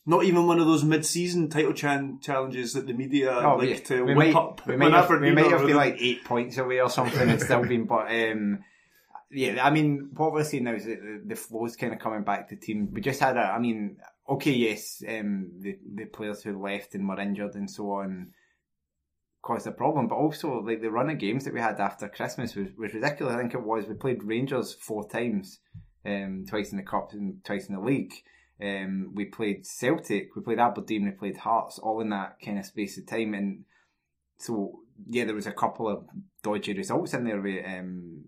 Not 0.07 0.23
even 0.23 0.45
one 0.45 0.59
of 0.59 0.67
those 0.67 0.83
mid-season 0.83 1.49
title 1.49 1.73
chan- 1.73 2.19
challenges 2.21 2.73
that 2.73 2.85
the 2.85 2.93
media 2.93 3.31
Oh, 3.31 3.55
like 3.55 3.69
we, 3.69 3.79
to 3.79 4.03
we 4.03 4.13
whip 4.13 4.17
might, 4.17 4.35
up. 4.35 4.61
we 4.67 4.77
might 4.77 4.93
have, 4.93 5.09
we 5.09 5.31
might 5.31 5.49
have 5.49 5.65
been 5.65 5.75
like 5.75 5.97
eight 5.99 6.23
points 6.23 6.59
away 6.59 6.79
or 6.79 6.91
something 6.91 7.27
and 7.27 7.41
still 7.41 7.65
been, 7.65 7.85
but 7.85 8.11
um, 8.11 8.59
yeah, 9.31 9.65
I 9.65 9.71
mean, 9.71 10.11
what 10.13 10.31
we're 10.31 10.43
seeing 10.43 10.65
now 10.65 10.75
is 10.75 10.85
that 10.85 11.01
the, 11.01 11.21
the 11.29 11.35
flow's 11.35 11.75
kind 11.75 11.91
of 11.91 11.97
coming 11.97 12.21
back 12.21 12.49
to 12.49 12.55
the 12.55 12.61
team. 12.61 12.89
We 12.93 13.01
just 13.01 13.19
had 13.19 13.35
a, 13.35 13.41
I 13.41 13.57
mean, 13.57 13.97
okay, 14.27 14.51
yes, 14.51 15.03
um, 15.07 15.51
the 15.59 15.77
the 15.95 16.05
players 16.05 16.43
who 16.43 16.61
left 16.61 16.95
and 16.95 17.07
were 17.07 17.19
injured 17.19 17.55
and 17.55 17.69
so 17.69 17.91
on 17.91 18.31
caused 19.41 19.67
a 19.67 19.71
problem, 19.71 20.07
but 20.07 20.15
also 20.15 20.59
like 20.61 20.81
the 20.81 20.89
run 20.89 21.09
of 21.09 21.19
games 21.19 21.45
that 21.45 21.53
we 21.53 21.59
had 21.59 21.79
after 21.79 22.09
Christmas 22.09 22.55
was, 22.55 22.67
was 22.77 22.93
ridiculous. 22.93 23.35
I 23.35 23.37
think 23.37 23.53
it 23.53 23.63
was 23.63 23.85
we 23.85 23.93
played 23.93 24.23
Rangers 24.23 24.73
four 24.73 25.07
times, 25.07 25.59
um, 26.05 26.45
twice 26.49 26.71
in 26.71 26.77
the 26.77 26.83
cup 26.83 27.13
and 27.13 27.43
twice 27.45 27.67
in 27.67 27.75
the 27.75 27.81
league. 27.81 28.13
Um, 28.59 29.11
we 29.13 29.25
played 29.25 29.65
Celtic, 29.65 30.35
we 30.35 30.41
played 30.41 30.59
Aberdeen, 30.59 31.05
we 31.05 31.11
played 31.11 31.37
Hearts, 31.37 31.77
all 31.77 32.01
in 32.01 32.09
that 32.09 32.37
kind 32.43 32.57
of 32.57 32.65
space 32.65 32.97
of 32.97 33.05
time, 33.05 33.33
and 33.33 33.65
so 34.37 34.79
yeah, 35.07 35.25
there 35.25 35.35
was 35.35 35.47
a 35.47 35.51
couple 35.51 35.89
of 35.89 36.05
dodgy 36.41 36.73
results 36.73 37.13
in 37.13 37.25
there. 37.25 37.41
We 37.41 37.63
um, 37.63 38.25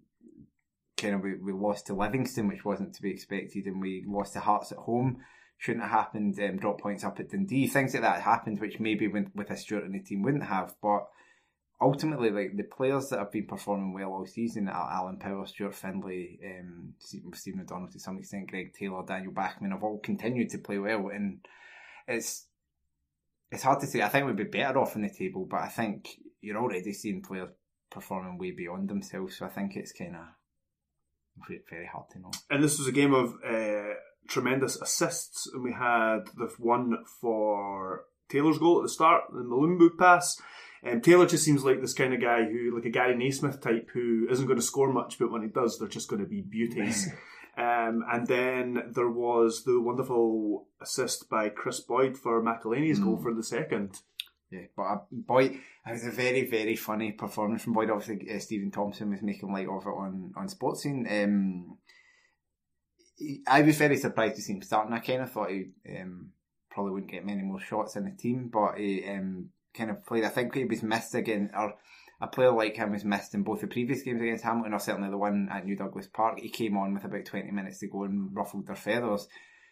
kind 0.98 1.16
of 1.16 1.22
we, 1.22 1.36
we 1.36 1.54
lost 1.54 1.88
to 1.88 1.94
Livingston, 1.94 2.48
which 2.48 2.66
wasn't 2.66 2.94
to 2.96 3.02
be 3.02 3.12
expected, 3.12 3.66
and 3.66 3.82
we 3.82 4.04
lost 4.06 4.34
to 4.34 4.40
Hearts 4.40 4.72
at 4.72 4.80
home. 4.80 5.18
Shouldn't 5.58 5.84
have 5.84 5.92
happened. 5.92 6.40
Um, 6.40 6.58
drop 6.58 6.82
points 6.82 7.04
up 7.04 7.20
at 7.20 7.30
Dundee. 7.30 7.68
Things 7.68 7.94
like 7.94 8.04
that 8.04 8.22
happened, 8.22 8.60
which 8.60 8.80
maybe 8.80 9.08
with, 9.08 9.30
with 9.34 9.50
a 9.50 9.58
Stewart 9.58 9.86
in 9.86 9.92
the 9.92 10.00
team 10.00 10.22
wouldn't 10.22 10.44
have. 10.44 10.76
But 10.82 11.08
ultimately, 11.82 12.30
like 12.30 12.56
the 12.56 12.64
players 12.64 13.10
that 13.10 13.20
have 13.20 13.32
been 13.32 13.48
performing 13.48 13.94
well 13.94 14.12
all 14.12 14.26
season, 14.26 14.70
Alan 14.70 15.18
Power, 15.18 15.46
Stuart 15.46 15.76
Findlay, 15.76 16.40
um, 16.46 16.94
Stephen 17.00 17.62
O'Donnell 17.62 17.90
to 17.90 18.00
some 18.00 18.18
extent, 18.18 18.50
Greg 18.52 18.74
Taylor, 18.74 19.04
Daniel 19.06 19.34
Bachmann 19.34 19.72
have 19.72 19.84
all 19.84 20.00
continued 20.00 20.50
to 20.52 20.60
play 20.60 20.78
well, 20.78 21.10
and 21.10 21.40
it's 22.08 22.46
it's 23.52 23.64
hard 23.64 23.80
to 23.80 23.88
say. 23.88 24.02
I 24.02 24.10
think 24.10 24.26
we'd 24.26 24.36
be 24.36 24.44
better 24.44 24.80
off 24.80 24.96
in 24.96 25.02
the 25.02 25.10
table, 25.10 25.48
but 25.50 25.62
I 25.62 25.68
think 25.68 26.10
you're 26.42 26.58
already 26.58 26.94
seeing 26.94 27.22
players 27.22 27.50
performing 27.90 28.38
way 28.38 28.52
beyond 28.52 28.90
themselves. 28.90 29.38
So 29.38 29.46
I 29.46 29.50
think 29.50 29.76
it's 29.76 29.92
kind 29.92 30.16
of 30.16 30.22
very 31.70 31.86
hard 31.86 32.10
to 32.12 32.20
know. 32.20 32.32
And 32.50 32.64
this 32.64 32.78
was 32.78 32.88
a 32.88 32.92
game 32.92 33.14
of 33.14 33.34
uh, 33.46 33.94
tremendous 34.28 34.76
assists, 34.82 35.48
and 35.54 35.64
we 35.64 35.74
had 35.74 36.26
the 36.36 36.52
one 36.60 36.98
for 37.22 38.06
Taylor's 38.30 38.58
goal 38.58 38.80
at 38.80 38.84
the 38.84 38.90
start, 38.90 39.24
the 39.32 39.40
Mulumbu 39.40 39.98
pass. 39.98 40.42
Um, 40.86 41.02
Taylor 41.02 41.26
just 41.26 41.44
seems 41.44 41.64
like 41.64 41.82
this 41.82 41.94
kind 41.94 42.14
of 42.14 42.22
guy 42.22 42.44
who, 42.44 42.76
like 42.76 42.86
a 42.86 42.90
Gary 42.90 43.16
Naysmith 43.16 43.62
type, 43.62 43.90
who 43.94 44.28
isn't 44.30 44.46
going 44.46 44.60
to 44.60 44.66
score 44.66 44.92
much, 44.92 45.18
but 45.20 45.32
when 45.32 45.42
he 45.42 45.48
does, 45.48 45.78
they're 45.78 45.88
just 45.88 46.10
going 46.10 46.22
to 46.22 46.28
be 46.28 46.42
beauties. 46.42 47.08
um, 47.58 48.04
and 48.12 48.28
then 48.28 48.92
there 48.94 49.10
was 49.10 49.64
the 49.64 49.82
wonderful 49.82 50.68
assist 50.82 51.30
by 51.30 51.50
Chris 51.50 51.80
Boyd 51.80 52.18
for 52.18 52.44
McElhaney's 52.44 53.00
mm. 53.00 53.06
goal 53.06 53.18
for 53.18 53.34
the 53.34 53.44
second. 53.44 54.00
Yeah, 54.52 54.62
but 54.78 54.84
uh, 54.84 54.98
Boyd, 55.12 55.52
it 55.86 55.92
was 55.92 56.06
a 56.06 56.12
very, 56.12 56.50
very 56.50 56.76
funny 56.76 57.12
performance 57.12 57.64
from 57.64 57.74
Boyd. 57.74 57.90
Obviously, 57.90 58.34
uh, 58.34 58.40
Steven 58.40 58.72
Thompson 58.72 59.10
was 59.10 59.22
making 59.22 59.52
light 59.52 59.68
of 59.68 59.86
it 59.86 59.90
on 59.90 60.32
on 60.38 60.48
Sportscene. 60.48 61.24
Um, 61.24 61.78
I 63.48 63.62
was 63.62 63.78
very 63.78 63.98
surprised 63.98 64.36
to 64.36 64.42
see 64.42 64.54
him 64.54 64.62
starting. 64.62 64.94
I 64.94 65.00
kind 65.00 65.22
of 65.22 65.32
thought 65.32 65.50
he 65.50 65.72
um, 66.00 66.30
probably 66.70 66.94
wouldn't 66.94 67.12
get 67.12 67.26
many 67.26 67.42
more 67.42 67.60
shots 67.60 67.96
in 67.96 68.06
the 68.06 68.12
team, 68.12 68.50
but 68.54 68.78
he 68.78 69.04
um, 69.10 69.50
kind 69.74 69.90
of 69.90 70.06
played. 70.06 70.24
I 70.24 70.30
think 70.30 70.54
he 70.54 70.66
was 70.66 70.84
missed 70.84 71.16
again, 71.16 71.50
or 71.58 71.74
a 72.22 72.28
player 72.28 72.52
like 72.52 72.76
him 72.76 72.92
was 72.92 73.06
missed 73.06 73.34
in 73.34 73.44
both 73.44 73.62
the 73.62 73.68
previous 73.68 74.04
games 74.04 74.22
against 74.22 74.44
Hamilton, 74.44 74.74
or 74.74 74.80
certainly 74.80 75.10
the 75.10 75.18
one 75.18 75.50
at 75.52 75.66
New 75.66 75.76
Douglas 75.76 76.08
Park. 76.08 76.40
He 76.40 76.50
came 76.50 76.78
on 76.78 76.94
with 76.94 77.06
about 77.06 77.26
20 77.26 77.52
minutes 77.52 77.80
to 77.80 77.88
go 77.88 78.04
and 78.04 78.36
ruffled 78.36 78.68
their 78.68 78.76
feathers. 78.76 79.28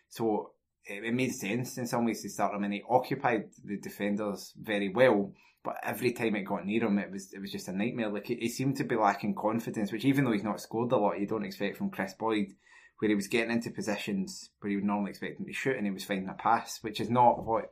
So 0.10 0.51
it, 0.86 1.03
it 1.03 1.13
made 1.13 1.34
sense 1.34 1.77
in 1.77 1.88
some 1.88 2.05
ways 2.05 2.21
to 2.23 2.29
start 2.29 2.55
him, 2.55 2.63
and 2.63 2.73
he 2.73 2.84
occupied 2.89 3.49
the 3.63 3.77
defenders 3.77 4.53
very 4.60 4.89
well. 4.89 5.34
But 5.63 5.77
every 5.84 6.12
time 6.12 6.36
it 6.36 6.43
got 6.43 6.65
near 6.65 6.86
him, 6.86 6.99
it 6.99 7.12
was 7.12 7.34
it 7.34 7.39
was 7.39 7.51
just 7.51 7.67
a 7.67 7.71
nightmare. 7.71 8.10
Like 8.10 8.25
he, 8.25 8.36
he 8.36 8.49
seemed 8.49 8.77
to 8.77 8.84
be 8.84 8.95
lacking 8.95 9.36
confidence, 9.36 9.91
which 9.91 10.05
even 10.05 10.25
though 10.25 10.31
he's 10.31 10.43
not 10.43 10.62
scored 10.62 10.91
a 10.91 10.97
lot, 10.97 11.19
you 11.19 11.27
don't 11.27 11.45
expect 11.45 11.77
from 11.77 11.89
Chris 11.89 12.13
Boyd 12.13 12.53
where 12.99 13.10
he 13.10 13.15
was 13.15 13.27
getting 13.27 13.51
into 13.51 13.69
positions 13.71 14.49
where 14.60 14.71
you 14.71 14.77
would 14.77 14.86
normally 14.86 15.12
expect 15.12 15.39
him 15.39 15.45
to 15.45 15.53
shoot 15.53 15.75
and 15.75 15.86
he 15.86 15.91
was 15.91 16.03
finding 16.03 16.29
a 16.29 16.34
pass, 16.34 16.79
which 16.81 16.99
is 16.99 17.10
not 17.10 17.45
what 17.45 17.71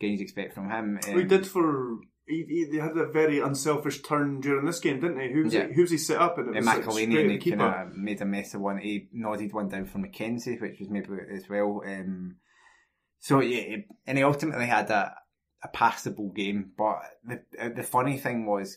games 0.00 0.20
expect 0.20 0.54
from 0.54 0.70
him. 0.70 0.98
Um, 1.06 1.18
he 1.18 1.24
did 1.24 1.46
for. 1.46 1.98
He, 2.28 2.66
he, 2.72 2.78
had 2.78 2.96
a 2.96 3.06
very 3.06 3.38
unselfish 3.38 4.02
turn 4.02 4.40
during 4.40 4.66
this 4.66 4.80
game, 4.80 4.98
didn't 4.98 5.20
he? 5.20 5.32
Who's 5.32 5.54
yeah. 5.54 5.68
he, 5.68 5.74
who's 5.74 5.92
he 5.92 5.98
set 5.98 6.20
up? 6.20 6.38
And 6.38 6.48
it 6.48 6.56
was 6.56 6.66
and 7.20 7.30
he 7.30 7.50
kind 7.50 7.62
of 7.62 7.96
made 7.96 8.20
a 8.20 8.24
mess 8.24 8.52
of 8.52 8.62
one. 8.62 8.78
He 8.78 9.08
nodded 9.12 9.52
one 9.52 9.68
down 9.68 9.84
for 9.84 9.98
McKenzie, 9.98 10.60
which 10.60 10.80
was 10.80 10.90
maybe 10.90 11.06
as 11.32 11.48
well. 11.48 11.82
Um, 11.86 12.38
so 13.20 13.40
yeah, 13.40 13.76
and 14.08 14.18
he 14.18 14.24
ultimately 14.24 14.66
had 14.66 14.90
a, 14.90 15.14
a 15.62 15.68
passable 15.68 16.30
game. 16.30 16.72
But 16.76 16.96
the 17.24 17.70
the 17.76 17.84
funny 17.84 18.18
thing 18.18 18.44
was 18.44 18.76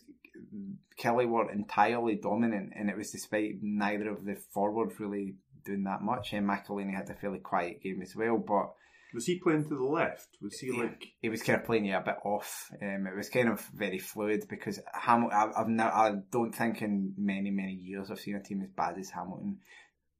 Killie 0.99 1.27
were 1.27 1.51
entirely 1.51 2.15
dominant, 2.15 2.73
and 2.75 2.89
it 2.89 2.97
was 2.97 3.11
despite 3.11 3.59
neither 3.61 4.09
of 4.11 4.25
the 4.25 4.35
forwards 4.35 4.99
really 4.99 5.35
doing 5.65 5.83
that 5.83 6.01
much. 6.01 6.33
And 6.33 6.47
McElhaney 6.47 6.95
had 6.95 7.09
a 7.09 7.13
fairly 7.13 7.39
quiet 7.39 7.81
game 7.81 8.01
as 8.01 8.15
well, 8.15 8.37
but. 8.37 8.73
Was 9.13 9.25
he 9.25 9.39
playing 9.39 9.63
to 9.69 9.75
the 9.75 9.83
left? 9.83 10.37
Was 10.39 10.59
he 10.59 10.71
like? 10.71 11.13
He 11.19 11.29
was 11.29 11.41
kind 11.41 11.59
of 11.59 11.65
playing 11.65 11.85
yeah, 11.85 11.99
a 11.99 12.03
bit 12.03 12.17
off. 12.23 12.69
Um, 12.79 13.07
it 13.07 13.17
was 13.17 13.29
kind 13.29 13.49
of 13.49 13.59
very 13.73 13.97
fluid 13.97 14.43
because 14.47 14.79
Hamilton. 14.93 15.51
I've 15.57 15.67
not, 15.67 15.93
I 15.93 16.11
don't 16.31 16.51
think 16.53 16.83
in 16.83 17.15
many 17.17 17.49
many 17.49 17.73
years 17.73 18.11
I've 18.11 18.19
seen 18.19 18.35
a 18.35 18.43
team 18.43 18.61
as 18.61 18.69
bad 18.69 18.99
as 18.99 19.09
Hamilton. 19.09 19.57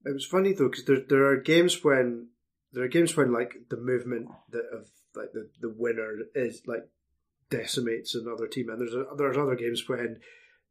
It 0.06 0.14
was 0.14 0.26
funny 0.26 0.54
though 0.54 0.70
because 0.70 0.86
there 0.86 1.02
there 1.08 1.26
are 1.28 1.38
games 1.38 1.84
when 1.84 2.30
there 2.74 2.84
are 2.84 2.88
games 2.88 3.16
when 3.16 3.32
like 3.32 3.54
the 3.70 3.78
movement 3.78 4.30
that 4.50 4.66
of 4.74 4.88
like 5.16 5.34
the, 5.34 5.50
the 5.62 5.74
winner 5.78 6.16
is 6.34 6.64
like 6.66 6.88
decimates 7.50 8.16
another 8.16 8.48
team, 8.48 8.70
and 8.70 8.80
there's 8.80 8.94
a, 8.94 9.06
there's 9.18 9.38
other 9.38 9.56
games 9.56 9.88
when 9.88 10.20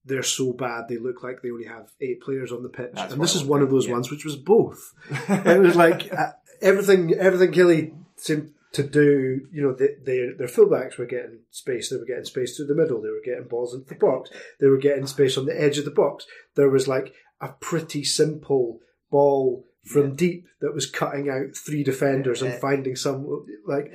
they're 0.09 0.23
so 0.23 0.53
bad 0.53 0.89
they 0.89 0.97
look 0.97 1.23
like 1.23 1.43
they 1.43 1.51
only 1.51 1.67
have 1.67 1.93
eight 2.01 2.21
players 2.21 2.53
on 2.53 2.63
the 2.63 2.69
pitch. 2.69 2.93
That's 2.95 3.13
and 3.13 3.23
this 3.23 3.35
is 3.35 3.45
one 3.45 3.63
of 3.63 3.71
those 3.71 3.87
yeah. 3.87 3.93
ones 3.93 4.11
which 4.11 4.25
was 4.25 4.37
both. 4.37 4.95
it 5.11 5.61
was 5.61 5.77
like 5.85 6.13
uh, 6.13 6.33
everything 6.61 7.15
everything 7.15 7.53
Killie 7.53 7.95
seemed 8.17 8.53
to 8.73 8.83
do, 8.83 9.41
you 9.51 9.63
know, 9.63 9.73
they, 9.73 9.95
they, 10.05 10.29
their 10.37 10.47
fullbacks 10.47 10.99
were 10.99 11.07
getting 11.07 11.39
space. 11.51 11.89
They 11.89 11.97
were 11.97 12.05
getting 12.05 12.25
space 12.25 12.57
through 12.57 12.67
the 12.67 12.75
middle. 12.75 13.01
They 13.01 13.09
were 13.09 13.23
getting 13.25 13.49
balls 13.49 13.75
into 13.75 13.89
the 13.89 13.95
box. 13.95 14.31
They 14.61 14.67
were 14.67 14.79
getting 14.79 15.07
space 15.07 15.39
on 15.39 15.47
the 15.47 15.59
edge 15.59 15.79
of 15.79 15.85
the 15.85 15.91
box. 15.91 16.27
There 16.55 16.69
was 16.69 16.87
like 16.87 17.15
a 17.41 17.49
pretty 17.49 18.05
simple 18.05 18.81
ball 19.11 19.65
from 19.85 20.11
yeah. 20.11 20.15
deep 20.17 20.47
that 20.61 20.75
was 20.75 20.91
cutting 20.91 21.31
out 21.31 21.57
three 21.57 21.83
defenders 21.83 22.43
yeah. 22.43 22.51
and 22.51 22.61
finding 22.61 22.95
some 22.95 23.47
like 23.67 23.91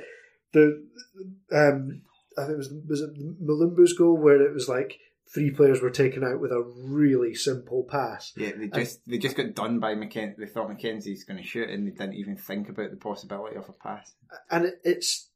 the 0.53 0.83
um 1.51 2.01
I 2.37 2.45
think 2.45 2.53
it 2.53 2.57
was 2.57 2.73
was 2.87 3.01
it 3.01 3.11
Mulumbu's 3.41 3.93
goal 3.93 4.17
where 4.17 4.41
it 4.41 4.53
was 4.53 4.67
like 4.67 4.97
three 5.33 5.51
players 5.51 5.81
were 5.81 5.89
taken 5.89 6.23
out 6.23 6.39
with 6.39 6.51
a 6.51 6.61
really 6.61 7.33
simple 7.33 7.85
pass. 7.89 8.33
Yeah, 8.35 8.51
they 8.57 8.67
just 8.67 9.01
and, 9.05 9.13
they 9.13 9.17
just 9.17 9.35
got 9.35 9.53
done 9.53 9.79
by 9.79 9.95
McKenzie. 9.95 10.37
They 10.37 10.45
thought 10.45 10.69
McKenzie's 10.69 11.23
going 11.23 11.41
to 11.41 11.47
shoot, 11.47 11.69
and 11.69 11.87
they 11.87 11.91
didn't 11.91 12.15
even 12.15 12.37
think 12.37 12.69
about 12.69 12.91
the 12.91 12.97
possibility 12.97 13.55
of 13.55 13.69
a 13.69 13.73
pass. 13.73 14.13
And 14.49 14.65
it, 14.65 14.75
it's, 14.83 15.29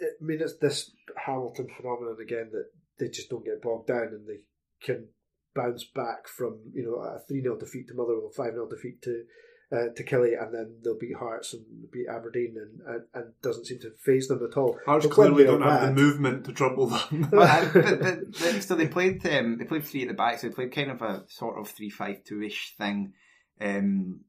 I 0.00 0.06
mean, 0.20 0.40
it's 0.40 0.56
this 0.58 0.90
Hamilton 1.24 1.68
phenomenon 1.76 2.16
again 2.22 2.50
that 2.52 2.66
they 2.98 3.08
just 3.08 3.30
don't 3.30 3.44
get 3.44 3.62
bogged 3.62 3.88
down, 3.88 4.08
and 4.12 4.26
they 4.26 4.40
can 4.82 5.08
bounce 5.54 5.84
back 5.94 6.26
from 6.26 6.58
you 6.72 6.84
know 6.84 6.96
a 6.96 7.20
three 7.28 7.42
0 7.42 7.58
defeat 7.58 7.88
to 7.88 7.94
Motherwell, 7.94 8.30
five 8.36 8.52
0 8.52 8.68
defeat 8.68 9.02
to 9.02 9.24
uh, 9.72 9.88
to 9.96 10.04
Killie, 10.04 10.40
and 10.40 10.54
then 10.54 10.76
they'll 10.82 10.98
beat 10.98 11.16
Hearts 11.16 11.54
and 11.54 11.90
beat 11.90 12.06
Aberdeen, 12.08 12.56
and, 12.56 12.94
and, 12.94 13.04
and 13.14 13.32
doesn't 13.42 13.66
seem 13.66 13.78
to 13.80 13.92
phase 13.98 14.28
them 14.28 14.46
at 14.48 14.56
all. 14.56 14.78
Hearts 14.84 15.06
clearly 15.06 15.44
don't 15.44 15.62
have 15.62 15.80
bad, 15.80 15.88
the 15.88 16.00
movement 16.00 16.44
to 16.44 16.52
trouble 16.52 16.86
them. 16.86 17.28
but, 17.30 17.72
but, 17.72 18.32
but, 18.32 18.62
so 18.62 18.74
they 18.74 18.88
played 18.88 19.24
um, 19.26 19.58
they 19.58 19.64
played 19.64 19.84
three 19.84 20.02
at 20.02 20.08
the 20.08 20.14
back, 20.14 20.38
so 20.38 20.48
they 20.48 20.54
played 20.54 20.72
kind 20.72 20.90
of 20.90 21.02
a 21.02 21.24
sort 21.28 21.58
of 21.58 21.68
three 21.68 21.90
five 21.90 22.24
two 22.24 22.42
ish 22.42 22.74
thing. 22.76 23.14
Um, 23.60 24.20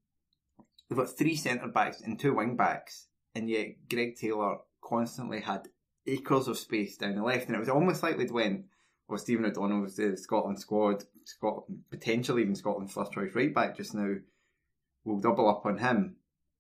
they've 0.90 0.98
got 0.98 1.18
three 1.18 1.36
centre 1.36 1.68
backs 1.68 2.02
and 2.02 2.20
two 2.20 2.34
wing 2.34 2.56
backs, 2.56 3.08
and 3.34 3.50
yet 3.50 3.68
Greg 3.90 4.16
Taylor 4.16 4.58
constantly 4.82 5.42
had 5.42 5.68
acres 6.08 6.48
of 6.48 6.58
space 6.58 6.98
down 6.98 7.16
the 7.16 7.24
left, 7.24 7.48
and 7.48 7.56
it 7.56 7.60
was 7.60 7.70
almost 7.70 8.04
like 8.04 8.18
they'd 8.18 8.32
went. 8.32 8.66
Well, 9.08 9.20
Stephen 9.20 9.46
O'Donnell 9.46 9.82
was 9.82 9.98
the 9.98 10.18
Scotland 10.18 10.60
squad, 10.60 11.04
Scotland 11.26 11.82
potentially 11.92 12.42
even 12.42 12.56
Scotland's 12.56 12.94
first 12.94 13.12
choice 13.12 13.36
right 13.36 13.54
back 13.54 13.78
just 13.78 13.94
now 13.94 14.16
will 15.06 15.20
double 15.20 15.48
up 15.48 15.66
on 15.66 15.78
him. 15.78 16.18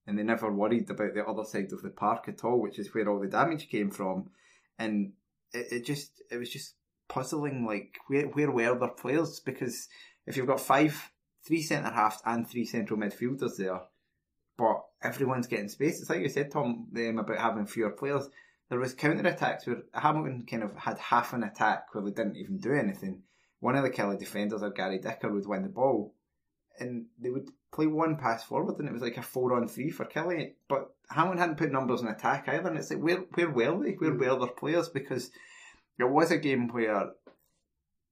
And 0.08 0.18
they 0.18 0.24
never 0.24 0.52
worried 0.52 0.90
about 0.90 1.16
the 1.16 1.26
other 1.26 1.44
side 1.44 1.74
of 1.74 1.82
the 1.82 1.90
park 1.90 2.26
at 2.28 2.44
all, 2.44 2.62
which 2.62 2.78
is 2.78 2.94
where 2.94 3.10
all 3.10 3.20
the 3.20 3.28
damage 3.28 3.70
came 3.70 3.90
from. 3.90 4.30
And 4.78 5.14
it, 5.52 5.68
it 5.72 5.86
just 5.86 6.22
it 6.32 6.38
was 6.38 6.50
just 6.50 6.76
puzzling 7.08 7.66
like 7.66 7.98
where 8.08 8.28
where 8.28 8.52
were 8.52 8.78
their 8.78 8.90
players? 8.90 9.40
Because 9.40 9.88
if 10.28 10.38
you've 10.38 10.48
got 10.48 10.62
five 10.62 11.12
three 11.46 11.62
centre 11.62 11.90
halves 11.90 12.22
and 12.26 12.48
three 12.48 12.66
central 12.66 13.00
midfielders 13.00 13.58
there, 13.58 13.82
but 14.58 14.84
everyone's 15.02 15.48
getting 15.48 15.70
space. 15.70 16.00
It's 16.00 16.10
like 16.10 16.22
you 16.22 16.30
said, 16.30 16.52
Tom, 16.52 16.88
um, 16.96 17.20
about 17.20 17.38
having 17.38 17.66
fewer 17.66 17.92
players. 17.92 18.28
There 18.70 18.80
was 18.80 18.96
counter 18.96 19.28
attacks 19.28 19.68
where 19.68 19.84
Hamilton 19.94 20.46
kind 20.50 20.64
of 20.64 20.76
had 20.76 20.98
half 20.98 21.34
an 21.34 21.44
attack 21.44 21.94
where 21.94 22.04
they 22.04 22.12
didn't 22.12 22.38
even 22.38 22.58
do 22.58 22.74
anything. 22.74 23.22
One 23.60 23.76
of 23.76 23.84
the 23.84 23.92
Killie 23.92 24.18
defenders, 24.18 24.64
or 24.64 24.72
Gary 24.72 24.98
Dicker, 24.98 25.32
would 25.32 25.48
win 25.48 25.64
the 25.64 25.70
ball, 25.70 26.16
and 26.80 27.06
they 27.20 27.30
would 27.30 27.50
play 27.76 27.88
one 27.88 28.16
pass 28.16 28.44
forward, 28.44 28.80
and 28.80 28.88
it 28.88 28.94
was 28.94 29.02
like 29.02 29.18
a 29.18 29.22
four 29.22 29.54
on 29.56 29.68
three 29.68 29.90
for 29.90 30.06
Killie. 30.06 30.54
But 30.70 30.90
Hamilton 31.10 31.40
hadn't 31.40 31.58
put 31.58 31.72
numbers 31.72 32.02
in 32.02 32.08
attack 32.08 32.48
either, 32.48 32.70
and 32.70 32.78
it's 32.78 32.90
like 32.90 33.02
where 33.02 33.18
where 33.18 33.74
were 33.74 33.84
they? 33.84 33.92
Where 33.92 34.12
hmm. 34.12 34.20
were 34.20 34.40
their 34.40 34.56
players? 34.56 34.90
Because 34.90 35.32
it 36.00 36.10
was 36.10 36.32
a 36.32 36.38
game 36.38 36.70
where 36.70 37.12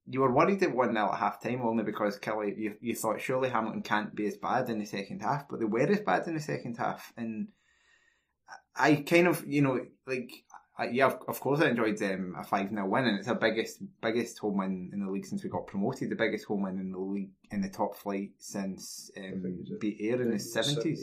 you 0.05 0.19
were 0.19 0.33
worried 0.33 0.61
it 0.61 0.75
one 0.75 0.93
0 0.93 1.11
at 1.13 1.17
half 1.17 1.41
time 1.41 1.61
only 1.61 1.83
because 1.83 2.19
Killie, 2.19 2.57
you, 2.57 2.75
you 2.81 2.93
thought 2.93 3.21
surely 3.21 3.49
Hamilton 3.49 3.81
can't 3.81 4.13
be 4.13 4.27
as 4.27 4.35
bad 4.35 4.69
in 4.69 4.79
the 4.79 4.85
second 4.85 5.21
half, 5.21 5.47
but 5.47 5.59
they 5.59 5.65
were 5.65 5.81
as 5.81 6.01
bad 6.01 6.27
in 6.27 6.33
the 6.33 6.41
second 6.41 6.77
half, 6.77 7.13
and 7.15 7.47
I 8.75 8.95
kind 8.95 9.27
of, 9.27 9.45
you 9.47 9.61
know, 9.61 9.79
like, 10.05 10.31
I, 10.75 10.85
yeah, 10.87 11.05
of, 11.05 11.19
of 11.27 11.39
course 11.39 11.61
I 11.61 11.69
enjoyed 11.69 12.01
um, 12.01 12.35
a 12.39 12.43
5 12.43 12.69
0 12.69 12.85
win, 12.87 13.05
and 13.05 13.19
it's 13.19 13.27
our 13.27 13.35
biggest 13.35 13.79
biggest 14.01 14.39
home 14.39 14.57
win 14.57 14.89
in 14.91 15.05
the 15.05 15.11
league 15.11 15.25
since 15.25 15.43
we 15.43 15.49
got 15.49 15.67
promoted, 15.67 16.09
the 16.09 16.15
biggest 16.15 16.45
home 16.45 16.63
win 16.63 16.79
in 16.79 16.91
the 16.91 16.97
league 16.97 17.29
in 17.51 17.61
the 17.61 17.69
top 17.69 17.95
flight 17.95 18.31
since 18.39 19.11
um, 19.17 19.43
beat 19.79 19.97
Ayr 20.01 20.21
in 20.21 20.31
the 20.31 20.37
70s. 20.37 20.97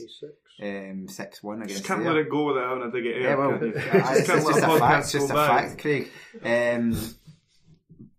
Um, 0.62 1.06
6 1.08 1.42
1 1.42 1.56
against 1.62 1.74
Just 1.74 1.86
can't 1.86 2.02
Ayr. 2.02 2.08
let 2.08 2.16
it 2.16 2.30
go 2.30 2.46
without 2.46 2.68
having 2.68 2.88
a 2.88 2.90
dig 2.90 3.06
at 3.06 3.14
Ayr. 3.14 3.22
Yeah, 3.22 3.34
well, 3.36 3.58
can 3.58 3.66
you? 3.68 3.72
it's 3.76 4.26
Just 4.26 4.46
just, 4.46 4.62
a 4.62 4.72
a 4.72 4.78
fact, 4.78 5.06
podcast 5.06 5.12
just 5.12 5.30
a 5.30 5.34
fact, 5.34 5.78
Craig. 5.78 6.08
Um, 6.42 7.14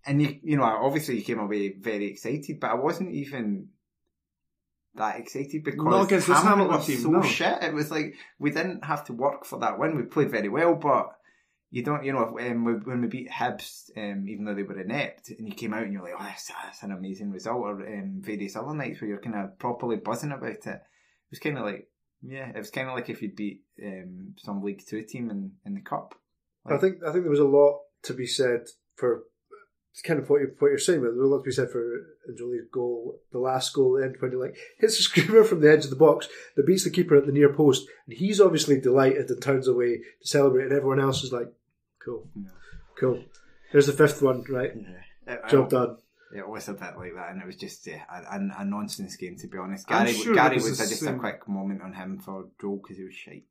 and 0.06 0.22
you, 0.22 0.40
you 0.42 0.58
know, 0.58 0.64
obviously 0.64 1.18
you 1.18 1.24
came 1.24 1.40
away 1.40 1.74
very 1.74 2.06
excited, 2.06 2.60
but 2.62 2.72
I 2.72 2.76
wasn't 2.76 3.12
even 3.12 3.68
that 4.96 5.20
excited 5.20 5.64
because 5.64 5.84
Not 5.84 6.06
against 6.06 6.28
Hamilton 6.28 6.48
Hamilton 6.50 6.78
was 6.78 6.88
team, 6.88 7.00
so 7.00 7.10
no. 7.10 7.22
shit. 7.22 7.64
It 7.64 7.74
was 7.74 7.92
like 7.92 8.16
we 8.40 8.52
didn't 8.52 8.86
have 8.86 9.06
to 9.06 9.14
work 9.14 9.46
for 9.46 9.60
that 9.60 9.78
win. 9.78 9.96
We 9.96 10.04
played 10.04 10.32
very 10.32 10.50
well, 10.50 10.76
but 10.76 11.12
you 11.72 11.84
don't, 11.84 12.04
you 12.04 12.12
know, 12.12 12.26
when 12.26 12.66
we, 12.66 12.74
when 12.74 13.02
we 13.02 13.08
beat 13.08 13.30
Hibs, 13.30 13.90
um, 13.98 14.28
even 14.28 14.44
though 14.44 14.54
they 14.54 14.64
were 14.64 14.80
inept, 14.80 15.30
and 15.30 15.48
you 15.48 15.56
came 15.56 15.74
out 15.74 15.84
and 15.84 15.94
you're 15.94 16.04
like, 16.04 16.14
oh, 16.20 16.24
that's, 16.24 16.48
that's 16.48 16.84
an 16.84 16.92
amazing 16.92 17.32
result, 17.32 17.62
or 17.62 17.72
um, 17.88 18.18
various 18.20 18.58
other 18.58 18.74
nights 18.74 19.00
where 19.02 19.10
you're 19.10 19.22
kind 19.22 19.38
of 19.38 19.58
properly 19.58 19.96
buzzing 19.96 20.34
about 20.34 20.50
it. 20.50 20.66
It 20.66 20.82
was 21.32 21.40
kind 21.40 21.58
of 21.58 21.64
like, 21.64 21.88
yeah, 22.22 22.50
it 22.50 22.58
was 22.58 22.70
kind 22.70 22.90
of 22.90 22.96
like 22.96 23.10
if 23.10 23.22
you'd 23.22 23.38
beat 23.38 23.62
um, 23.82 24.36
some 24.38 24.62
League 24.62 24.84
Two 24.86 25.02
team 25.04 25.30
in, 25.30 25.54
in 25.66 25.74
the 25.74 25.82
cup. 25.82 26.14
I 26.66 26.78
think 26.78 26.98
I 27.08 27.12
think 27.12 27.24
there 27.24 27.32
was 27.32 27.40
a 27.40 27.46
lot 27.46 27.80
to 28.04 28.14
be 28.14 28.28
said 28.28 28.66
for 28.96 29.24
it's 29.92 30.02
kind 30.02 30.20
of 30.20 30.30
what 30.30 30.40
you're, 30.40 30.52
what 30.60 30.70
you're 30.70 30.78
saying, 30.78 31.02
but 31.02 31.08
there's 31.08 31.20
a 31.20 31.26
lot 31.26 31.40
to 31.40 31.44
be 31.44 31.52
said 31.52 31.70
for 31.70 31.84
Jolie's 32.38 32.68
goal, 32.72 33.20
the 33.32 33.40
last 33.40 33.74
goal, 33.74 33.98
the 33.98 34.06
end 34.06 34.16
when 34.20 34.32
he 34.32 34.38
like 34.38 34.56
hits 34.80 35.00
a 35.00 35.04
screamer 35.04 35.44
from 35.44 35.62
the 35.62 35.72
edge 35.72 35.84
of 35.84 35.90
the 35.90 35.96
box 35.96 36.28
that 36.56 36.66
beats 36.66 36.84
the 36.84 36.90
keeper 36.90 37.18
at 37.18 37.26
the 37.26 37.32
near 37.32 37.54
post, 37.54 37.88
and 38.08 38.18
he's 38.18 38.40
obviously 38.40 38.80
delighted 38.80 39.30
and 39.30 39.42
turns 39.42 39.68
away 39.68 39.98
to 40.22 40.28
celebrate, 40.28 40.66
and 40.66 40.74
everyone 40.74 41.00
else 41.00 41.24
is 41.24 41.32
like, 41.32 41.48
"Cool, 42.04 42.28
cool." 43.00 43.24
There's 43.72 43.88
the 43.88 43.94
fifth 43.94 44.22
one, 44.22 44.44
right? 44.50 44.72
It- 45.28 45.50
Job 45.50 45.66
it- 45.66 45.70
done. 45.72 45.98
It 46.34 46.48
was 46.48 46.70
a 46.70 46.74
bit 46.74 46.96
like 46.98 47.14
that, 47.16 47.32
and 47.32 47.42
it 47.42 47.46
was 47.46 47.58
just 47.58 47.86
yeah, 47.86 48.04
a, 48.10 48.38
a, 48.38 48.62
a 48.62 48.66
nonsense 48.66 49.18
game 49.18 49.36
to 49.38 49.48
be 49.48 49.58
honest. 49.58 49.86
I'm 49.92 50.06
Gary, 50.06 50.18
sure 50.18 50.34
Gary 50.34 50.56
was 50.56 50.70
was, 50.70 50.78
the 50.80 50.88
just 50.88 51.06
a 51.06 51.14
quick 51.16 51.46
moment 51.48 51.82
on 51.82 51.92
him 51.94 52.20
for 52.20 52.46
Joel 52.62 52.78
because 52.78 52.98
he 52.98 53.04
was 53.04 53.14
shite. 53.14 53.44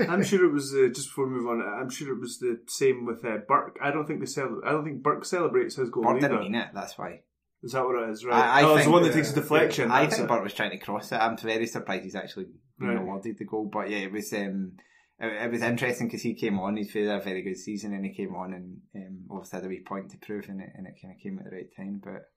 I'm 0.08 0.24
sure 0.24 0.44
it 0.44 0.52
was 0.52 0.74
uh, 0.74 0.88
just 0.92 1.08
before 1.08 1.28
we 1.28 1.34
move 1.36 1.46
on. 1.46 1.62
I'm 1.62 1.90
sure 1.90 2.12
it 2.12 2.20
was 2.20 2.40
the 2.40 2.60
same 2.66 3.06
with 3.06 3.24
uh, 3.24 3.38
Burke. 3.46 3.78
I 3.80 3.92
don't 3.92 4.06
think 4.06 4.18
they 4.18 4.26
cel- 4.26 4.60
I 4.66 4.72
don't 4.72 4.84
think 4.84 5.04
Burke 5.04 5.24
celebrates 5.24 5.76
his 5.76 5.90
goal 5.90 6.02
Burt 6.02 6.16
either. 6.16 6.28
didn't 6.28 6.42
mean 6.42 6.54
it. 6.56 6.68
That's 6.74 6.98
why. 6.98 7.20
Is 7.62 7.72
that 7.72 7.84
what 7.84 8.02
it 8.02 8.10
is? 8.10 8.24
Right. 8.24 8.34
I, 8.36 8.60
I 8.60 8.62
oh, 8.64 8.66
think, 8.68 8.78
it's 8.78 8.86
the 8.86 8.92
one 8.92 9.02
that 9.04 9.12
takes 9.12 9.30
a 9.30 9.34
deflection. 9.36 9.90
I 9.90 10.06
think 10.06 10.24
it. 10.24 10.28
Burt 10.28 10.42
was 10.42 10.52
trying 10.52 10.72
to 10.72 10.78
cross 10.78 11.12
it. 11.12 11.16
I'm 11.16 11.36
very 11.38 11.66
surprised 11.66 12.02
he's 12.02 12.16
actually 12.16 12.46
been 12.78 12.88
Right. 12.88 12.98
awarded 12.98 13.38
the 13.38 13.44
goal. 13.44 13.70
But 13.72 13.88
yeah, 13.88 13.98
it 13.98 14.12
was 14.12 14.32
um, 14.32 14.72
it, 15.18 15.44
it 15.44 15.50
was 15.50 15.62
interesting 15.62 16.08
because 16.08 16.22
he 16.22 16.34
came 16.34 16.58
on. 16.58 16.76
He's 16.76 16.92
had 16.92 17.06
a 17.06 17.20
very 17.20 17.42
good 17.42 17.58
season, 17.58 17.92
and 17.92 18.04
he 18.04 18.12
came 18.12 18.34
on 18.34 18.52
and 18.52 18.78
um, 18.94 19.24
obviously 19.30 19.58
had 19.58 19.66
a 19.66 19.68
wee 19.68 19.82
point 19.86 20.10
to 20.10 20.18
prove, 20.18 20.48
and 20.48 20.60
it 20.60 20.70
and 20.74 20.86
it 20.86 20.94
kind 21.00 21.14
of 21.14 21.22
came 21.22 21.38
at 21.38 21.44
the 21.44 21.50
right 21.50 21.74
time. 21.76 22.00
But 22.02 22.30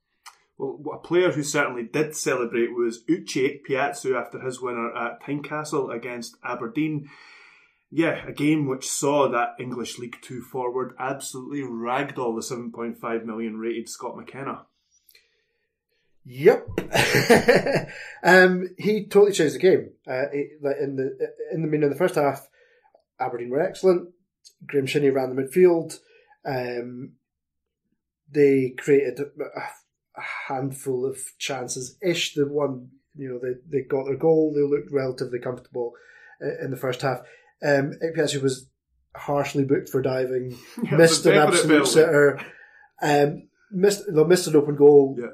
Well, 0.58 0.80
a 0.94 0.98
player 0.98 1.32
who 1.32 1.44
certainly 1.44 1.84
did 1.84 2.16
celebrate 2.16 2.74
was 2.74 3.04
Uche 3.10 3.62
Ikpeazu 3.62 4.20
after 4.20 4.40
his 4.40 4.62
winner 4.62 4.96
at 4.96 5.22
Tynecastle 5.22 5.94
against 5.94 6.38
Aberdeen. 6.44 7.10
Yeah, 7.90 8.28
a 8.28 8.34
game 8.34 8.68
which 8.68 8.88
saw 8.88 9.30
that 9.30 9.56
English 9.60 9.98
League 9.98 10.18
Two 10.22 10.42
forward 10.42 10.94
absolutely 11.00 11.62
ragdoll 11.62 12.36
the 12.36 12.56
7.5 12.56 13.24
million 13.24 13.58
rated 13.58 13.88
Scott 13.88 14.18
McKenna. 14.18 14.66
Yep. 16.26 16.68
um, 18.24 18.68
he 18.78 19.06
totally 19.06 19.32
changed 19.32 19.56
the 19.56 19.60
game. 19.60 19.92
Uh, 20.06 20.26
it, 20.34 20.62
like 20.62 20.76
in 20.82 20.98
the 20.98 21.18
in 21.54 21.62
the 21.62 21.68
I 21.68 21.72
mean, 21.72 21.84
in 21.84 21.90
the 21.90 21.96
first 21.96 22.16
half, 22.16 22.50
Aberdeen 23.20 23.50
were 23.50 23.62
excellent. 23.62 24.10
Graeme 24.66 24.86
Shinnie 24.86 25.10
ran 25.10 25.36
the 25.36 25.42
midfield. 25.42 26.00
Um, 26.46 27.14
they 28.32 28.74
created 28.78 29.20
a, 29.20 29.24
a 30.20 30.22
handful 30.48 31.06
of 31.06 31.18
chances. 31.38 31.98
Ish 32.02 32.34
the 32.36 32.48
one 32.48 32.90
you 33.16 33.30
know 33.30 33.40
they 33.40 33.60
they 33.70 33.84
got 33.88 34.06
their 34.06 34.18
goal. 34.18 34.54
They 34.54 34.62
looked 34.62 34.92
relatively 34.92 35.40
comfortable 35.40 35.94
uh, 36.42 36.64
in 36.64 36.72
the 36.72 36.78
first 36.78 37.02
half. 37.02 37.20
Um, 37.64 37.94
was 38.42 38.68
harshly 39.16 39.66
booked 39.66 39.90
for 39.90 40.02
diving. 40.02 40.58
Missed 40.92 41.26
an 41.26 41.34
absolute 41.36 41.88
sitter. 41.88 42.40
Um, 43.02 43.48
missed 43.72 44.04
no, 44.10 44.24
missed 44.26 44.48
an 44.48 44.56
open 44.56 44.76
goal 44.76 45.16
Yeah. 45.20 45.28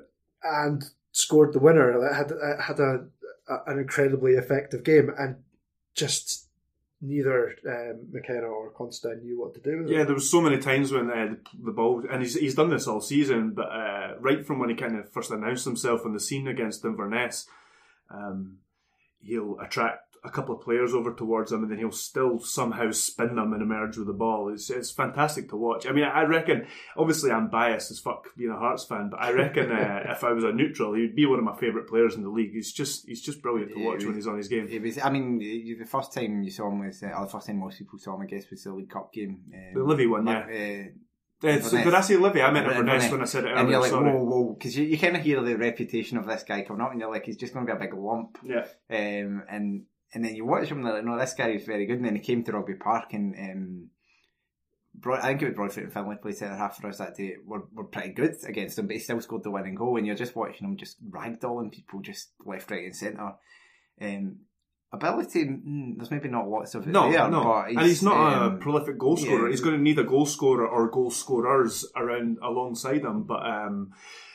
and 0.43 0.83
scored 1.11 1.53
the 1.53 1.59
winner. 1.59 1.99
That 1.99 2.15
had 2.15 2.31
had 2.61 2.79
a, 2.79 3.05
a 3.47 3.71
an 3.71 3.79
incredibly 3.79 4.33
effective 4.33 4.83
game, 4.83 5.11
and 5.17 5.37
just 5.95 6.47
neither 7.03 7.55
um, 7.67 8.07
McKenna 8.11 8.47
or 8.47 8.71
Considine 8.71 9.23
knew 9.23 9.39
what 9.39 9.53
to 9.53 9.59
do. 9.59 9.79
With 9.79 9.89
Yeah, 9.89 10.05
there 10.05 10.13
was 10.13 10.31
so 10.31 10.41
many 10.41 10.57
times 10.57 10.91
when 10.91 11.11
uh, 11.11 11.35
the, 11.35 11.37
the 11.65 11.71
ball, 11.71 12.03
and 12.09 12.23
he's 12.23 12.35
he's 12.35 12.55
done 12.55 12.69
this 12.69 12.87
all 12.87 13.01
season, 13.01 13.51
but 13.51 13.67
uh, 13.67 14.15
right 14.19 14.45
from 14.45 14.59
when 14.59 14.69
he 14.69 14.75
kind 14.75 14.97
of 14.97 15.11
first 15.11 15.29
announced 15.29 15.65
himself 15.65 16.05
on 16.05 16.13
the 16.13 16.19
scene 16.19 16.47
against 16.47 16.85
Inverness, 16.85 17.45
um, 18.09 18.57
he'll 19.19 19.59
attract 19.59 20.12
a 20.25 20.29
couple 20.29 20.55
of 20.55 20.61
players 20.61 20.93
over 20.93 21.13
towards 21.13 21.51
him, 21.51 21.63
and 21.63 21.71
then 21.71 21.77
he'll 21.79 21.91
still 21.91 22.39
somehow 22.39 22.91
spin 22.91 23.35
them 23.35 23.51
and 23.53 23.61
emerge 23.61 23.97
with 23.97 24.07
the 24.07 24.13
ball. 24.13 24.51
It's 24.53 24.69
it's 24.69 24.89
fantastic 24.91 25.49
to 25.49 25.57
watch. 25.57 25.85
I 25.85 25.91
mean, 25.91 26.05
I 26.05 26.23
reckon, 26.23 26.65
obviously, 26.95 27.31
I'm 27.31 27.49
biased 27.49 27.91
as 27.91 27.99
fuck 27.99 28.27
being 28.37 28.49
a 28.51 28.57
Hearts 28.57 28.85
fan, 28.85 29.09
but 29.09 29.19
I 29.19 29.31
reckon 29.31 29.71
uh, 29.71 30.03
if 30.09 30.23
I 30.23 30.31
was 30.31 30.43
a 30.43 30.51
neutral, 30.53 30.93
he'd 30.93 31.15
be 31.15 31.25
one 31.25 31.39
of 31.39 31.45
my 31.45 31.55
favourite 31.57 31.87
players 31.87 32.15
in 32.15 32.23
the 32.23 32.29
league. 32.29 32.53
He's 32.53 32.71
just 32.71 33.07
he's 33.07 33.21
just 33.21 33.41
brilliant 33.41 33.73
to 33.73 33.83
watch 33.85 34.01
he 34.01 34.05
when 34.07 34.15
he's 34.15 34.27
on 34.27 34.37
his 34.37 34.47
game. 34.47 34.67
it 34.69 34.81
was. 34.81 34.97
I 34.97 35.09
mean, 35.09 35.39
the 35.39 35.85
first 35.85 36.13
time 36.13 36.41
you 36.43 36.51
saw 36.51 36.69
him 36.69 36.79
was, 36.85 37.03
uh, 37.03 37.07
or 37.07 37.25
the 37.25 37.31
first 37.31 37.47
time 37.47 37.59
most 37.59 37.77
people 37.79 37.99
saw 37.99 38.15
him, 38.15 38.21
I 38.21 38.25
guess, 38.25 38.49
was 38.49 38.63
the 38.63 38.73
League 38.73 38.89
Cup 38.89 39.11
game. 39.13 39.41
Um, 39.53 39.73
The 39.73 39.79
Livi 39.93 40.09
one, 40.09 40.25
yeah. 40.27 40.85
Uh, 40.85 40.89
Uh, 41.45 41.59
so 41.59 41.75
did 41.83 41.93
I 41.93 41.99
say 41.99 42.15
Livi? 42.15 42.41
I 42.41 42.49
meant 42.51 42.67
Inverness 42.67 43.11
when 43.11 43.21
I 43.21 43.25
said 43.25 43.43
it 43.43 43.49
And 43.51 43.59
earlier. 43.59 43.71
you're 43.71 43.81
like, 43.81 43.89
sorry. 43.91 44.11
whoa, 44.13 44.23
whoa, 44.23 44.53
because 44.53 44.77
you, 44.77 44.85
you 44.85 44.97
kind 44.97 45.17
of 45.17 45.23
hear 45.23 45.41
the 45.41 45.57
reputation 45.57 46.17
of 46.17 46.25
this 46.25 46.43
guy 46.43 46.61
coming 46.61 46.81
up, 46.81 46.91
and 46.91 47.01
you're 47.01 47.11
like, 47.11 47.25
he's 47.25 47.35
just 47.35 47.53
going 47.53 47.65
to 47.65 47.73
be 47.73 47.75
a 47.75 47.79
big 47.81 47.93
lump. 47.93 48.37
Yeah. 48.45 48.65
Um, 48.89 49.43
and 49.49 49.83
and 50.13 50.23
then 50.23 50.35
you 50.35 50.45
watch 50.45 50.67
him, 50.69 50.85
and 50.85 50.95
like, 50.95 51.03
no, 51.05 51.17
this 51.17 51.33
guy 51.33 51.49
is 51.49 51.65
very 51.65 51.85
good. 51.85 51.97
And 51.97 52.05
then 52.05 52.15
he 52.15 52.21
came 52.21 52.43
to 52.43 52.51
Rugby 52.51 52.75
Park, 52.75 53.13
and 53.13 53.35
um, 53.37 53.89
Broad, 54.95 55.19
I 55.21 55.27
think 55.29 55.41
it 55.41 55.45
was 55.47 55.55
Broadfoot 55.55 55.83
and 55.85 55.93
Findlay 55.93 56.17
played 56.21 56.37
centre 56.37 56.55
half 56.55 56.77
for 56.77 56.87
us 56.87 56.99
that 56.99 57.15
day. 57.15 57.35
Were, 57.45 57.67
were 57.73 57.85
pretty 57.85 58.09
good 58.13 58.35
against 58.47 58.77
him, 58.77 58.87
but 58.87 58.95
he 58.95 58.99
still 59.01 59.19
scored 59.21 59.43
the 59.43 59.51
winning 59.51 59.75
goal. 59.75 59.97
And 59.97 60.05
you're 60.05 60.15
just 60.15 60.35
watching 60.35 60.67
him 60.67 60.77
just 60.77 60.97
ragdolling 61.09 61.71
people 61.71 61.99
just 62.01 62.29
left, 62.45 62.69
right, 62.69 62.85
and 62.85 62.95
centre. 62.95 63.33
Um, 63.99 64.37
ability, 64.91 65.45
mm, 65.45 65.95
there's 65.97 66.11
maybe 66.11 66.29
not 66.29 66.47
lots 66.47 66.75
of 66.75 66.83
it 66.83 66.91
No, 66.91 67.11
there, 67.11 67.27
no, 67.29 67.43
but 67.43 67.69
and 67.69 67.81
he's 67.81 68.03
not 68.03 68.33
um, 68.33 68.53
a 68.53 68.57
prolific 68.57 68.99
goal 68.99 69.17
scorer. 69.17 69.45
yeah. 69.45 69.49
he's 69.49 69.61
going 69.61 69.75
to 69.75 69.81
need 69.81 69.97
a 69.97 70.03
goal 70.03 70.27
scorer 70.27 70.67
or 70.67 70.89
goal 70.91 71.09
scorers 71.09 71.85
around 71.95 72.37
alongside 72.43 73.01
him. 73.01 73.23
But 73.23 73.43
um, 73.45 73.93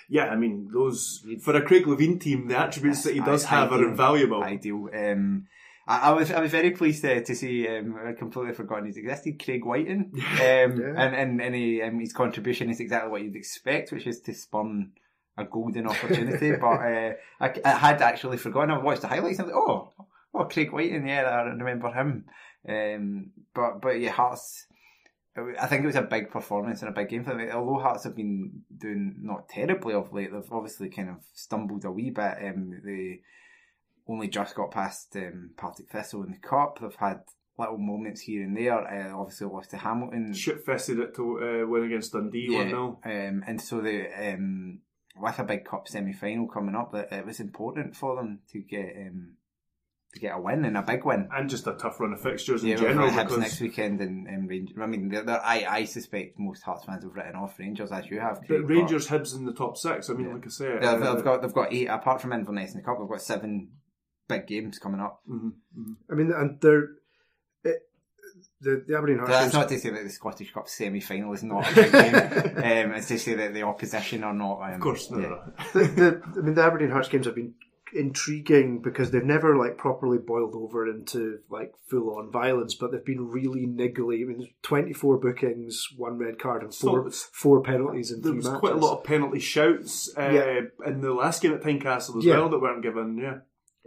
yeah, 0.09 0.24
I 0.24 0.35
mean, 0.37 0.70
those 0.72 1.24
for 1.43 1.55
a 1.55 1.62
Craig 1.62 1.85
Levein 1.85 2.20
team, 2.20 2.49
the 2.49 2.59
attributes 2.59 3.05
that 3.05 3.14
he 3.14 3.20
does 3.20 3.45
I- 3.45 3.51
have 3.51 3.72
are 3.72 3.87
invaluable. 3.89 4.43
Ideal. 4.43 4.89
Um, 4.93 5.47
I, 5.89 6.11
I 6.11 6.12
was 6.12 6.30
I 6.30 6.41
was 6.41 6.51
very 6.51 6.70
pleased 6.72 7.05
uh, 7.05 7.20
to 7.20 7.34
see. 7.34 7.66
Um, 7.66 7.99
I'd 8.07 8.18
completely 8.18 8.53
forgotten 8.53 8.86
he's 8.86 8.99
existed. 8.99 9.43
Craig 9.43 9.64
Wighton, 9.64 10.12
um, 10.16 10.97
and 10.97 11.14
and 11.16 11.41
and 11.41 11.55
he, 11.55 11.82
um, 11.82 11.99
his 11.99 12.12
contribution 12.12 12.68
is 12.70 12.78
exactly 12.78 13.11
what 13.11 13.22
you'd 13.22 13.34
expect, 13.34 13.91
which 13.91 14.07
is 14.07 14.20
to 14.20 14.34
spun 14.34 14.93
a 15.39 15.45
golden 15.45 15.89
opportunity. 15.89 16.53
but 16.61 16.66
uh, 16.66 17.12
I, 17.41 17.53
I 17.64 17.70
had 17.70 18.03
actually 18.03 18.36
forgotten. 18.36 18.70
I 18.70 18.78
watched 18.78 19.01
the 19.01 19.09
highlights. 19.09 19.39
and 19.39 19.51
I 19.51 19.55
was 19.55 19.64
like, 19.66 19.68
oh, 19.68 19.93
oh, 20.34 20.45
Craig 20.45 20.72
Wighton. 20.72 21.09
Yeah, 21.09 21.22
I 21.22 21.43
remember 21.43 21.91
him. 21.91 22.26
Um, 22.68 23.30
but 23.55 23.80
but 23.80 23.99
yeah, 23.99 24.11
Hearts. 24.11 24.66
I 25.61 25.68
think 25.68 25.84
it 25.84 25.86
was 25.86 25.95
a 25.95 26.03
big 26.03 26.32
performance 26.32 26.82
and 26.82 26.89
a 26.89 26.95
big 26.95 27.11
game 27.11 27.22
for 27.22 27.30
them. 27.30 27.49
Although 27.53 27.80
Hearts 27.80 28.03
have 28.05 28.16
been 28.16 28.62
doing 28.76 29.14
not 29.20 29.49
terribly 29.49 29.95
of 29.95 30.12
late, 30.12 30.32
they've 30.32 30.53
obviously 30.53 30.89
kind 30.91 31.11
of 31.11 31.18
stumbled 31.32 31.84
a 31.84 31.93
wee 31.93 32.11
bit. 32.11 32.39
Um, 32.43 32.80
they 32.84 33.20
only 34.09 34.28
just 34.28 34.54
got 34.54 34.70
past 34.70 35.14
um, 35.16 35.50
Partick 35.56 35.90
Thistle 35.90 36.22
in 36.24 36.30
the 36.32 36.38
cup. 36.38 36.78
They've 36.80 36.94
had 36.96 37.20
little 37.59 37.78
moments 37.78 38.22
here 38.22 38.42
and 38.42 38.56
there. 38.56 38.78
Uh, 38.78 39.18
obviously 39.20 39.46
lost 39.48 39.70
to 39.70 39.76
Hamilton. 39.76 40.32
Shit 40.34 40.64
fested 40.64 40.98
it 41.00 41.14
to 41.16 41.62
uh, 41.64 41.66
win 41.68 41.84
against 41.84 42.12
Dundee 42.12 42.48
one 42.54 42.68
0 42.68 43.00
Um, 43.04 43.44
and 43.46 43.61
so 43.61 43.80
the 43.80 44.06
um, 44.34 44.80
with 45.20 45.38
a 45.38 45.44
big 45.44 45.64
cup 45.64 45.88
semi 45.88 46.12
final 46.12 46.46
coming 46.46 46.74
up, 46.76 46.92
that 46.92 47.12
it 47.12 47.26
was 47.26 47.40
important 47.40 47.96
for 47.96 48.16
them 48.16 48.40
to 48.52 48.61
get 48.61 48.94
um, 49.09 49.34
to 50.14 50.20
get 50.20 50.34
a 50.36 50.40
win 50.40 50.64
and 50.64 50.76
a 50.76 50.82
big 50.82 51.04
win. 51.04 51.28
and 51.36 51.50
just 51.50 51.66
a 51.66 51.74
tough 51.74 52.00
run 52.00 52.12
of 52.14 52.20
fixtures 52.22 52.62
in 52.62 52.70
Yeah, 52.70 52.76
general. 52.76 53.11
Hibs 53.11 53.24
Because 53.24 53.38
next 53.38 53.61
weekend 53.61 54.00
and, 54.00 54.26
and 54.26 54.48
Rangers. 54.48 54.76
I 54.80 54.86
mean, 54.86 55.09
they're, 55.11 55.24
they're, 55.24 55.44
I 55.44 55.66
I 55.68 55.84
suspect 55.84 56.38
most 56.38 56.62
Hearts 56.62 56.84
fans 56.86 57.02
have 57.04 57.12
written 57.14 57.34
off 57.34 57.59
Rangers 57.59 57.90
as 57.92 58.06
you 58.06 58.20
have. 58.20 58.38
but 58.40 58.46
Craig, 58.46 58.62
but- 58.62 58.68
Rangers, 58.68 59.09
Hibs 59.09 59.36
in 59.36 59.44
the 59.44 59.52
top 59.52 59.76
six. 59.76 60.09
I 60.09 60.14
mean, 60.14 60.32
like 60.32 60.46
I 60.46 60.48
say, 60.48 60.78
Yeah, 60.80 60.92
uh, 60.92 61.14
they've 61.16 61.24
got 61.24 61.42
they've 61.42 61.52
got 61.52 61.74
eight 61.74 61.88
apart 61.88 62.22
from 62.22 62.32
Inverness 62.32 62.70
in 62.72 62.78
the 62.78 62.84
cup. 62.84 62.98
They've 63.00 63.09
got 63.09 63.20
seven 63.20 63.72
big 64.29 64.47
games 64.47 64.79
coming 64.79 65.01
up. 65.01 65.20
mhm, 65.29 65.53
mhm. 65.79 65.97
I 66.11 66.14
mean, 66.14 66.31
and 66.33 66.61
they're 66.61 66.89
it, 67.64 67.83
the 68.61 68.85
the 68.87 68.97
Aberdeen 68.97 69.18
Hearts. 69.18 69.31
That's 69.33 69.55
not 69.55 69.68
to 69.70 69.79
say 69.79 69.91
that 69.91 70.05
the 70.05 70.11
Scottish 70.11 70.53
Cup 70.53 70.68
semi 70.68 71.01
final 71.01 71.33
is 71.33 71.43
not 71.43 71.70
a 71.70 71.74
big 71.74 71.93
game. 71.93 72.14
um, 72.87 72.95
it's 72.95 73.09
to 73.09 73.18
say 73.18 73.35
that 73.35 73.55
the 73.55 73.62
opposition 73.62 74.22
are 74.24 74.35
not. 74.35 74.61
Um, 74.62 74.74
of 74.74 74.81
course, 74.81 75.11
no, 75.11 75.18
yeah. 75.18 75.62
the, 75.72 75.85
the, 75.85 76.22
I 76.37 76.41
mean, 76.43 76.55
the 76.55 76.62
Aberdeen 76.62 76.91
Hearts 76.91 77.09
games 77.09 77.26
have 77.26 77.35
been 77.35 77.55
intriguing 77.95 78.81
because 78.83 79.11
they've 79.11 79.24
never 79.24 79.57
like 79.57 79.79
properly 79.79 80.18
boiled 80.18 80.55
over 80.55 80.87
into 80.89 81.39
like 81.51 81.72
full 81.89 82.18
on 82.18 82.31
violence, 82.31 82.74
but 82.74 82.93
they've 82.93 83.05
been 83.05 83.29
really 83.31 83.66
niggly. 83.66 84.22
I 84.22 84.26
mean, 84.26 84.49
twenty 84.62 84.93
four 84.93 85.18
bookings, 85.18 85.87
one 85.97 86.18
red 86.18 86.39
card, 86.39 86.62
and 86.62 86.74
four 86.74 87.01
it's- 87.01 87.29
four 87.33 87.62
penalties 87.62 88.11
in 88.12 88.20
There 88.20 88.35
was 88.35 88.45
matches. 88.45 88.61
quite 88.61 88.74
a 88.74 88.76
lot 88.79 88.99
of 88.99 89.05
penalty 89.05 89.41
shouts 89.41 90.12
uh, 90.18 90.31
Yeah. 90.31 90.61
in 90.87 91.01
the 91.01 91.12
last 91.12 91.43
game 91.43 91.55
at 91.55 91.62
Tynecastle 91.62 92.18
as 92.18 92.24
Yeah. 92.24 92.39
well 92.39 92.49
that 92.51 92.61
weren't 92.61 92.83
given. 92.83 93.16
Yeah, 93.18 93.39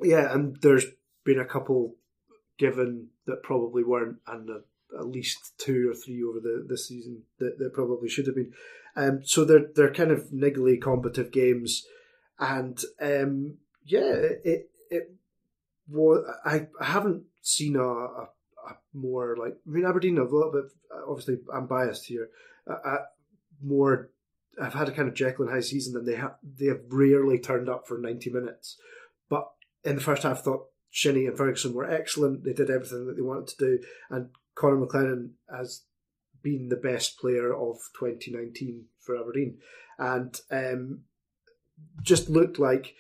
Yeah, 0.02 0.34
and 0.34 0.58
there's 0.62 0.86
been 1.24 1.40
a 1.40 1.46
couple 1.46 1.96
given 2.58 3.08
that 3.26 3.44
probably 3.44 3.84
weren't, 3.84 4.18
and 4.28 4.50
uh, 4.50 5.00
at 5.00 5.08
least 5.08 5.54
two 5.58 5.90
or 5.90 5.96
three 5.96 6.24
over 6.24 6.40
the 6.40 6.66
this 6.68 6.88
season 6.88 7.24
that, 7.40 7.58
that 7.60 7.74
probably 7.74 8.10
should 8.10 8.28
have 8.28 8.36
been. 8.36 8.54
Um, 8.96 9.22
so 9.24 9.46
they're 9.46 9.68
they're 9.76 9.94
kind 9.94 10.12
of 10.12 10.30
niggly, 10.32 10.82
combative 10.82 11.32
games, 11.32 11.86
and 12.40 12.80
um, 13.02 13.58
yeah, 13.86 14.14
it 14.44 14.70
it 14.90 15.16
was. 15.88 16.26
I, 16.46 16.68
I 16.80 16.86
haven't 16.86 17.24
seen 17.42 17.76
a, 17.76 17.84
a, 17.84 18.30
a 18.68 18.78
more 18.94 19.36
like 19.38 19.54
I 19.68 19.70
mean 19.70 19.86
Aberdeen 19.86 20.18
a 20.18 20.24
little 20.24 20.52
bit. 20.52 20.66
Obviously, 21.08 21.38
I'm 21.54 21.68
biased 21.68 22.06
here. 22.06 22.30
A, 22.68 22.74
a 22.74 22.98
more. 23.64 24.10
I've 24.62 24.74
had 24.74 24.90
a 24.90 24.92
kind 24.92 25.08
of 25.08 25.16
Jekyll 25.16 25.46
and 25.46 25.54
Hyde 25.54 25.64
season, 25.64 25.96
and 25.96 26.06
they 26.06 26.16
have 26.16 26.36
they 26.44 26.66
have 26.66 26.82
rarely 26.90 27.40
turned 27.40 27.70
up 27.70 27.88
for 27.88 27.98
ninety 27.98 28.30
minutes. 28.30 28.78
But 29.30 29.50
in 29.84 29.96
the 29.96 30.02
first 30.02 30.24
half, 30.24 30.42
thought 30.42 30.68
Shinnie 30.90 31.26
and 31.26 31.38
Ferguson 31.38 31.74
were 31.74 31.90
excellent. 31.90 32.44
They 32.44 32.54
did 32.54 32.70
everything 32.70 33.08
that 33.08 33.16
they 33.16 33.22
wanted 33.22 33.48
to 33.50 33.58
do, 33.58 33.80
and 34.10 34.30
Connor 34.56 34.86
McLennan 34.86 35.32
has 35.54 35.84
been 36.44 36.70
the 36.70 36.76
best 36.76 37.20
player 37.20 37.54
of 37.54 37.78
2019 38.00 38.86
for 39.00 39.20
Aberdeen, 39.20 39.58
and 39.98 40.40
um, 40.52 41.02
just 42.02 42.30
looked 42.30 42.60
like 42.60 42.96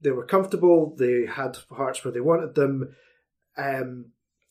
they 0.00 0.10
were 0.10 0.24
comfortable. 0.24 0.94
They 0.96 1.26
had 1.26 1.58
hearts 1.70 2.04
where 2.04 2.12
they 2.12 2.20
wanted 2.20 2.54
them, 2.54 2.94
um, 3.56 4.06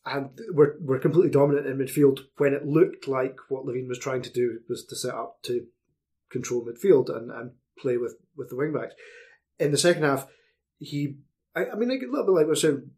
and 0.05 0.30
were 0.53 0.78
were 0.82 0.99
completely 0.99 1.32
dominant 1.32 1.68
in 1.68 1.78
midfield 1.78 2.22
when 2.38 2.53
it 2.53 2.66
looked 2.66 3.07
like 3.07 3.38
what 3.49 3.66
Levein 3.66 3.88
was 3.88 3.99
trying 3.99 4.22
to 4.22 4.32
do 4.32 4.60
was 4.70 4.86
to 4.86 4.95
set 4.95 5.14
up 5.14 5.41
to 5.43 5.66
control 6.30 6.66
midfield 6.66 7.16
and, 7.16 7.32
and 7.32 7.51
play 7.78 7.97
with 7.97 8.16
with 8.36 8.49
the 8.49 8.55
wing 8.55 8.74
backs. 8.74 8.93
In 9.57 9.72
the 9.72 9.78
second 9.78 10.03
half, 10.03 10.28
he. 10.78 11.18
I, 11.60 11.72
I 11.72 11.76
mean, 11.76 11.91
a 11.91 11.95
little 11.95 12.26
bit 12.26 12.32
like 12.32 12.45
we 12.45 12.49
were 12.49 12.55
saying 12.55 12.91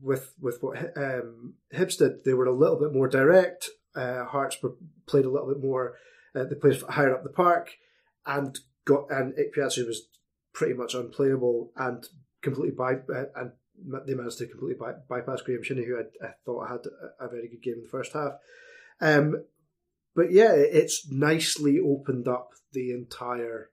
with 0.00 0.34
with 0.40 0.58
what 0.60 0.78
um, 0.96 1.54
Hibs 1.74 1.98
did, 1.98 2.24
they 2.24 2.34
were 2.34 2.46
a 2.46 2.56
little 2.56 2.78
bit 2.78 2.92
more 2.92 3.08
direct. 3.08 3.68
Uh, 3.94 4.24
Hearts 4.24 4.56
were 4.62 4.74
played 5.06 5.24
a 5.24 5.30
little 5.30 5.48
bit 5.48 5.62
more. 5.62 5.94
Uh, 6.34 6.44
they 6.44 6.54
played 6.54 6.80
higher 6.82 7.14
up 7.14 7.22
the 7.22 7.30
park, 7.30 7.72
and 8.26 8.58
got 8.84 9.10
and 9.10 9.34
Ikpeazu 9.34 9.86
was 9.86 10.08
pretty 10.52 10.74
much 10.74 10.94
unplayable 10.94 11.72
and 11.76 12.06
completely 12.42 12.74
by 12.76 12.94
uh, 13.14 13.24
and 13.36 13.52
they 14.06 14.14
managed 14.14 14.38
to 14.38 14.46
completely 14.46 14.76
by, 14.78 14.92
bypass 15.08 15.42
Graeme 15.42 15.62
Shinnie, 15.62 15.84
who 15.84 15.96
I, 15.96 16.26
I 16.26 16.30
thought 16.44 16.68
had 16.68 16.86
a, 17.20 17.24
a 17.24 17.28
very 17.28 17.48
good 17.48 17.62
game 17.62 17.74
in 17.78 17.82
the 17.82 17.88
first 17.88 18.12
half. 18.12 18.32
Um, 19.00 19.44
but 20.14 20.30
yeah, 20.30 20.52
it's 20.52 21.10
nicely 21.10 21.80
opened 21.80 22.28
up 22.28 22.50
the 22.72 22.92
entire 22.92 23.70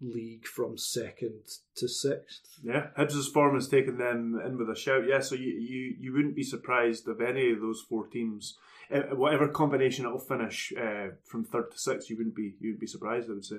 league 0.00 0.46
from 0.46 0.78
second 0.78 1.40
to 1.76 1.88
sixth. 1.88 2.58
yeah. 2.62 2.88
Hibs' 2.96 3.32
form 3.32 3.54
has 3.54 3.68
taken 3.68 3.98
them 3.98 4.40
in 4.44 4.56
with 4.58 4.70
a 4.70 4.76
shout. 4.76 5.04
Yeah, 5.08 5.20
so 5.20 5.34
you 5.34 5.52
you, 5.52 5.96
you 5.98 6.12
wouldn't 6.12 6.36
be 6.36 6.44
surprised 6.44 7.08
if 7.08 7.20
any 7.20 7.50
of 7.50 7.60
those 7.60 7.84
four 7.88 8.06
teams, 8.06 8.56
uh, 8.94 9.14
whatever 9.14 9.48
combination 9.48 10.04
it'll 10.04 10.18
finish 10.18 10.72
uh, 10.80 11.08
from 11.24 11.44
third 11.44 11.70
to 11.72 11.78
sixth, 11.78 12.10
you 12.10 12.16
wouldn't 12.16 12.36
be 12.36 12.54
you 12.60 12.70
wouldn't 12.70 12.80
be 12.80 12.86
surprised. 12.86 13.28
I 13.28 13.34
would 13.34 13.44
say. 13.44 13.56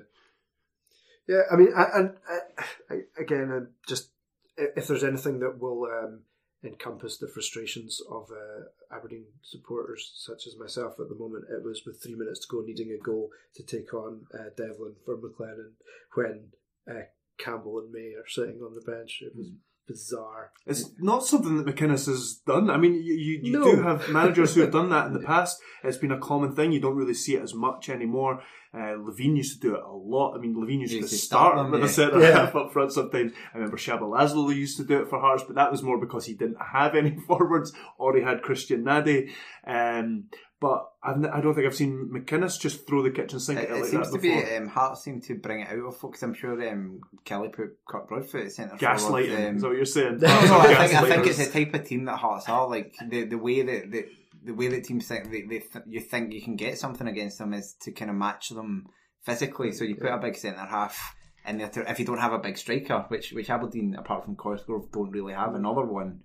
Yeah, 1.28 1.42
I 1.52 1.56
mean, 1.56 1.72
and 1.76 2.16
I, 2.28 2.94
I, 2.94 3.00
again, 3.18 3.68
just 3.86 4.10
if 4.56 4.86
there's 4.88 5.04
anything 5.04 5.40
that 5.40 5.60
will 5.60 5.84
um, 5.84 6.20
encompass 6.62 7.16
the 7.16 7.28
frustrations 7.28 8.02
of 8.10 8.30
uh, 8.30 8.94
Aberdeen 8.94 9.24
supporters, 9.42 10.12
such 10.14 10.46
as 10.46 10.56
myself 10.56 10.94
at 11.00 11.08
the 11.08 11.14
moment, 11.14 11.44
it 11.50 11.64
was 11.64 11.82
with 11.86 12.02
three 12.02 12.14
minutes 12.14 12.40
to 12.40 12.48
go, 12.48 12.60
needing 12.60 12.92
a 12.92 13.02
goal 13.02 13.30
to 13.54 13.62
take 13.62 13.94
on 13.94 14.26
uh, 14.34 14.50
Devlin 14.56 14.94
for 15.04 15.16
McLennan 15.16 15.72
when 16.14 16.48
uh, 16.90 17.02
Campbell 17.38 17.78
and 17.78 17.92
May 17.92 18.14
are 18.14 18.28
sitting 18.28 18.60
on 18.62 18.74
the 18.74 18.82
bench. 18.82 19.22
It 19.22 19.34
was 19.34 19.48
bizarre. 19.90 20.50
It's 20.66 20.90
not 20.98 21.24
something 21.24 21.56
that 21.56 21.66
McInnes 21.66 22.06
has 22.06 22.40
done. 22.46 22.70
I 22.70 22.76
mean, 22.76 22.94
you, 22.94 23.14
you, 23.14 23.40
you 23.42 23.52
No. 23.58 23.64
do 23.76 23.82
have 23.82 24.08
managers 24.08 24.54
who 24.54 24.60
have 24.62 24.72
done 24.72 24.90
that 24.90 25.06
in 25.08 25.12
the 25.12 25.20
past. 25.32 25.60
It's 25.82 25.98
been 25.98 26.12
a 26.12 26.18
common 26.30 26.54
thing. 26.54 26.72
You 26.72 26.80
don't 26.80 26.96
really 26.96 27.14
see 27.24 27.34
it 27.36 27.42
as 27.42 27.54
much 27.54 27.88
anymore. 27.88 28.42
Uh, 28.72 28.94
Levein 29.06 29.36
used 29.36 29.54
to 29.60 29.68
do 29.68 29.74
it 29.74 29.82
a 29.82 29.92
lot. 29.92 30.36
I 30.36 30.38
mean, 30.38 30.54
Levein 30.54 30.80
used 30.80 30.92
He 30.92 31.00
to 31.00 31.08
to 31.08 31.14
start 31.16 31.54
start 31.54 31.56
them, 31.56 31.70
with 31.72 31.80
yeah. 31.80 31.86
a 31.86 31.88
centre 31.88 32.20
Yeah. 32.20 32.36
half 32.46 32.54
up 32.54 32.72
front 32.72 32.92
sometimes. 32.92 33.32
I 33.52 33.56
remember 33.58 33.76
Csaba 33.76 34.02
László 34.14 34.54
used 34.54 34.76
to 34.76 34.84
do 34.84 35.00
it 35.02 35.08
for 35.08 35.18
Hearts, 35.18 35.42
but 35.46 35.56
that 35.56 35.72
was 35.72 35.82
more 35.82 35.98
because 35.98 36.24
he 36.26 36.34
didn't 36.34 36.58
have 36.74 36.94
any 36.94 37.16
forwards 37.26 37.72
or 37.98 38.16
he 38.16 38.22
had 38.22 38.42
Christian 38.42 38.84
Nadé. 38.84 39.30
Um, 39.66 40.24
but 40.60 40.86
I've, 41.02 41.16
n- 41.16 41.30
I 41.32 41.40
don't 41.40 41.54
think 41.54 41.66
I've 41.66 41.74
seen 41.74 42.10
McInnes 42.12 42.60
just 42.60 42.86
throw 42.86 43.02
the 43.02 43.10
kitchen 43.10 43.40
sink 43.40 43.58
It, 43.60 43.70
at 43.70 43.70
it 43.70 43.78
it 43.78 43.80
like 43.80 43.90
seems 43.90 44.10
to 44.10 44.18
before. 44.18 44.42
be 44.42 44.56
um, 44.56 44.68
Hearts 44.68 45.02
seem 45.02 45.20
to 45.22 45.34
bring 45.36 45.60
it 45.60 45.68
out 45.68 45.78
of 45.78 45.96
folks. 45.96 46.22
I'm 46.22 46.34
sure 46.34 46.52
um, 46.70 47.00
Killie 47.24 47.52
put 47.52 47.78
Kirk 47.88 48.08
Broadfoot 48.08 48.46
at 48.46 48.52
centre 48.52 48.76
Gaslighting, 48.76 48.98
forward. 49.00 49.48
Um, 49.48 49.56
is 49.56 49.62
that 49.62 49.68
what 49.68 49.76
you're 49.76 49.84
saying? 49.86 50.18
no, 50.20 50.28
no, 50.28 50.58
I 50.60 50.86
think, 50.86 51.02
I 51.02 51.08
think 51.08 51.26
it's 51.26 51.38
the 51.38 51.50
type 51.64 51.74
of 51.74 51.86
team 51.86 52.04
that 52.04 52.18
Hearts 52.18 52.48
are. 52.48 52.68
Like 52.68 52.94
the 53.08 53.24
the 53.24 53.38
way 53.38 53.62
that 53.62 53.90
the, 53.90 54.06
the 54.44 54.52
way 54.54 54.68
that 54.68 54.84
teams 54.84 55.06
think 55.08 55.30
they, 55.30 55.42
they 55.42 55.58
th- 55.60 55.84
you 55.86 56.00
think 56.00 56.32
you 56.32 56.42
can 56.42 56.56
get 56.56 56.78
something 56.78 57.06
against 57.08 57.38
them 57.38 57.54
is 57.54 57.74
to 57.82 57.92
kind 57.92 58.10
of 58.10 58.16
match 58.16 58.50
them 58.50 58.86
physically. 59.22 59.72
So 59.72 59.84
you 59.84 59.96
put 59.96 60.12
a 60.12 60.18
big 60.18 60.36
centre 60.36 60.58
half 60.60 61.14
in 61.46 61.58
there. 61.58 61.68
To, 61.70 61.90
if 61.90 61.98
you 61.98 62.04
don't 62.04 62.18
have 62.18 62.32
a 62.34 62.38
big 62.38 62.58
striker, 62.58 63.06
which 63.08 63.32
which 63.32 63.48
Aberdeen 63.48 63.94
apart 63.98 64.24
from 64.26 64.36
Cosgrove 64.36 64.92
don't 64.92 65.10
really 65.10 65.32
have 65.32 65.54
another 65.54 65.84
one, 65.86 66.20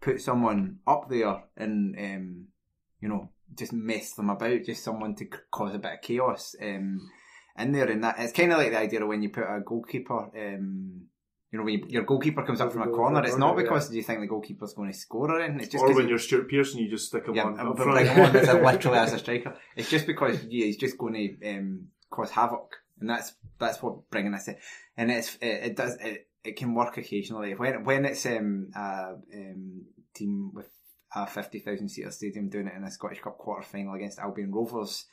put 0.00 0.20
someone 0.20 0.78
up 0.88 1.08
there 1.08 1.44
and 1.56 1.96
um, 1.98 2.46
you 3.00 3.08
know 3.08 3.30
just 3.54 3.72
mess 3.72 4.12
them 4.12 4.30
about. 4.30 4.64
Just 4.64 4.84
someone 4.84 5.14
to 5.16 5.26
cause 5.50 5.74
a 5.74 5.78
bit 5.78 5.94
of 5.94 6.02
chaos. 6.02 6.54
Um, 6.60 7.10
in 7.58 7.72
there, 7.72 7.90
and 7.90 8.04
that 8.04 8.16
it's 8.18 8.32
kind 8.32 8.52
of 8.52 8.58
like 8.58 8.70
the 8.70 8.78
idea 8.78 9.02
of 9.02 9.08
when 9.08 9.22
you 9.22 9.30
put 9.30 9.44
a 9.44 9.60
goalkeeper. 9.64 10.30
Um, 10.36 11.06
you 11.52 11.58
know, 11.58 11.64
when 11.64 11.74
you, 11.74 11.84
your 11.88 12.02
goalkeeper 12.02 12.42
comes 12.42 12.60
up 12.60 12.72
from 12.72 12.82
a 12.82 12.88
corner, 12.88 13.24
it's 13.24 13.36
not 13.36 13.50
corner, 13.50 13.62
yeah. 13.62 13.68
because 13.68 13.94
you 13.94 14.02
think 14.02 14.20
the 14.20 14.26
goalkeeper's 14.26 14.74
going 14.74 14.92
to 14.92 14.98
score 14.98 15.30
or 15.30 15.40
anything. 15.40 15.60
It's 15.60 15.72
just 15.72 15.84
or 15.84 15.94
when 15.94 16.08
you're 16.08 16.18
Stuart 16.18 16.48
Pearson, 16.48 16.80
you 16.80 16.90
just 16.90 17.06
stick 17.06 17.26
him 17.26 17.34
yeah, 17.34 17.44
on 17.44 17.60
up 17.60 17.76
bring 17.76 18.04
front. 18.06 18.08
him 18.08 18.56
on 18.56 18.62
literally 18.64 18.98
as 18.98 19.12
a 19.12 19.18
striker. 19.18 19.56
It's 19.76 19.88
just 19.88 20.06
because 20.06 20.44
yeah, 20.44 20.66
he's 20.66 20.76
just 20.76 20.98
going 20.98 21.14
to 21.14 21.50
um, 21.50 21.86
cause 22.10 22.30
havoc, 22.30 22.74
and 23.00 23.08
that's 23.08 23.32
that's 23.58 23.82
what 23.82 24.10
bringing 24.10 24.34
us 24.34 24.48
in. 24.48 24.56
And 24.96 25.10
it's 25.10 25.36
it, 25.36 25.46
it 25.46 25.76
does 25.76 25.96
it, 26.00 26.26
it 26.44 26.56
can 26.56 26.74
work 26.74 26.96
occasionally 26.96 27.54
when 27.54 27.84
when 27.84 28.04
it's 28.04 28.26
um, 28.26 28.70
a 28.74 29.14
um, 29.34 29.84
team 30.14 30.50
with 30.52 30.68
a 31.16 31.26
fifty 31.26 31.58
thousand 31.58 31.88
seater 31.88 32.10
stadium 32.10 32.48
doing 32.48 32.68
it 32.68 32.74
in 32.76 32.84
a 32.84 32.90
Scottish 32.90 33.20
Cup 33.20 33.38
quarter 33.38 33.66
final 33.66 33.94
against 33.94 34.18
Albion 34.18 34.52
Rovers. 34.52 35.06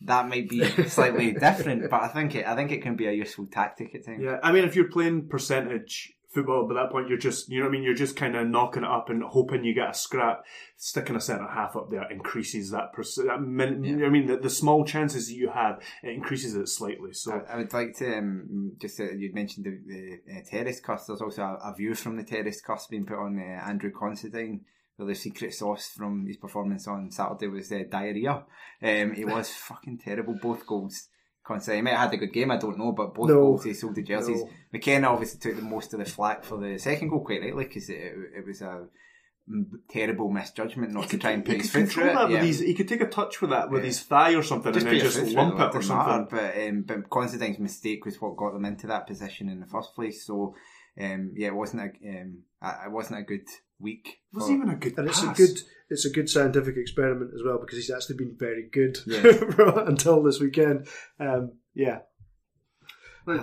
That 0.00 0.28
might 0.28 0.48
be 0.48 0.64
slightly 0.88 1.32
different, 1.32 1.88
but 1.90 2.02
I 2.02 2.08
think 2.08 2.34
it 2.34 2.46
I 2.46 2.56
think 2.56 2.72
it 2.72 2.82
can 2.82 2.96
be 2.96 3.06
a 3.06 3.12
useful 3.12 3.46
tactic 3.46 3.94
at 3.94 4.06
times. 4.06 4.22
Yeah, 4.22 4.38
I 4.42 4.52
mean, 4.52 4.64
if 4.64 4.74
you're 4.74 4.88
playing 4.88 5.28
percentage 5.28 6.14
football, 6.30 6.66
by 6.66 6.74
that 6.74 6.90
point 6.90 7.08
you're 7.08 7.18
just, 7.18 7.48
you 7.48 7.58
know 7.58 7.66
what 7.66 7.70
I 7.70 7.72
mean, 7.72 7.82
you're 7.82 7.94
just 7.94 8.16
kind 8.16 8.36
of 8.36 8.46
knocking 8.46 8.84
it 8.84 8.88
up 8.88 9.10
and 9.10 9.22
hoping 9.22 9.64
you 9.64 9.74
get 9.74 9.90
a 9.90 9.94
scrap. 9.94 10.44
Sticking 10.76 11.16
a 11.16 11.20
centre 11.20 11.46
half 11.46 11.76
up 11.76 11.90
there 11.90 12.10
increases 12.10 12.70
that 12.70 12.92
percent. 12.92 13.28
That 13.28 13.42
min- 13.42 13.84
you 13.84 13.96
know 13.96 14.02
what 14.04 14.08
I 14.08 14.12
mean, 14.12 14.26
the, 14.26 14.36
the 14.36 14.50
small 14.50 14.84
chances 14.84 15.28
that 15.28 15.34
you 15.34 15.50
have, 15.50 15.80
it 16.02 16.14
increases 16.14 16.54
it 16.54 16.68
slightly. 16.68 17.12
So 17.12 17.32
I, 17.32 17.54
I 17.54 17.56
would 17.58 17.72
like 17.72 17.96
to 17.96 18.16
um, 18.16 18.72
just 18.80 18.98
uh, 19.00 19.10
you'd 19.10 19.34
mentioned 19.34 19.66
the, 19.66 19.78
the 19.86 20.38
uh, 20.38 20.42
terrace 20.48 20.80
cuss. 20.80 21.06
There's 21.06 21.20
also 21.20 21.42
a, 21.42 21.70
a 21.70 21.74
view 21.76 21.94
from 21.94 22.16
the 22.16 22.24
terrace 22.24 22.60
cuss 22.60 22.86
being 22.86 23.04
put 23.04 23.18
on 23.18 23.38
uh, 23.38 23.68
Andrew 23.68 23.90
Considine. 23.90 24.62
The 25.06 25.14
secret 25.14 25.54
sauce 25.54 25.88
from 25.88 26.26
his 26.26 26.36
performance 26.36 26.86
on 26.88 27.10
Saturday 27.10 27.48
was 27.48 27.70
uh, 27.72 27.82
diarrhea. 27.90 28.32
Um, 28.82 29.14
it 29.16 29.26
was 29.26 29.50
fucking 29.68 29.98
terrible. 29.98 30.38
Both 30.40 30.66
goals. 30.66 31.08
Considine 31.46 31.76
he 31.78 31.82
might 31.82 31.90
have 31.98 32.10
had 32.10 32.14
a 32.14 32.16
good 32.18 32.32
game. 32.32 32.50
I 32.50 32.58
don't 32.58 32.78
know, 32.78 32.92
but 32.92 33.14
both 33.14 33.28
No. 33.28 33.34
goals 33.36 33.64
he 33.64 33.72
sold 33.74 33.94
the 33.94 34.02
jerseys. 34.02 34.42
No. 34.42 34.50
McKenna 34.72 35.08
obviously 35.08 35.40
took 35.40 35.56
the 35.56 35.62
most 35.62 35.92
of 35.94 35.98
the 35.98 36.04
flack 36.04 36.44
for 36.44 36.58
the 36.58 36.78
second 36.78 37.08
goal 37.08 37.24
quite 37.24 37.40
rightly 37.40 37.64
because 37.64 37.88
it, 37.90 38.12
it 38.36 38.46
was 38.46 38.60
a 38.62 38.86
terrible 39.88 40.30
misjudgment 40.30 40.92
not 40.92 41.08
to 41.08 41.18
try 41.18 41.30
and 41.32 41.44
put 41.44 41.56
his 41.56 41.70
could 41.72 41.88
foot 41.88 41.92
through 41.92 42.10
it. 42.10 42.30
Yeah. 42.30 42.42
his, 42.42 42.60
he 42.60 42.74
could 42.74 42.86
take 42.88 43.00
a 43.00 43.08
touch 43.08 43.40
with 43.40 43.50
that 43.50 43.70
with 43.70 43.82
Yeah. 43.82 43.86
his 43.86 44.00
thigh 44.02 44.34
or 44.34 44.42
something 44.42 44.72
Just 44.72 44.86
and 44.86 44.94
then 44.94 45.00
just 45.04 45.18
lump 45.34 45.56
through 45.56 45.64
it 45.64 45.68
or 45.74 45.78
matter, 45.78 45.82
something. 45.82 46.28
But 46.30 46.68
um, 46.68 46.82
but 46.82 47.10
Considine's 47.10 47.58
mistake 47.58 48.04
was 48.04 48.20
what 48.20 48.36
got 48.36 48.52
them 48.52 48.64
into 48.64 48.86
that 48.88 49.06
position 49.06 49.48
in 49.48 49.60
the 49.60 49.66
first 49.66 49.94
place. 49.94 50.24
So 50.26 50.54
um, 51.00 51.32
yeah, 51.34 51.48
it 51.48 51.54
wasn't 51.54 51.82
a 51.82 52.08
um, 52.20 52.38
it 52.62 52.92
wasn't 52.92 53.20
a 53.20 53.22
good 53.24 53.46
week. 53.80 54.20
It 54.32 54.36
was 54.36 54.50
even 54.50 54.68
a 54.68 54.76
good 54.76 54.96
And 54.98 55.08
it's 55.08 55.22
a 55.22 55.28
good 55.32 55.58
it's 55.88 56.04
a 56.04 56.10
good 56.10 56.28
scientific 56.30 56.76
experiment 56.76 57.32
as 57.34 57.42
well 57.44 57.58
because 57.58 57.76
he's 57.76 57.90
actually 57.90 58.16
been 58.16 58.36
very 58.38 58.68
good 58.70 58.98
Yeah. 59.06 59.22
until 59.86 60.22
this 60.22 60.38
weekend. 60.40 60.86
Um, 61.18 61.52
yeah. 61.74 62.00
We- 63.26 63.40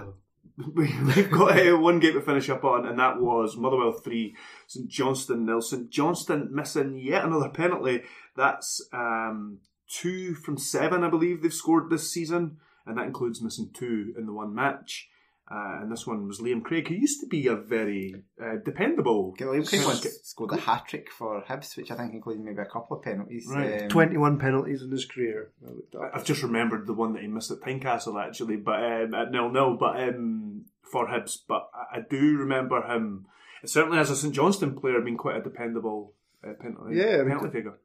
We've 0.57 1.29
got 1.29 1.59
uh, 1.59 1.77
one 1.77 1.99
game 1.99 2.13
to 2.13 2.21
finish 2.21 2.49
up 2.49 2.63
on, 2.63 2.87
and 2.87 2.97
that 2.97 3.19
was 3.19 3.55
Motherwell 3.55 3.91
3, 3.91 4.35
St 4.65 4.89
Johnstone 4.89 5.45
nil. 5.45 5.61
St 5.61 5.87
Johnstone 5.91 6.49
missing 6.51 6.97
yet 6.99 7.23
another 7.25 7.49
penalty. 7.49 8.01
That's 8.35 8.81
um, 8.91 9.59
two 9.87 10.33
from 10.33 10.57
seven, 10.57 11.03
I 11.03 11.11
believe, 11.11 11.43
they've 11.43 11.53
scored 11.53 11.91
this 11.91 12.11
season, 12.11 12.57
and 12.87 12.97
that 12.97 13.05
includes 13.05 13.39
missing 13.39 13.69
two 13.71 14.15
in 14.17 14.25
the 14.25 14.33
one 14.33 14.55
match. 14.55 15.07
Uh, 15.49 15.79
and 15.81 15.89
this 15.91 16.05
one 16.05 16.27
was 16.27 16.41
Liam 16.41 16.61
Craig, 16.61 16.89
who 16.89 16.95
used 16.95 17.21
to 17.21 17.27
be 17.27 17.47
a 17.47 17.55
very 17.55 18.15
uh, 18.41 18.55
dependable. 18.65 19.33
Liam 19.39 19.67
Craig 19.67 19.85
once 19.85 20.05
scored 20.23 20.51
a 20.51 20.57
hat 20.57 20.85
trick 20.89 21.09
for 21.09 21.41
Hibs, 21.47 21.77
which 21.77 21.89
I 21.89 21.95
think 21.95 22.13
included 22.13 22.43
maybe 22.43 22.61
a 22.61 22.65
couple 22.65 22.97
of 22.97 23.03
penalties. 23.03 23.47
Right. 23.49 23.83
Um, 23.83 23.89
21 23.89 24.39
penalties 24.39 24.81
in 24.81 24.91
his 24.91 25.05
career. 25.05 25.51
I 25.97 26.17
have 26.17 26.25
just 26.25 26.43
remembered 26.43 26.85
the 26.85 26.93
one 26.93 27.13
that 27.13 27.21
he 27.21 27.27
missed 27.27 27.51
at 27.51 27.59
Tynecastle 27.61 28.21
actually, 28.21 28.57
but 28.57 28.83
um, 28.83 29.13
at 29.13 29.31
nil 29.31 29.49
nil. 29.49 29.77
But 29.79 30.01
um, 30.03 30.65
for 30.81 31.07
Hibs, 31.07 31.37
but 31.47 31.69
I, 31.73 31.99
I 31.99 32.01
do 32.09 32.35
remember 32.37 32.81
him 32.81 33.25
certainly 33.65 33.99
as 33.99 34.09
a 34.09 34.15
St 34.15 34.33
Johnstone 34.35 34.75
player 34.77 34.99
being 35.01 35.17
quite 35.17 35.37
a 35.37 35.41
dependable 35.41 36.13
uh, 36.43 36.53
penalty, 36.59 36.95
Yeah, 36.97 37.17
I 37.19 37.23
mean, 37.23 37.37
penalty 37.37 37.59
taker. 37.59 37.79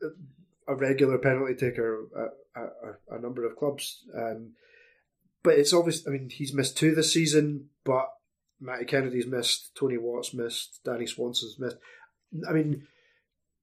a 0.68 0.74
regular 0.74 1.18
penalty 1.18 1.54
taker 1.54 2.06
at, 2.16 2.60
at, 2.62 2.72
at 3.12 3.18
a 3.18 3.22
number 3.22 3.46
of 3.46 3.56
clubs. 3.56 4.04
Um, 4.16 4.50
but 5.42 5.58
it's 5.58 5.72
obvious. 5.72 6.06
I 6.06 6.10
mean, 6.10 6.30
he's 6.30 6.54
missed 6.54 6.76
two 6.76 6.94
this 6.94 7.12
season, 7.12 7.68
but 7.84 8.08
Matty 8.60 8.84
Kennedy's 8.84 9.26
missed, 9.26 9.74
Tony 9.74 9.98
Watt's 9.98 10.32
missed, 10.32 10.80
Danny 10.84 11.06
Swanson's 11.06 11.58
missed. 11.58 11.76
I 12.48 12.52
mean, 12.52 12.86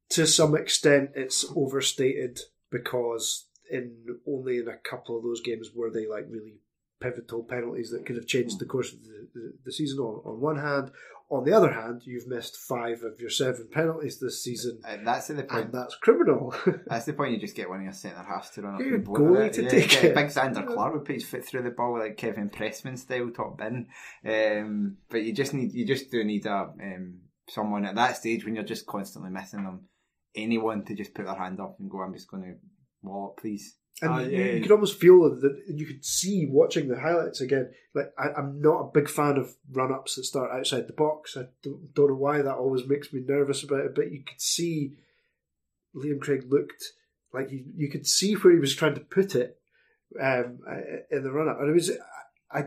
to 0.10 0.28
some 0.28 0.56
extent, 0.56 1.12
it's 1.16 1.46
overstated 1.56 2.40
because 2.70 3.46
in 3.72 4.18
only 4.28 4.58
in 4.58 4.68
a 4.68 4.78
couple 4.78 5.18
of 5.18 5.24
those 5.24 5.42
games 5.42 5.70
were 5.74 5.90
they 5.90 6.08
like 6.08 6.26
really 6.30 6.60
pivotal 7.00 7.44
penalties 7.44 7.92
that 7.92 8.06
could 8.06 8.18
have 8.18 8.28
changed 8.28 8.60
the 8.60 8.66
course 8.66 8.92
of 8.92 9.02
the, 9.04 9.28
the, 9.34 9.54
the 9.66 9.72
season. 9.72 10.00
On 10.00 10.22
on 10.26 10.42
one 10.42 10.58
hand, 10.58 10.92
on 11.32 11.44
the 11.44 11.54
other 11.54 11.72
hand, 11.72 12.02
you've 12.06 12.28
missed 12.28 12.58
five 12.58 13.04
of 13.04 13.20
your 13.20 13.30
seven 13.30 13.68
penalties 13.72 14.20
this 14.20 14.44
season, 14.44 14.82
uh, 14.88 14.98
that's 15.04 15.28
the 15.28 15.44
point. 15.44 15.66
and 15.66 15.74
that's 15.74 15.96
criminal. 15.96 16.54
That's 16.88 17.06
the 17.06 17.14
point. 17.14 17.34
You 17.34 17.40
just 17.40 17.56
get 17.56 17.70
one 17.70 17.80
of 17.80 17.84
your 17.84 17.94
centre 17.94 18.24
halves 18.24 18.50
to 18.52 18.64
run 18.64 18.74
up 18.74 18.80
Get 18.80 18.88
and 18.88 18.96
your 18.96 19.02
bowl 19.06 19.18
goalie 19.18 19.52
to 19.54 19.64
yeah, 19.64 19.70
take 19.70 20.04
it. 20.04 20.16
Big 20.16 20.28
Zander 20.28 20.66
Clark 20.66 20.94
would 20.94 21.06
put 21.06 21.16
his 21.16 21.26
foot 21.26 21.46
through 21.46 21.64
the 21.64 21.70
ball 21.70 22.00
like 22.00 22.18
Kevin 22.18 22.50
Pressman 22.50 22.98
style, 22.98 23.30
top 23.30 23.60
bin. 23.60 23.88
Um, 24.26 24.98
but 25.10 25.24
you 25.24 25.34
just 25.34 25.54
need, 25.54 25.74
you 25.74 25.86
just 25.86 26.10
do 26.10 26.24
need 26.24 26.46
a 26.48 26.72
um, 26.82 27.20
someone 27.48 27.86
at 27.86 27.96
that 27.96 28.18
stage 28.18 28.44
when 28.44 28.56
you're 28.56 28.64
just 28.64 28.88
constantly 28.88 29.30
missing 29.30 29.64
them. 29.64 29.82
Anyone 30.36 30.84
to 30.86 30.96
just 30.96 31.14
put 31.14 31.26
their 31.26 31.36
hand 31.36 31.60
up 31.60 31.76
and 31.80 31.90
go, 31.90 32.02
"I'm 32.02 32.14
just 32.14 32.30
going 32.30 32.44
to 32.44 32.54
wallop, 33.04 33.38
please." 33.38 33.76
And 34.02 34.32
you, 34.32 34.38
yeah. 34.38 34.54
you 34.54 34.62
could 34.62 34.72
almost 34.72 35.00
feel 35.00 35.30
that 35.30 35.64
you 35.68 35.86
could 35.86 36.06
see 36.06 36.46
watching 36.46 36.88
the 36.88 37.00
highlights 37.00 37.42
again. 37.42 37.72
Like 37.94 38.14
I, 38.18 38.30
I'm 38.38 38.62
not 38.62 38.82
a 38.82 38.92
big 38.94 39.10
fan 39.10 39.38
of 39.38 39.54
run 39.72 39.92
ups 39.92 40.16
that 40.16 40.24
start 40.24 40.52
outside 40.52 40.88
the 40.88 40.94
box. 40.94 41.36
I 41.38 41.48
don't, 41.64 41.94
don't 41.94 42.10
know 42.10 42.16
why 42.16 42.42
that 42.42 42.56
always 42.56 42.88
makes 42.88 43.12
me 43.12 43.22
nervous 43.26 43.64
about 43.64 43.86
it. 43.86 43.96
But 43.96 44.12
you 44.12 44.24
could 44.24 44.42
see 44.42 44.94
Liam 45.96 46.20
Craig 46.20 46.46
looked 46.50 46.84
like 47.34 47.52
you, 47.52 47.64
you 47.76 47.90
could 47.90 48.08
see 48.08 48.34
where 48.34 48.54
he 48.54 48.60
was 48.60 48.76
trying 48.76 48.96
to 48.96 49.02
put 49.02 49.36
it 49.36 49.60
um, 50.20 50.60
in 51.12 51.24
the 51.24 51.32
run 51.32 51.50
up, 51.50 51.60
and 51.60 51.70
it 51.70 51.74
was 51.74 51.92
I. 52.52 52.66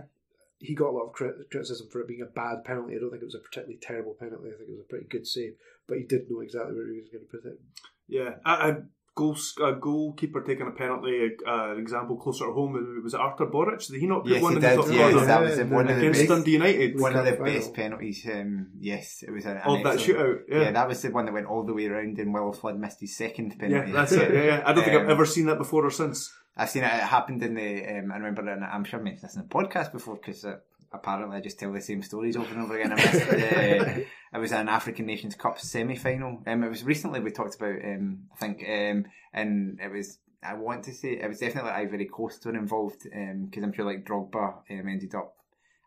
He 0.59 0.77
got 0.77 0.91
a 0.91 0.97
lot 0.97 1.07
of 1.07 1.13
criticism 1.51 1.89
for 1.91 2.01
it 2.01 2.07
being 2.07 2.23
a 2.23 2.27
bad 2.27 2.63
penalty. 2.65 2.95
I 2.95 3.01
don't 3.01 3.11
think 3.11 3.23
it 3.23 3.27
was 3.27 3.35
a 3.35 3.41
particularly 3.41 3.81
terrible 3.83 4.15
penalty. 4.15 4.47
I 4.47 4.57
think 4.57 4.69
it 4.69 4.77
was 4.79 4.85
a 4.87 4.89
pretty 4.89 5.07
good 5.07 5.27
save, 5.27 5.55
but 5.89 5.99
he 5.99 6.05
did 6.05 6.31
know 6.31 6.39
exactly 6.39 6.75
where 6.77 6.87
he 6.87 7.01
was 7.01 7.09
going 7.09 7.25
to 7.25 7.31
put 7.31 7.45
it. 7.45 7.59
Yeah, 8.07 8.35
a, 8.47 8.71
a 8.71 8.83
goal 9.15 9.37
a 9.63 9.73
goalkeeper 9.75 10.43
taking 10.43 10.67
a 10.67 10.71
penalty. 10.71 11.31
Uh, 11.47 11.75
example 11.77 12.17
closer 12.17 12.47
to 12.47 12.53
home 12.53 12.77
it 12.77 13.03
was 13.05 13.15
it 13.15 13.21
Artur 13.21 13.47
Boruc? 13.47 13.87
Did 13.87 14.01
he 14.01 14.07
not 14.07 14.23
put 14.23 14.33
Yes, 14.33 14.43
one 14.43 14.53
he 14.53 14.57
in 14.57 14.63
did. 14.63 14.71
the 14.79 14.83
top 14.83 14.91
Yeah, 14.93 15.11
corner 15.11 15.27
that 15.27 15.41
was 15.43 15.59
Yeah, 15.59 15.65
one 15.65 15.89
of 15.89 15.95
the 15.97 16.01
against 16.01 16.21
best. 16.21 16.29
Dundee 16.31 16.51
United? 16.53 17.01
One 17.01 17.17
of 17.17 17.25
the 17.25 17.33
Final. 17.33 17.45
best 17.45 17.75
penalties. 17.75 18.27
Um, 18.33 18.69
yes, 18.81 19.23
it 19.27 19.31
was 19.31 19.45
an, 19.47 19.57
an 19.59 19.63
Of 19.77 19.83
that 19.85 19.99
shootout, 19.99 20.39
yeah. 20.49 20.71
that 20.73 20.89
was 20.89 21.03
the 21.03 21.11
one 21.11 21.25
that 21.27 21.35
went 21.35 21.47
all 21.47 21.65
the 21.65 21.75
way 21.75 21.87
around, 21.87 22.19
and 22.19 22.33
Will 22.33 22.53
Flood 22.53 22.79
missed 22.79 23.01
his 23.01 23.17
second 23.17 23.59
penalty 23.59 23.75
Yeah, 23.75 23.81
penalty. 23.81 23.93
that's 23.93 24.13
it. 24.13 24.35
Yeah, 24.35 24.43
yeah. 24.45 24.63
I 24.67 24.73
don't 24.73 24.85
think 24.85 24.97
I've 24.97 25.05
Um, 25.07 25.11
ever 25.11 25.27
seen 25.27 25.47
that 25.47 25.59
before 25.59 25.85
or 25.85 25.91
since. 25.91 26.33
I've 26.57 26.69
seen 26.71 26.83
it. 26.85 26.87
It 26.87 26.91
happened 27.17 27.43
in 27.43 27.55
the. 27.55 27.99
Um, 27.99 28.13
I 28.13 28.17
remember, 28.17 28.43
in, 28.51 28.63
I'm 28.63 28.85
sure 28.85 29.01
I 29.01 29.03
mentioned 29.03 29.25
this 29.29 29.37
in 29.37 29.43
the 29.43 29.49
podcast 29.49 29.91
before 29.93 30.17
because 30.17 30.45
uh, 30.45 30.57
apparently 30.93 31.37
I 31.37 31.41
just 31.41 31.59
tell 31.59 31.73
the 31.73 31.81
same 31.81 32.03
stories 32.03 32.37
over 32.37 32.53
and 32.53 32.63
over 32.63 32.79
again. 32.79 32.93
I 32.93 32.97
missed, 32.97 33.29
uh, 33.29 34.03
it 34.35 34.39
was 34.39 34.53
an 34.53 34.69
African 34.69 35.07
Nations 35.07 35.35
Cup 35.35 35.59
semi 35.59 35.97
final. 35.97 36.43
Um, 36.47 36.65
it 36.65 36.69
was 36.69 36.85
recently 36.85 37.21
we 37.21 37.31
talked 37.31 37.57
about. 37.57 37.85
Um, 37.85 38.25
I 38.33 38.37
think, 38.37 38.63
um, 38.69 39.07
and 39.33 39.79
it 39.83 39.91
was. 39.91 40.19
I 40.45 40.55
want 40.55 40.83
to 40.85 40.93
say 40.93 41.13
it 41.13 41.29
was 41.29 41.39
definitely 41.39 41.71
Ivory 41.71 42.07
Coast 42.07 42.45
were 42.45 42.57
involved 42.57 43.03
because 43.05 43.63
I'm 43.63 43.73
sure 43.73 43.85
like 43.85 44.05
Drogba 44.05 44.55
um, 44.71 44.89
ended 44.89 45.15
up 45.15 45.37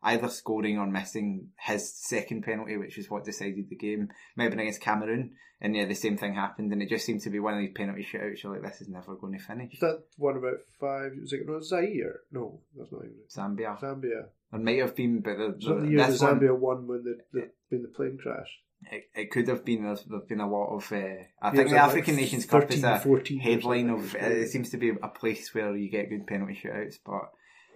either 0.05 0.29
scoring 0.29 0.77
or 0.77 0.87
missing 0.87 1.49
his 1.59 1.91
second 1.93 2.43
penalty, 2.43 2.77
which 2.77 2.97
is 2.97 3.09
what 3.09 3.25
decided 3.25 3.69
the 3.69 3.75
game. 3.75 4.09
Maybe 4.37 4.53
against 4.53 4.79
Cameroon, 4.81 5.31
and 5.59 5.75
yeah, 5.75 5.85
the 5.85 5.95
same 5.95 6.15
thing 6.17 6.35
happened, 6.35 6.71
and 6.71 6.81
it 6.81 6.89
just 6.89 7.05
seemed 7.05 7.21
to 7.21 7.29
be 7.29 7.39
one 7.39 7.55
of 7.55 7.59
these 7.59 7.73
penalty 7.75 8.03
shootouts. 8.09 8.43
You're 8.43 8.53
like, 8.53 8.61
this 8.63 8.81
is 8.81 8.87
never 8.87 9.15
going 9.15 9.33
to 9.37 9.43
finish. 9.43 9.71
Was 9.71 9.79
that 9.81 10.03
one 10.17 10.37
about 10.37 10.59
five? 10.79 11.11
Was 11.19 11.33
it 11.33 11.41
no, 11.47 11.59
Zaire? 11.59 12.19
No, 12.31 12.59
that's 12.77 12.91
not 12.91 13.03
even 13.03 13.17
it. 13.17 13.29
Zambia. 13.31 13.79
Zambia. 13.79 14.25
It 14.53 14.61
might 14.61 14.79
have 14.79 14.95
been, 14.95 15.19
but 15.21 15.37
the, 15.37 15.55
the 15.59 15.73
the, 15.81 15.87
year 15.89 16.05
the 16.05 16.11
this 16.11 16.21
one, 16.21 16.39
Zambia 16.39 16.57
won 16.57 16.87
when 16.87 17.03
the, 17.03 17.17
the 17.33 17.49
when 17.69 17.81
the 17.81 17.89
plane 17.89 18.17
crashed. 18.21 18.59
it, 18.91 19.09
it 19.15 19.31
could 19.31 19.47
have 19.47 19.65
been. 19.65 19.83
There's, 19.83 20.03
there's 20.03 20.23
been 20.25 20.39
a 20.39 20.49
lot 20.49 20.75
of. 20.75 20.91
Uh, 20.91 20.95
I 20.95 21.47
Yeah, 21.47 21.51
think 21.51 21.69
the 21.69 21.75
like 21.75 21.83
African 21.83 22.15
Nations 22.15 22.45
Cup 22.45 22.71
is 22.71 22.83
a 22.83 22.97
headline 23.41 23.89
of. 23.89 24.15
It 24.15 24.49
seems 24.49 24.69
to 24.69 24.77
be 24.77 24.89
a 24.89 25.07
place 25.09 25.53
where 25.53 25.75
you 25.75 25.89
get 25.89 26.09
good 26.09 26.27
penalty 26.27 26.59
shootouts, 26.63 26.99
but. 27.05 27.31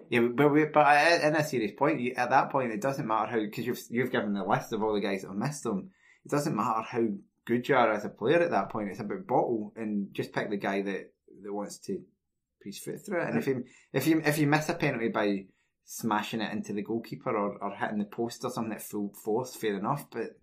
Yeah, 0.10 0.22
but 0.34 0.50
we, 0.50 0.66
but 0.66 1.22
in 1.24 1.36
a 1.36 1.44
serious 1.44 1.72
point, 1.78 2.00
you, 2.00 2.14
at 2.18 2.32
that 2.32 2.50
point, 2.52 2.72
it 2.72 2.82
doesn't 2.82 3.08
matter 3.08 3.32
how 3.32 3.40
because 3.40 3.66
you've 3.66 3.80
you've 3.90 4.12
given 4.12 4.34
the 4.34 4.44
list 4.44 4.74
of 4.74 4.82
all 4.82 4.94
the 4.94 5.02
guys 5.02 5.22
that 5.22 5.28
have 5.28 5.38
missed 5.38 5.64
them. 5.64 5.92
It 6.26 6.32
doesn't 6.32 6.56
matter 6.56 6.82
how 6.82 7.06
good 7.46 7.70
you 7.70 7.76
are 7.76 7.94
as 7.94 8.06
a 8.06 8.10
player 8.10 8.42
at 8.42 8.52
that 8.52 8.70
point. 8.70 8.90
It's 8.90 9.00
about 9.00 9.28
bottle 9.28 9.72
and 9.76 10.14
just 10.14 10.34
pick 10.34 10.50
the 10.50 10.58
guy 10.58 10.82
that, 10.82 11.14
that 11.44 11.54
wants 11.54 11.78
to 11.80 11.94
put 11.94 12.66
his 12.66 12.80
foot 12.80 13.06
through 13.06 13.22
it. 13.22 13.30
And 13.30 13.38
if 13.38 13.48
you 13.48 13.64
if 13.94 14.08
you 14.08 14.22
if 14.26 14.38
you 14.40 14.48
miss 14.48 14.68
a 14.70 14.74
penalty 14.74 15.10
by 15.10 15.46
smashing 15.86 16.42
it 16.42 16.52
into 16.52 16.74
the 16.74 16.84
goalkeeper 16.84 17.36
or, 17.36 17.58
or 17.64 17.76
hitting 17.76 18.00
the 18.00 18.06
post 18.06 18.44
or 18.44 18.52
something 18.52 18.74
at 18.74 18.82
full 18.82 19.14
force, 19.24 19.56
fair 19.56 19.78
enough. 19.78 20.08
But 20.12 20.40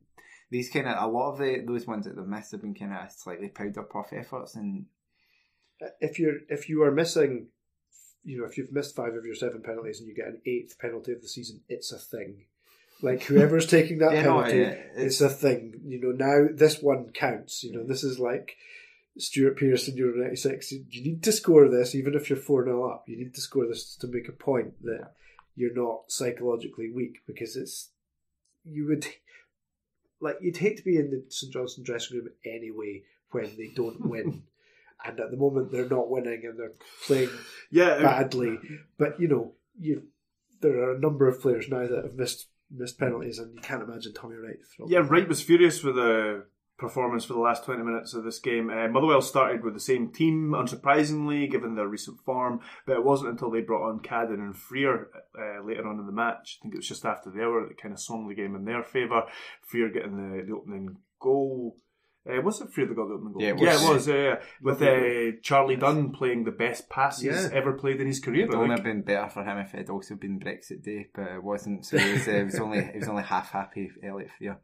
these 0.51 0.71
kind 0.71 0.87
of 0.87 0.97
a 0.97 1.11
lot 1.11 1.33
of 1.33 1.39
the 1.39 1.64
those 1.67 1.89
ones 1.89 2.07
that 2.07 2.14
they've 2.14 2.25
missed 2.25 2.53
have 2.53 2.62
been 2.62 2.75
kind 2.75 2.93
of 2.93 3.11
slightly 3.11 3.49
powder 3.49 3.83
puff 3.83 4.12
efforts 4.12 4.55
and 4.55 4.87
If 6.01 6.19
you're 6.19 6.39
if 6.49 6.69
you 6.69 6.83
are 6.85 6.93
missing, 6.93 7.49
you 8.27 8.39
know, 8.39 8.45
if 8.45 8.59
you've 8.59 8.72
missed 8.72 8.97
five 8.97 9.14
of 9.14 9.24
your 9.24 9.37
seven 9.37 9.62
penalties 9.62 10.01
and 10.01 10.09
you 10.09 10.14
get 10.14 10.27
an 10.27 10.43
eighth 10.45 10.79
penalty 10.79 11.12
of 11.12 11.22
the 11.22 11.29
season, 11.29 11.61
it's 11.68 11.93
a 11.93 11.99
thing. 11.99 12.45
Like 13.01 13.22
whoever's 13.22 13.66
taking 13.66 13.99
that 13.99 14.12
Yeah, 14.14 14.22
no, 14.22 14.43
penalty, 14.43 14.59
yeah, 14.59 14.77
it's 14.97 15.20
a 15.20 15.29
thing. 15.29 15.81
You 15.85 16.01
know, 16.01 16.11
now 16.11 16.49
this 16.53 16.83
one 16.83 17.11
counts. 17.11 17.62
You 17.62 17.72
know, 17.72 17.85
this 17.85 18.03
is 18.03 18.18
like 18.18 18.57
Stuart 19.16 19.57
Pearson, 19.57 19.97
Euro 19.97 20.16
ninety 20.16 20.37
six. 20.37 20.72
You 20.72 20.85
need 20.91 21.22
to 21.22 21.33
score 21.33 21.68
this, 21.68 21.95
even 21.95 22.14
if 22.14 22.29
you're 22.29 22.39
four 22.39 22.64
0 22.64 22.91
up. 22.91 23.05
You 23.07 23.16
need 23.16 23.35
to 23.35 23.41
score 23.41 23.66
this 23.66 23.95
to 23.97 24.09
make 24.09 24.29
a 24.29 24.33
point 24.33 24.83
that 24.83 25.12
you're 25.55 25.74
not 25.74 26.11
psychologically 26.11 26.91
weak 26.91 27.18
because 27.27 27.55
it's 27.55 27.91
you 28.64 28.87
would 28.89 29.07
like 30.20 30.37
you'd 30.41 30.57
hate 30.57 30.79
to 30.79 30.85
be 30.85 30.97
in 30.97 31.11
the 31.11 31.24
St 31.29 31.53
Johnstone 31.53 31.85
dressing 31.85 32.18
room 32.18 32.31
anyway 32.45 33.03
when 33.31 33.57
they 33.57 33.70
don't 33.74 34.01
win. 34.07 34.43
And 35.07 35.21
at 35.21 35.31
the 35.31 35.37
moment, 35.37 35.71
they're 35.71 35.89
not 35.89 36.11
winning 36.11 36.43
and 36.45 36.59
they're 36.59 36.73
playing 37.07 37.31
Yeah, 37.71 38.03
badly. 38.03 38.59
But 38.99 39.21
you 39.21 39.29
know, 39.29 39.53
you 39.79 40.03
there 40.61 40.79
are 40.83 40.97
a 40.97 40.99
number 40.99 41.29
of 41.29 41.41
players 41.41 41.69
now 41.69 41.87
that 41.87 42.05
have 42.05 42.15
missed 42.15 42.49
missed 42.71 42.99
penalties, 42.99 43.39
and 43.39 43.55
you 43.55 43.61
can't 43.61 43.83
imagine 43.83 44.13
Tommy 44.15 44.37
Wright. 44.37 44.57
Yeah. 44.87 45.01
Wright 45.07 45.29
was 45.29 45.43
furious 45.43 45.83
with 45.83 45.95
the 45.95 46.47
performance 46.79 47.25
for 47.25 47.33
the 47.33 47.39
last 47.41 47.65
20 47.65 47.83
minutes 47.83 48.13
of 48.13 48.25
this 48.25 48.39
game. 48.39 48.69
Uh, 48.69 48.87
Motherwell 48.89 49.23
started 49.23 49.65
with 49.65 49.73
the 49.73 49.81
same 49.81 50.13
team, 50.13 50.53
unsurprisingly, 50.55 51.51
given 51.51 51.75
their 51.75 51.89
recent 51.89 52.21
form, 52.21 52.61
but 52.87 52.97
it 52.97 53.05
wasn't 53.05 53.31
until 53.31 53.51
they 53.51 53.61
brought 53.63 53.89
on 53.89 54.01
Cadden 54.01 54.35
and 54.41 54.57
Frear 54.57 55.09
uh, 55.39 55.65
later 55.65 55.87
on 55.89 55.99
in 55.99 56.07
the 56.07 56.13
match. 56.13 56.59
I 56.61 56.63
think 56.63 56.75
it 56.75 56.79
was 56.79 56.89
just 56.89 57.07
after 57.07 57.31
the 57.31 57.43
hour 57.43 57.67
that 57.67 57.81
kind 57.81 57.95
of 57.95 58.01
swung 58.01 58.29
the 58.29 58.35
game 58.35 58.55
in 58.55 58.65
their 58.65 58.83
favour. 58.83 59.23
Frear 59.63 59.89
getting 59.91 60.17
the, 60.17 60.45
the 60.45 60.55
opening 60.55 60.99
goal. 61.21 61.79
Uh, 62.29 62.41
was 62.43 62.61
it 62.61 62.66
got 62.74 63.09
the 63.09 63.14
opening 63.14 63.33
goal? 63.33 63.43
Yeah, 63.43 63.51
it 63.51 63.59
yeah, 63.61 63.72
was. 63.74 63.83
it 63.83 63.93
was. 63.95 64.09
Yeah, 64.09 64.14
yeah. 64.14 64.37
With 64.61 64.83
uh, 64.83 65.39
Charlie 65.43 65.77
Dunne 65.77 66.11
playing 66.11 66.45
the 66.45 66.51
best 66.51 66.89
passes 66.89 67.24
Yeah. 67.24 67.49
ever 67.53 67.72
played 67.72 68.01
in 68.01 68.07
his 68.07 68.20
career. 68.20 68.45
It 68.47 68.49
would 68.51 68.59
think. 68.59 68.70
have 68.72 68.83
been 68.85 69.03
better 69.03 69.29
for 69.29 69.45
him 69.45 69.59
if 69.59 69.74
it 69.74 69.79
had 69.79 69.91
also 69.91 70.14
been 70.16 70.41
Brexit 70.41 70.83
Day, 70.83 71.09
but 71.14 71.29
it 71.29 71.43
wasn't. 71.43 71.87
So 71.87 71.97
it 71.97 72.12
was, 72.12 72.29
uh, 72.29 72.33
it 72.33 72.45
was 72.47 72.59
only 72.61 72.79
it 72.79 72.99
was 72.99 73.09
only 73.09 73.22
half 73.22 73.53
happy 73.53 73.91
Elliott 74.03 74.31
Frear. 74.37 74.59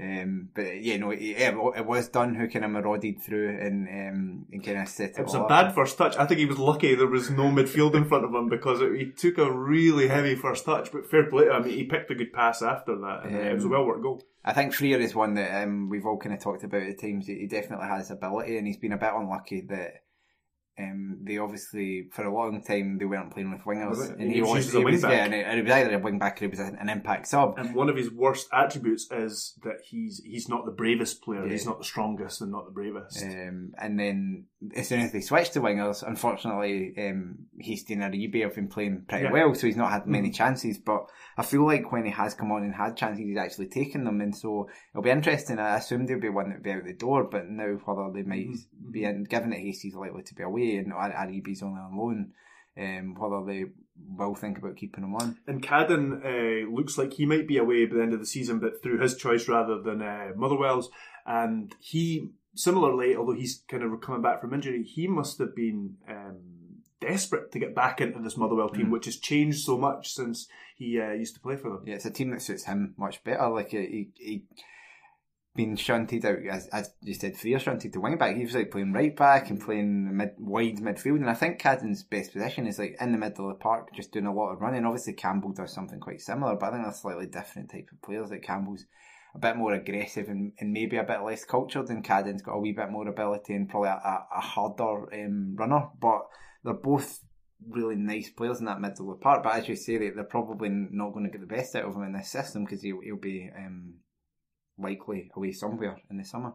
Um, 0.00 0.48
but 0.54 0.82
yeah, 0.82 0.96
no, 0.96 1.12
it, 1.12 1.18
it 1.20 1.54
it 1.76 1.86
was 1.86 2.08
Dunne 2.08 2.34
who 2.34 2.48
kind 2.48 2.64
of 2.64 2.72
marauded 2.72 3.22
through 3.22 3.50
and 3.60 3.86
um, 3.88 4.46
and 4.52 4.64
kind 4.64 4.78
of 4.78 4.88
set 4.88 5.10
it, 5.10 5.18
It 5.18 5.22
was 5.22 5.34
a 5.34 5.42
up. 5.42 5.48
bad 5.48 5.72
first 5.72 5.96
touch. 5.96 6.16
I 6.16 6.26
think 6.26 6.40
he 6.40 6.46
was 6.46 6.58
lucky 6.58 6.96
there 6.96 7.06
was 7.06 7.30
no 7.30 7.44
midfield 7.44 7.94
in 7.94 8.04
front 8.04 8.24
of 8.24 8.34
him 8.34 8.48
because 8.48 8.80
it, 8.80 8.92
he 8.96 9.12
took 9.12 9.38
a 9.38 9.50
really 9.52 10.08
heavy 10.08 10.34
first 10.34 10.64
touch. 10.64 10.90
But 10.90 11.08
fair 11.08 11.26
play, 11.30 11.44
to 11.44 11.56
him. 11.58 11.64
he 11.64 11.84
picked 11.84 12.10
a 12.10 12.16
good 12.16 12.32
pass 12.32 12.60
after 12.60 12.96
that. 12.96 13.20
And, 13.24 13.36
uh, 13.36 13.38
it 13.38 13.54
was 13.54 13.62
a 13.62 13.66
Um, 13.66 13.72
well 13.72 13.86
worked 13.86 14.02
goal. 14.02 14.22
I 14.44 14.52
think 14.52 14.74
Frear 14.74 14.98
is 15.00 15.14
one 15.14 15.34
that 15.34 15.62
um, 15.62 15.88
we've 15.88 16.04
all 16.04 16.18
kind 16.18 16.34
of 16.34 16.40
talked 16.40 16.64
about 16.64 16.82
at 16.82 17.00
times. 17.00 17.28
He 17.28 17.46
definitely 17.46 17.86
has 17.86 18.10
ability, 18.10 18.58
and 18.58 18.66
he's 18.66 18.76
been 18.76 18.92
a 18.92 18.98
bit 18.98 19.12
unlucky 19.14 19.60
that 19.68 20.02
um, 20.78 21.18
they 21.22 21.38
obviously 21.38 22.08
for 22.10 22.24
a 22.24 22.34
long 22.34 22.62
time 22.62 22.98
they 22.98 23.04
weren't 23.04 23.32
playing 23.32 23.52
with 23.52 23.62
wingers, 23.62 24.10
and 24.10 24.28
He 24.28 24.34
he, 24.36 24.40
was 24.40 24.50
was, 24.50 24.56
used 24.56 24.68
as 24.70 24.74
a 24.74 24.78
he 24.78 24.84
was 24.84 24.92
wing-back. 24.94 25.10
yeah, 25.12 25.24
and 25.24 25.58
it, 25.58 25.62
was 25.62 25.72
either 25.72 25.94
a 25.94 25.98
wing 25.98 26.18
back 26.18 26.42
or 26.42 26.46
he 26.46 26.48
was 26.48 26.58
an 26.58 26.76
an 26.80 26.88
impact 26.88 27.28
sub. 27.28 27.58
And 27.58 27.74
one 27.74 27.88
of 27.88 27.96
his 27.96 28.10
worst 28.10 28.48
attributes 28.52 29.08
is 29.10 29.54
that 29.62 29.82
he's 29.84 30.20
he's 30.24 30.48
not 30.48 30.64
the 30.64 30.72
bravest 30.72 31.22
player. 31.22 31.44
Yeah. 31.46 31.52
He's 31.52 31.66
not 31.66 31.78
the 31.78 31.84
strongest 31.84 32.40
and 32.40 32.50
not 32.50 32.64
the 32.66 32.72
bravest. 32.72 33.22
Um, 33.22 33.72
and 33.78 33.98
then 33.98 34.46
as 34.76 34.88
soon 34.88 35.00
as 35.00 35.12
they 35.12 35.20
switched 35.20 35.52
to 35.54 35.60
wingers, 35.60 36.02
unfortunately, 36.06 36.94
um, 36.98 37.46
Hastie 37.58 37.94
and 37.94 38.02
Aribe 38.02 38.42
have 38.42 38.54
been 38.54 38.68
playing 38.68 39.04
pretty 39.08 39.24
Yeah. 39.24 39.32
well, 39.32 39.54
so 39.54 39.66
he's 39.66 39.76
not 39.76 39.90
had 39.92 40.06
many 40.06 40.30
Mhm. 40.30 40.34
chances. 40.34 40.78
But 40.78 41.08
I 41.36 41.42
feel 41.42 41.64
like 41.64 41.92
when 41.92 42.04
he 42.04 42.10
has 42.12 42.34
come 42.34 42.52
on 42.52 42.62
and 42.64 42.74
had 42.74 42.96
chances, 42.96 43.24
he's 43.24 43.36
actually 43.36 43.68
taken 43.68 44.04
them, 44.04 44.20
and 44.20 44.34
so 44.34 44.68
it'll 44.92 45.02
be 45.02 45.10
interesting. 45.10 45.58
I 45.58 45.76
assume 45.76 46.06
there'll 46.06 46.22
be 46.22 46.28
one 46.28 46.48
that 46.48 46.56
would 46.56 46.62
be 46.62 46.72
out 46.72 46.84
the 46.84 46.92
door, 46.94 47.24
but 47.24 47.48
now 47.48 47.74
whether 47.84 48.10
they 48.12 48.22
might 48.22 48.48
Mhm. 48.48 48.92
be 48.92 49.04
in, 49.04 49.24
given 49.24 49.50
that 49.50 49.58
Hastie's 49.60 49.94
likely 49.94 50.22
to 50.22 50.34
be 50.34 50.42
away 50.42 50.76
and 50.76 50.92
Ar- 50.92 51.12
Aribe's 51.12 51.62
only 51.62 51.80
on 51.80 51.96
loan, 51.96 52.32
um, 52.78 53.14
whether 53.14 53.44
they 53.44 53.64
will 54.16 54.34
think 54.34 54.58
about 54.58 54.76
keeping 54.76 55.04
him 55.04 55.14
on. 55.14 55.36
And 55.46 55.62
Cadden 55.62 56.20
uh, 56.24 56.68
looks 56.70 56.98
like 56.98 57.12
he 57.12 57.26
might 57.26 57.46
be 57.46 57.58
away 57.58 57.86
by 57.86 57.96
the 57.96 58.02
end 58.02 58.12
of 58.14 58.18
the 58.20 58.26
season, 58.26 58.58
but 58.58 58.82
through 58.82 58.98
his 58.98 59.16
choice 59.16 59.48
rather 59.48 59.80
than 59.80 60.02
uh, 60.02 60.32
Motherwell's. 60.36 60.90
And 61.26 61.74
he, 61.80 62.30
similarly, 62.54 63.16
although 63.16 63.34
he's 63.34 63.62
kind 63.68 63.82
of 63.82 64.00
coming 64.00 64.22
back 64.22 64.40
from 64.40 64.54
injury, 64.54 64.82
he 64.82 65.06
must 65.06 65.38
have 65.38 65.54
been 65.54 65.96
um, 66.08 66.40
desperate 67.00 67.52
to 67.52 67.58
get 67.58 67.74
back 67.74 68.00
into 68.00 68.20
this 68.20 68.36
Motherwell 68.36 68.68
team, 68.70 68.86
Mm. 68.86 68.90
which 68.90 69.06
has 69.06 69.16
changed 69.18 69.64
so 69.64 69.76
much 69.76 70.12
since 70.12 70.48
he 70.76 71.00
uh, 71.00 71.12
used 71.12 71.34
to 71.34 71.40
play 71.40 71.56
for 71.56 71.70
them. 71.70 71.82
Yeah, 71.86 71.94
it's 71.96 72.04
a 72.06 72.10
team 72.10 72.30
that 72.30 72.42
suits 72.42 72.64
him 72.64 72.94
much 72.96 73.22
better. 73.24 73.48
Like 73.48 73.70
he, 73.70 74.10
he 74.14 74.44
been 75.56 75.76
shunted 75.76 76.24
out, 76.24 76.38
as, 76.50 76.66
as 76.68 76.90
you 77.02 77.14
said, 77.14 77.36
Frear 77.36 77.60
shunted 77.60 77.92
to 77.92 78.00
wing 78.00 78.18
back. 78.18 78.34
He 78.36 78.44
was 78.44 78.54
like 78.54 78.72
playing 78.72 78.92
right 78.92 79.14
back 79.14 79.50
and 79.50 79.60
playing 79.60 80.16
mid 80.16 80.30
wide 80.38 80.78
midfield. 80.78 81.16
And 81.16 81.30
I 81.30 81.34
think 81.34 81.60
Cadden's 81.60 82.02
best 82.02 82.32
position 82.32 82.66
is 82.66 82.78
like 82.78 82.96
in 83.00 83.12
the 83.12 83.18
middle 83.18 83.48
of 83.48 83.56
the 83.56 83.62
park, 83.62 83.94
just 83.94 84.10
doing 84.10 84.26
a 84.26 84.34
lot 84.34 84.50
of 84.50 84.60
running. 84.60 84.84
Obviously, 84.84 85.12
Campbell 85.12 85.52
does 85.52 85.72
something 85.72 86.00
quite 86.00 86.20
similar, 86.20 86.56
but 86.56 86.66
I 86.66 86.70
think 86.72 86.84
they're 86.84 86.92
slightly 86.92 87.26
different 87.26 87.70
type 87.70 87.88
of 87.92 88.02
players. 88.02 88.30
Like 88.30 88.42
Campbell's 88.42 88.84
a 89.34 89.38
bit 89.38 89.56
more 89.56 89.72
aggressive 89.72 90.28
and, 90.28 90.52
and 90.58 90.72
maybe 90.72 90.96
a 90.96 91.04
bit 91.04 91.22
less 91.22 91.44
cultured, 91.44 91.88
and 91.88 92.04
Cadden's 92.04 92.42
got 92.42 92.54
a 92.54 92.60
wee 92.60 92.72
bit 92.72 92.90
more 92.90 93.08
ability 93.08 93.54
and 93.54 93.68
probably 93.68 93.88
a, 93.88 94.26
a, 94.36 94.40
harder 94.40 95.12
um, 95.12 95.56
runner. 95.56 95.88
But 96.00 96.22
they're 96.62 96.74
both 96.74 97.20
really 97.68 97.96
nice 97.96 98.30
players 98.30 98.60
in 98.60 98.66
that 98.66 98.80
middle 98.80 99.10
of 99.10 99.18
the 99.18 99.22
park. 99.22 99.42
But 99.42 99.56
as 99.56 99.68
you 99.68 99.76
say, 99.76 99.98
they- 99.98 100.10
they're 100.10 100.24
probably 100.24 100.68
not 100.70 101.12
going 101.12 101.24
to 101.24 101.30
get 101.30 101.40
the 101.40 101.54
best 101.54 101.74
out 101.74 101.84
of 101.84 101.94
him 101.94 102.04
in 102.04 102.12
this 102.12 102.30
system 102.30 102.64
because 102.64 102.82
he'll, 102.82 103.00
he'll 103.02 103.16
be 103.16 103.50
um, 103.56 103.94
likely 104.78 105.30
away 105.36 105.52
somewhere 105.52 105.98
in 106.10 106.18
the 106.18 106.24
summer. 106.24 106.52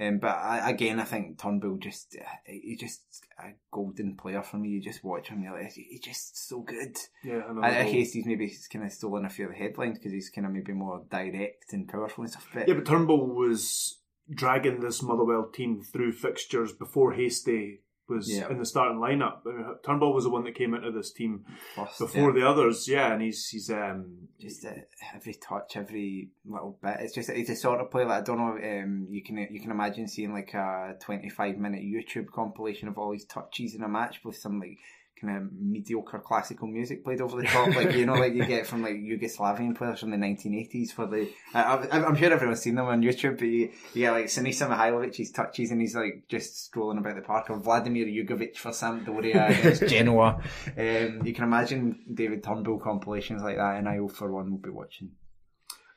Um, 0.00 0.18
but 0.18 0.28
I, 0.28 0.70
again, 0.70 0.98
I 1.00 1.04
think 1.04 1.38
Turnbull 1.38 1.76
just 1.76 2.16
uh, 2.18 2.24
he's 2.46 2.80
just 2.80 3.02
a 3.38 3.50
golden 3.70 4.16
player 4.16 4.42
for 4.42 4.56
me. 4.56 4.70
You 4.70 4.82
just 4.82 5.04
watch 5.04 5.28
him, 5.28 5.42
you're 5.42 5.52
like, 5.52 5.72
he's 5.72 6.00
just 6.00 6.48
so 6.48 6.60
good. 6.60 6.96
Yeah, 7.22 7.42
I 7.48 7.52
know. 7.52 7.60
I, 7.62 7.80
I 7.80 7.84
maybe 8.24 8.46
he's 8.46 8.68
kind 8.72 8.84
of 8.84 8.92
stolen 8.92 9.26
a 9.26 9.30
few 9.30 9.46
of 9.46 9.52
the 9.52 9.58
headlines 9.58 9.98
because 9.98 10.12
he's 10.12 10.30
kind 10.30 10.46
of 10.46 10.52
maybe 10.52 10.72
more 10.72 11.04
direct 11.10 11.72
and 11.72 11.86
powerful 11.86 12.24
and 12.24 12.30
stuff. 12.30 12.48
But 12.54 12.68
Yeah, 12.68 12.74
but 12.74 12.86
Turnbull 12.86 13.26
was 13.26 13.98
dragging 14.30 14.80
this 14.80 15.02
Motherwell 15.02 15.50
team 15.52 15.82
through 15.82 16.12
fixtures 16.12 16.72
before 16.72 17.12
Hastie 17.12 17.80
was 18.12 18.30
Yeah. 18.30 18.50
in 18.50 18.58
the 18.58 18.66
starting 18.66 18.98
lineup. 18.98 19.38
I 19.46 19.52
mean, 19.52 19.66
Turnbull 19.84 20.12
was 20.14 20.24
the 20.24 20.30
one 20.30 20.44
that 20.44 20.54
came 20.54 20.74
into 20.74 20.90
this 20.90 21.12
team 21.12 21.44
first, 21.74 21.98
before 21.98 22.28
yeah. 22.30 22.40
the 22.40 22.48
others. 22.48 22.88
Yeah, 22.88 23.12
and 23.12 23.22
he's 23.22 23.48
he's 23.48 23.70
um 23.70 24.28
just 24.40 24.64
uh, 24.64 24.70
every 25.14 25.34
touch, 25.34 25.76
every 25.76 26.30
little 26.44 26.78
bit. 26.82 26.96
It's 27.00 27.14
just 27.14 27.30
it's 27.30 27.50
a 27.50 27.56
sort 27.56 27.80
of 27.80 27.90
play 27.90 28.04
that 28.04 28.10
I 28.10 28.20
don't 28.20 28.38
know. 28.38 28.56
Um, 28.56 29.06
you 29.10 29.22
can 29.22 29.36
you 29.50 29.60
can 29.60 29.70
imagine 29.70 30.06
seeing 30.08 30.32
like 30.32 30.54
a 30.54 30.94
twenty 31.00 31.28
five 31.28 31.56
minute 31.58 31.82
YouTube 31.82 32.28
compilation 32.30 32.88
of 32.88 32.98
all 32.98 33.12
these 33.12 33.24
touches 33.26 33.74
in 33.74 33.82
a 33.82 33.88
match 33.88 34.20
with 34.24 34.36
some 34.36 34.60
like 34.60 34.78
kind 35.22 35.36
of 35.36 35.52
mediocre 35.52 36.18
classical 36.18 36.66
music 36.66 37.04
played 37.04 37.20
over 37.20 37.40
the 37.40 37.46
top, 37.46 37.74
like 37.74 37.94
you 37.94 38.04
know, 38.04 38.14
like 38.14 38.34
you 38.34 38.44
get 38.44 38.66
from 38.66 38.82
like 38.82 38.94
Yugoslavian 38.94 39.76
players 39.76 40.00
from 40.00 40.10
the 40.10 40.16
nineteen 40.16 40.54
eighties 40.54 40.92
for 40.92 41.06
the. 41.06 41.28
I, 41.54 41.62
I, 41.62 42.04
I'm 42.04 42.16
sure 42.16 42.32
everyone's 42.32 42.60
seen 42.60 42.74
them 42.74 42.86
on 42.86 43.02
YouTube, 43.02 43.38
but 43.38 43.46
you, 43.46 43.70
you 43.94 44.02
get 44.02 44.12
like 44.12 44.26
Sinisa 44.26 44.68
Mihailovic's 44.68 45.30
touches 45.30 45.70
and 45.70 45.80
he's 45.80 45.94
like 45.94 46.24
just 46.28 46.64
strolling 46.64 46.98
about 46.98 47.16
the 47.16 47.22
park, 47.22 47.50
or 47.50 47.58
Vladimir 47.58 48.06
Jugovic 48.06 48.56
for 48.56 48.70
Sampdoria 48.70 49.58
against 49.58 49.86
Genoa. 49.88 50.42
Um, 50.76 51.22
you 51.24 51.32
can 51.32 51.44
imagine 51.44 52.00
David 52.12 52.42
Turnbull 52.42 52.78
compilations 52.78 53.42
like 53.42 53.56
that, 53.56 53.76
and 53.76 53.88
I, 53.88 53.98
for 54.08 54.30
one, 54.30 54.50
will 54.50 54.58
be 54.58 54.70
watching. 54.70 55.12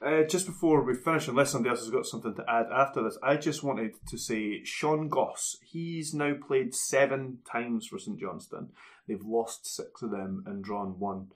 Uh, 0.05 0.23
just 0.23 0.45
before 0.45 0.83
we 0.83 0.93
finish, 0.93 1.27
unless 1.27 1.51
somebody 1.51 1.69
else 1.69 1.79
has 1.79 1.89
got 1.89 2.05
something 2.05 2.35
to 2.35 2.43
add 2.49 2.67
after 2.73 3.01
this, 3.03 3.17
I 3.23 3.37
just 3.37 3.63
wanted 3.63 3.93
to 4.07 4.17
say 4.17 4.63
Sean 4.63 5.07
Goss. 5.09 5.57
He's 5.63 6.13
now 6.13 6.33
played 6.47 6.75
seven 6.75 7.39
times 7.49 7.87
for 7.87 7.97
St 7.97 8.19
Johnstone. 8.19 8.69
They've 9.07 9.23
lost 9.23 9.65
six 9.65 10.01
of 10.01 10.11
them 10.11 10.43
and 10.45 10.63
drawn 10.63 10.99
one. 10.99 11.27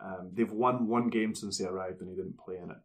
Um, 0.00 0.30
they've 0.34 0.50
won 0.50 0.88
one 0.88 1.10
game 1.10 1.34
since 1.34 1.58
they 1.58 1.64
arrived 1.64 2.00
and 2.00 2.10
he 2.10 2.16
didn't 2.16 2.38
play 2.38 2.56
in 2.56 2.70
it. 2.70 2.78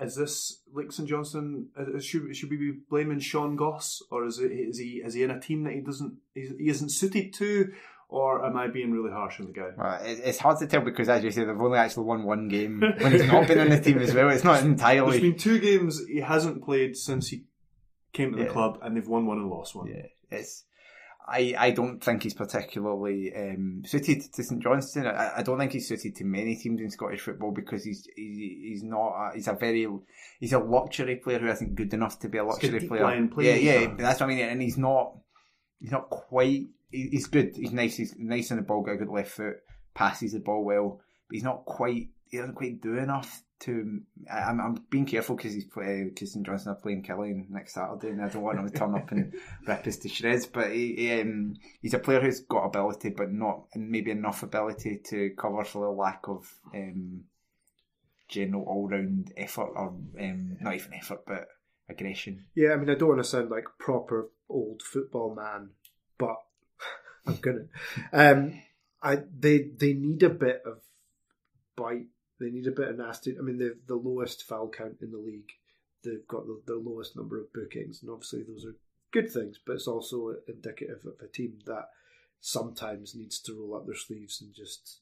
Is 0.00 0.14
this 0.14 0.62
like 0.72 0.92
St 0.92 1.08
Johnstone? 1.08 1.68
uh, 1.76 1.98
Should 2.00 2.34
should 2.34 2.50
we 2.50 2.56
be 2.56 2.78
blaming 2.88 3.18
Sean 3.18 3.56
Goss, 3.56 4.00
or 4.10 4.24
is 4.24 4.38
it 4.38 4.52
is 4.52 4.78
he 4.78 5.02
is 5.04 5.14
he 5.14 5.24
in 5.24 5.30
a 5.30 5.40
team 5.40 5.64
that 5.64 5.74
he 5.74 5.80
doesn't 5.80 6.18
he 6.34 6.68
isn't 6.68 6.90
suited 6.90 7.34
to, 7.34 7.72
or 8.08 8.44
am 8.44 8.56
I 8.56 8.68
being 8.68 8.90
really 8.90 9.10
harsh 9.10 9.38
on 9.40 9.46
the 9.46 9.52
guy? 9.52 9.70
Well, 9.76 9.98
it's 10.02 10.38
hard 10.38 10.58
to 10.60 10.66
tell 10.66 10.80
because, 10.80 11.08
as 11.08 11.22
you 11.22 11.30
say, 11.30 11.44
they've 11.44 11.60
only 11.60 11.78
actually 11.78 12.04
won 12.06 12.24
one 12.24 12.48
game 12.48 12.80
when 12.80 13.12
he's 13.12 13.26
not 13.26 13.46
been 13.46 13.58
in 13.60 13.70
the 13.70 13.80
team 13.80 13.98
as 13.98 14.14
well. 14.14 14.30
It's 14.30 14.44
not 14.44 14.54
There's 14.54 14.64
entirely. 14.66 15.20
been 15.20 15.36
two 15.38 15.58
games 15.58 16.04
he 16.06 16.20
hasn't 16.20 16.64
played 16.64 16.96
since 16.96 17.28
he 17.28 17.44
came 18.12 18.32
to 18.32 18.38
the 18.38 18.44
Yeah. 18.44 18.50
club, 18.52 18.78
and 18.82 18.96
they've 18.96 19.06
won 19.06 19.26
one 19.26 19.38
and 19.38 19.50
lost 19.50 19.74
one. 19.74 19.88
Yeah, 19.88 20.06
it's. 20.30 20.64
I, 21.30 21.54
I 21.58 21.70
don't 21.72 22.02
think 22.02 22.22
he's 22.22 22.32
particularly 22.32 23.34
um, 23.36 23.82
suited 23.84 24.32
to 24.32 24.42
St 24.42 24.62
Johnstone. 24.62 25.06
I, 25.08 25.32
I 25.36 25.42
don't 25.42 25.58
think 25.58 25.72
he's 25.72 25.86
suited 25.86 26.16
to 26.16 26.24
many 26.24 26.56
teams 26.56 26.80
in 26.80 26.90
Scottish 26.90 27.20
football 27.20 27.50
because 27.52 27.84
he's 27.84 28.08
he, 28.16 28.68
he's 28.70 28.82
not 28.82 29.08
a, 29.10 29.32
he's 29.34 29.46
a 29.46 29.52
very 29.52 29.86
he's 30.40 30.54
a 30.54 30.58
luxury 30.58 31.16
player 31.16 31.38
who 31.38 31.48
isn't 31.48 31.74
good 31.74 31.92
enough 31.92 32.18
to 32.20 32.30
be 32.30 32.38
a 32.38 32.44
luxury 32.44 32.78
deep 32.78 32.88
player. 32.88 33.02
line 33.02 33.28
play, 33.28 33.60
yeah, 33.62 33.80
yeah, 33.80 33.94
that's 33.98 34.20
what 34.20 34.30
I 34.30 34.34
mean. 34.34 34.46
And 34.46 34.62
he's 34.62 34.78
not 34.78 35.18
he's 35.78 35.90
not 35.92 36.08
quite. 36.08 36.68
He- 36.90 37.08
He's 37.10 37.26
good. 37.26 37.54
He's 37.56 37.72
nice. 37.72 37.96
He's 37.96 38.14
nice 38.18 38.50
on 38.50 38.56
the 38.58 38.62
ball. 38.62 38.82
Got 38.82 38.92
a 38.92 38.96
good 38.98 39.08
left 39.08 39.30
foot. 39.32 39.56
Passes 39.94 40.32
the 40.32 40.40
ball 40.40 40.64
well, 40.64 41.00
but 41.28 41.34
he's 41.34 41.42
not 41.44 41.64
quite. 41.64 42.08
He 42.30 42.36
doesn't 42.38 42.54
quite 42.54 42.80
do 42.80 42.96
enough 42.98 43.42
to. 43.60 44.00
I'm, 44.32 44.60
I'm 44.60 44.84
being 44.90 45.06
careful 45.06 45.34
because 45.34 45.54
he's 45.54 45.64
play, 45.64 46.08
cause 46.16 46.32
St 46.32 46.44
Johnstone 46.46 46.74
are 46.74 46.80
playing 46.80 47.02
Killeen 47.02 47.50
next 47.50 47.74
Saturday, 47.74 48.10
and 48.10 48.22
I 48.22 48.28
don't 48.28 48.42
want 48.42 48.58
him 48.58 48.68
to 48.70 48.78
turn 48.78 48.94
up 48.94 49.10
and 49.10 49.32
rip 49.66 49.86
us 49.86 49.96
to 49.98 50.08
shreds. 50.08 50.46
But 50.46 50.70
he, 50.72 50.94
he, 50.94 51.20
um, 51.20 51.54
he's 51.80 51.94
a 51.94 51.98
player 51.98 52.20
who's 52.20 52.40
got 52.40 52.66
ability, 52.66 53.10
but 53.10 53.32
not 53.32 53.64
and 53.74 53.90
maybe 53.90 54.10
enough 54.12 54.42
ability 54.42 55.00
to 55.08 55.30
cover 55.38 55.64
for 55.64 55.86
the 55.86 55.90
lack 55.90 56.28
of 56.28 56.46
um, 56.74 57.24
general 58.28 58.64
all 58.64 58.88
round 58.88 59.32
effort, 59.36 59.70
or 59.74 59.88
um, 60.20 60.56
not 60.60 60.74
even 60.74 60.94
effort, 60.94 61.24
but 61.26 61.48
aggression. 61.88 62.44
Yeah, 62.54 62.72
I 62.72 62.76
mean, 62.76 62.90
I 62.90 62.94
don't 62.94 63.08
want 63.08 63.20
to 63.22 63.28
sound 63.28 63.50
like 63.50 63.64
proper 63.78 64.30
old 64.48 64.82
football 64.82 65.34
man, 65.34 65.70
but 66.18 66.36
I'm 67.32 67.36
gonna. 67.36 67.66
Um, 68.12 68.62
I 69.02 69.22
they 69.38 69.70
they 69.76 69.92
need 69.92 70.22
a 70.22 70.30
bit 70.30 70.62
of 70.64 70.80
bite. 71.76 72.06
They 72.40 72.50
need 72.50 72.66
a 72.66 72.72
bit 72.72 72.88
of 72.88 72.98
nasty. 72.98 73.36
I 73.38 73.42
mean, 73.42 73.58
they've 73.58 73.86
the 73.86 73.96
lowest 73.96 74.44
foul 74.44 74.68
count 74.68 74.98
in 75.02 75.10
the 75.10 75.18
league. 75.18 75.50
They've 76.04 76.26
got 76.28 76.46
the, 76.46 76.60
the 76.66 76.76
lowest 76.76 77.16
number 77.16 77.40
of 77.40 77.52
bookings, 77.52 78.02
and 78.02 78.10
obviously 78.10 78.42
those 78.42 78.64
are 78.64 78.76
good 79.12 79.30
things. 79.30 79.58
But 79.64 79.74
it's 79.74 79.88
also 79.88 80.34
indicative 80.46 81.00
of 81.04 81.14
a 81.22 81.30
team 81.30 81.58
that 81.66 81.88
sometimes 82.40 83.14
needs 83.14 83.40
to 83.40 83.54
roll 83.54 83.76
up 83.76 83.86
their 83.86 83.96
sleeves 83.96 84.40
and 84.40 84.54
just 84.54 85.00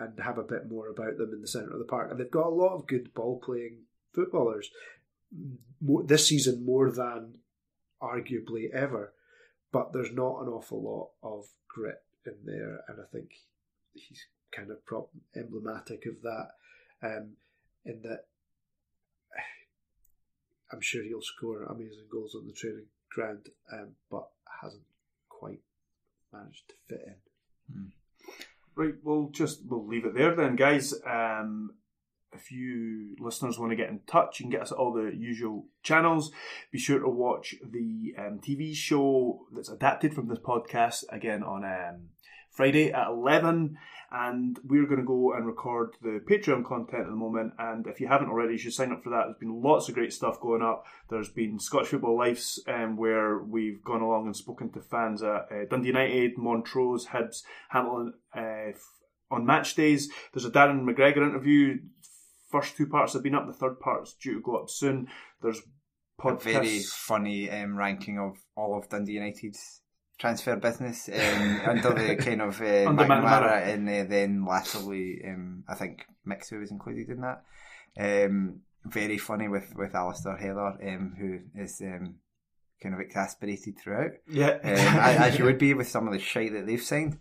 and 0.00 0.18
have 0.20 0.38
a 0.38 0.42
bit 0.42 0.68
more 0.68 0.88
about 0.88 1.18
them 1.18 1.32
in 1.32 1.40
the 1.40 1.46
centre 1.46 1.72
of 1.72 1.78
the 1.78 1.84
park. 1.84 2.10
And 2.10 2.18
they've 2.18 2.30
got 2.30 2.46
a 2.46 2.50
lot 2.50 2.74
of 2.74 2.86
good 2.86 3.14
ball 3.14 3.40
playing 3.44 3.82
footballers 4.12 4.70
this 5.80 6.26
season 6.26 6.64
more 6.64 6.90
than 6.90 7.34
arguably 8.02 8.70
ever. 8.72 9.12
But 9.72 9.92
there's 9.92 10.12
not 10.12 10.42
an 10.42 10.48
awful 10.48 10.82
lot 10.82 11.10
of 11.22 11.46
grit 11.68 12.02
in 12.26 12.34
there, 12.44 12.80
and 12.88 12.98
I 13.00 13.04
think 13.12 13.30
he's 13.92 14.26
kind 14.50 14.70
of 14.70 14.84
prop 14.86 15.10
emblematic 15.36 16.06
of 16.06 16.22
that. 16.22 16.48
Um, 17.02 17.32
in 17.84 18.00
that, 18.02 18.24
I'm 20.72 20.80
sure 20.80 21.02
he'll 21.02 21.22
score 21.22 21.64
amazing 21.64 22.06
goals 22.10 22.34
on 22.34 22.46
the 22.46 22.52
training 22.52 22.86
ground, 23.10 23.48
um, 23.72 23.90
but 24.10 24.28
hasn't 24.62 24.82
quite 25.28 25.60
managed 26.32 26.68
to 26.68 26.74
fit 26.88 27.04
in. 27.06 27.92
Right, 28.74 28.94
we'll 29.02 29.30
just 29.30 29.60
we'll 29.66 29.86
leave 29.86 30.04
it 30.04 30.14
there 30.14 30.34
then, 30.34 30.56
guys. 30.56 30.94
Um, 31.04 31.72
if 32.32 32.50
you 32.50 33.16
listeners 33.18 33.58
want 33.58 33.70
to 33.70 33.76
get 33.76 33.88
in 33.88 34.00
touch, 34.06 34.38
you 34.38 34.44
can 34.44 34.50
get 34.50 34.62
us 34.62 34.72
at 34.72 34.78
all 34.78 34.92
the 34.92 35.12
usual 35.16 35.66
channels. 35.82 36.30
Be 36.70 36.78
sure 36.78 36.98
to 36.98 37.08
watch 37.08 37.54
the 37.62 38.14
um, 38.18 38.40
TV 38.40 38.74
show 38.74 39.46
that's 39.52 39.68
adapted 39.68 40.14
from 40.14 40.28
this 40.28 40.38
podcast 40.38 41.04
again 41.10 41.42
on 41.42 41.64
um, 41.64 42.08
Friday 42.50 42.92
at 42.92 43.08
11 43.08 43.76
and 44.10 44.58
we're 44.64 44.86
going 44.86 45.00
to 45.00 45.06
go 45.06 45.34
and 45.34 45.46
record 45.46 45.90
the 46.00 46.20
Patreon 46.28 46.64
content 46.64 47.02
at 47.02 47.10
the 47.10 47.16
moment. 47.16 47.52
And 47.58 47.86
if 47.86 48.00
you 48.00 48.08
haven't 48.08 48.30
already, 48.30 48.52
you 48.54 48.58
should 48.58 48.72
sign 48.72 48.90
up 48.90 49.02
for 49.04 49.10
that. 49.10 49.24
There's 49.26 49.38
been 49.38 49.62
lots 49.62 49.88
of 49.88 49.94
great 49.94 50.14
stuff 50.14 50.40
going 50.40 50.62
up. 50.62 50.86
There's 51.10 51.28
been 51.28 51.58
Scottish 51.58 51.88
Football 51.88 52.16
Lives, 52.16 52.62
um, 52.66 52.96
where 52.96 53.38
we've 53.38 53.84
gone 53.84 54.00
along 54.00 54.26
and 54.26 54.34
spoken 54.34 54.70
to 54.72 54.80
fans 54.80 55.22
at 55.22 55.48
uh, 55.52 55.64
Dundee 55.68 55.88
United, 55.88 56.38
Montrose, 56.38 57.08
Hibs, 57.08 57.42
Hamilton 57.68 58.14
uh, 58.34 58.72
on 59.30 59.44
match 59.44 59.74
days. 59.74 60.10
There's 60.32 60.46
a 60.46 60.50
Darren 60.50 60.84
McGregor 60.84 61.18
interview. 61.18 61.78
First 62.48 62.76
two 62.76 62.86
parts 62.86 63.12
have 63.12 63.22
been 63.22 63.34
up. 63.34 63.46
The 63.46 63.52
third 63.52 63.80
part's 63.80 64.14
due 64.14 64.34
to 64.34 64.40
go 64.40 64.56
up 64.56 64.70
soon. 64.70 65.08
There's. 65.42 65.62
A 66.24 66.34
very 66.34 66.80
funny 66.80 67.48
um, 67.48 67.78
ranking 67.78 68.18
of 68.18 68.38
all 68.56 68.76
of 68.76 68.88
Dundee 68.88 69.12
United's 69.12 69.82
transfer 70.18 70.56
business 70.56 71.08
um, 71.08 71.60
under 71.64 71.92
the 71.94 72.16
kind 72.20 72.42
of 72.42 72.60
uh, 72.60 72.90
McNamara 72.90 73.68
and 73.68 73.88
uh, 73.88 74.04
then 74.08 74.44
latterly 74.44 75.22
um, 75.24 75.64
I 75.68 75.74
think 75.76 76.04
Mixu 76.26 76.58
was 76.60 76.70
included 76.70 77.08
in 77.08 77.20
that. 77.20 77.44
Um, 77.96 78.62
very 78.84 79.18
funny 79.18 79.48
with, 79.48 79.74
with 79.76 79.94
Alistair 79.94 80.36
Heather 80.36 80.76
um, 80.82 81.14
who 81.18 81.62
is 81.62 81.80
um, 81.82 82.16
kind 82.82 82.94
of 82.94 83.00
exasperated 83.00 83.78
throughout. 83.78 84.12
Yeah. 84.28 84.58
Um, 84.62 84.72
as 84.72 85.16
as 85.16 85.38
you 85.38 85.44
would 85.46 85.58
be 85.58 85.74
with 85.74 85.88
some 85.88 86.06
of 86.06 86.12
the 86.12 86.18
shite 86.18 86.52
that 86.52 86.66
they've 86.66 86.82
signed. 86.82 87.18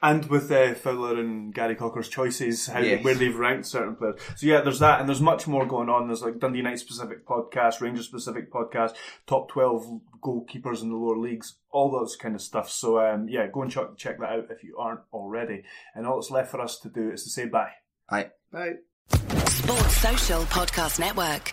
And 0.00 0.26
with 0.26 0.50
uh, 0.52 0.74
Fowler 0.74 1.18
and 1.18 1.52
Gary 1.52 1.74
Cocker's 1.74 2.08
choices, 2.08 2.68
how 2.68 2.78
Yes. 2.78 3.02
where 3.04 3.16
they've 3.16 3.36
ranked 3.36 3.66
certain 3.66 3.96
players. 3.96 4.20
So 4.36 4.46
yeah, 4.46 4.60
there's 4.60 4.78
that, 4.78 5.00
and 5.00 5.08
there's 5.08 5.20
much 5.20 5.48
more 5.48 5.66
going 5.66 5.88
on. 5.88 6.06
There's 6.06 6.22
like 6.22 6.38
Dundee 6.38 6.58
United 6.58 6.78
specific 6.78 7.26
podcast, 7.26 7.80
Rangers 7.80 8.06
specific 8.06 8.52
podcast, 8.52 8.94
top 9.26 9.48
twelve 9.48 9.84
goalkeepers 10.22 10.82
in 10.82 10.90
the 10.90 10.96
lower 10.96 11.18
leagues, 11.18 11.56
all 11.70 11.90
those 11.90 12.14
kind 12.14 12.36
of 12.36 12.40
stuff. 12.40 12.70
So 12.70 13.00
um, 13.00 13.28
yeah, 13.28 13.48
go 13.52 13.62
and 13.62 13.70
check 13.72 13.96
check 13.96 14.20
that 14.20 14.30
out 14.30 14.46
if 14.50 14.62
you 14.62 14.76
aren't 14.78 15.00
already. 15.12 15.64
And 15.96 16.06
all 16.06 16.16
that's 16.20 16.30
left 16.30 16.52
for 16.52 16.60
us 16.60 16.78
to 16.80 16.88
do 16.88 17.10
is 17.10 17.24
to 17.24 17.30
say 17.30 17.46
bye. 17.46 17.72
Right. 18.10 18.30
Bye. 18.52 18.74
Sports 19.10 19.96
Social 19.96 20.42
Podcast 20.44 21.00
Network. 21.00 21.52